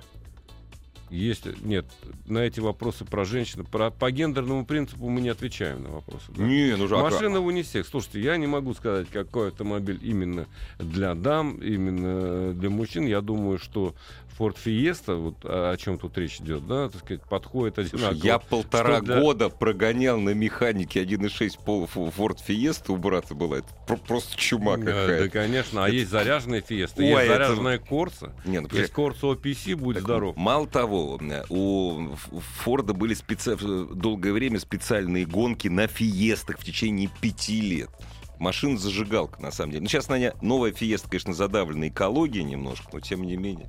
есть, 1.12 1.46
нет, 1.62 1.84
на 2.26 2.38
эти 2.38 2.60
вопросы 2.60 3.04
про 3.04 3.24
женщин, 3.24 3.64
про, 3.64 3.90
по 3.90 4.10
гендерному 4.10 4.64
принципу 4.64 5.08
мы 5.08 5.20
не 5.20 5.28
отвечаем 5.28 5.82
на 5.82 5.90
вопросы. 5.90 6.24
да. 6.30 6.42
Не, 6.42 6.74
ну 6.76 6.88
же, 6.88 6.96
а 6.96 7.02
Машина 7.02 7.40
в 7.40 7.46
унисекс. 7.46 7.90
Слушайте, 7.90 8.20
я 8.20 8.36
не 8.36 8.46
могу 8.46 8.74
сказать, 8.74 9.08
какой 9.10 9.48
автомобиль 9.48 9.98
именно 10.02 10.46
для 10.78 11.14
дам, 11.14 11.56
именно 11.56 12.52
для 12.54 12.70
мужчин. 12.70 13.06
Я 13.06 13.20
думаю, 13.20 13.58
что 13.58 13.94
Ford 14.38 14.56
Fiesta, 14.64 15.14
вот 15.14 15.36
о 15.44 15.72
о 15.72 15.76
чем 15.76 15.98
тут 15.98 16.16
речь 16.16 16.40
идет, 16.40 16.66
да, 16.66 16.88
так 16.88 17.02
сказать, 17.02 17.22
подходит 17.28 17.78
одинаково. 17.78 18.18
я 18.26 18.38
полтора 18.38 18.96
Что 18.96 19.04
для- 19.04 19.20
года 19.20 19.48
прогонял 19.50 20.18
на 20.18 20.30
механике 20.30 21.02
1.6 21.02 21.58
пол 21.64 21.84
Ford 21.94 22.38
Fiesta 22.48 22.92
у 22.92 22.96
брата 22.96 23.34
была. 23.34 23.58
Это 23.58 23.68
про- 23.86 23.96
просто 23.98 24.34
чума 24.36 24.78
Да, 24.78 24.84
да, 24.84 24.92
какая. 24.92 25.28
конечно. 25.28 25.84
А 25.84 25.88
Это- 25.88 25.96
есть 25.96 26.10
заряженная 26.10 26.62
Fiesta, 26.62 26.94
Ой, 26.98 27.04
есть 27.08 27.18
это- 27.20 27.26
заряженная 27.44 27.78
Корса, 27.78 28.32
Не, 28.46 28.60
ну, 28.60 28.68
есть 28.72 28.92
Корса 28.92 29.26
OPC, 29.26 29.74
будь 29.76 29.96
Так, 29.96 30.04
здоров. 30.04 30.34
Мало 30.36 30.66
того, 30.66 31.01
у 31.48 32.16
Форда 32.62 32.94
были 32.94 33.14
специ- 33.16 33.94
долгое 33.94 34.32
время 34.32 34.58
специальные 34.60 35.26
гонки 35.26 35.68
на 35.68 35.86
фиестах 35.86 36.58
в 36.58 36.64
течение 36.64 37.08
пяти 37.20 37.60
лет. 37.60 37.90
Машина 38.38 38.76
зажигалка, 38.78 39.40
на 39.40 39.52
самом 39.52 39.72
деле. 39.72 39.82
Ну, 39.82 39.88
сейчас 39.88 40.08
она 40.10 40.32
новая 40.42 40.72
фиеста, 40.72 41.08
конечно, 41.08 41.32
задавлена 41.32 41.88
экологией 41.88 42.44
немножко, 42.44 42.88
но 42.92 43.00
тем 43.00 43.22
не 43.22 43.36
менее. 43.36 43.68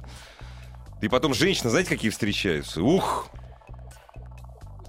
И 1.01 1.09
потом 1.09 1.33
женщины, 1.33 1.69
знаете, 1.69 1.89
какие 1.89 2.09
встречаются? 2.11 2.81
Ух! 2.81 3.29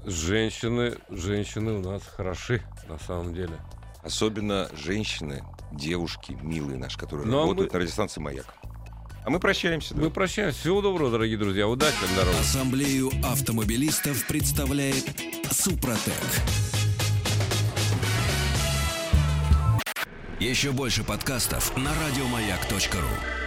Женщины, 0.06 0.96
женщины 1.08 1.72
у 1.72 1.80
нас 1.80 2.02
хороши, 2.06 2.62
на 2.88 2.98
самом 2.98 3.34
деле. 3.34 3.58
Особенно 4.02 4.68
женщины, 4.76 5.42
девушки, 5.72 6.36
милые 6.42 6.78
наши, 6.78 6.98
которые 6.98 7.26
а 7.26 7.30
работают 7.32 7.72
мы- 7.72 7.78
на 7.78 7.84
радиостанции 7.84 8.20
«Маяк». 8.20 8.54
А 9.24 9.30
мы 9.30 9.40
прощаемся. 9.40 9.94
да. 9.94 10.02
Мы 10.02 10.10
прощаемся. 10.10 10.60
Всего 10.60 10.82
доброго, 10.82 11.10
дорогие 11.10 11.38
друзья. 11.38 11.66
Удачи, 11.66 11.96
на 12.10 12.16
дороге. 12.16 12.38
Ассамблею 12.38 13.10
автомобилистов 13.24 14.26
представляет 14.26 15.04
Супротек. 15.50 16.12
Еще 20.40 20.72
больше 20.72 21.04
подкастов 21.04 21.74
на 21.76 21.90
радиомаяк.ру. 22.06 23.43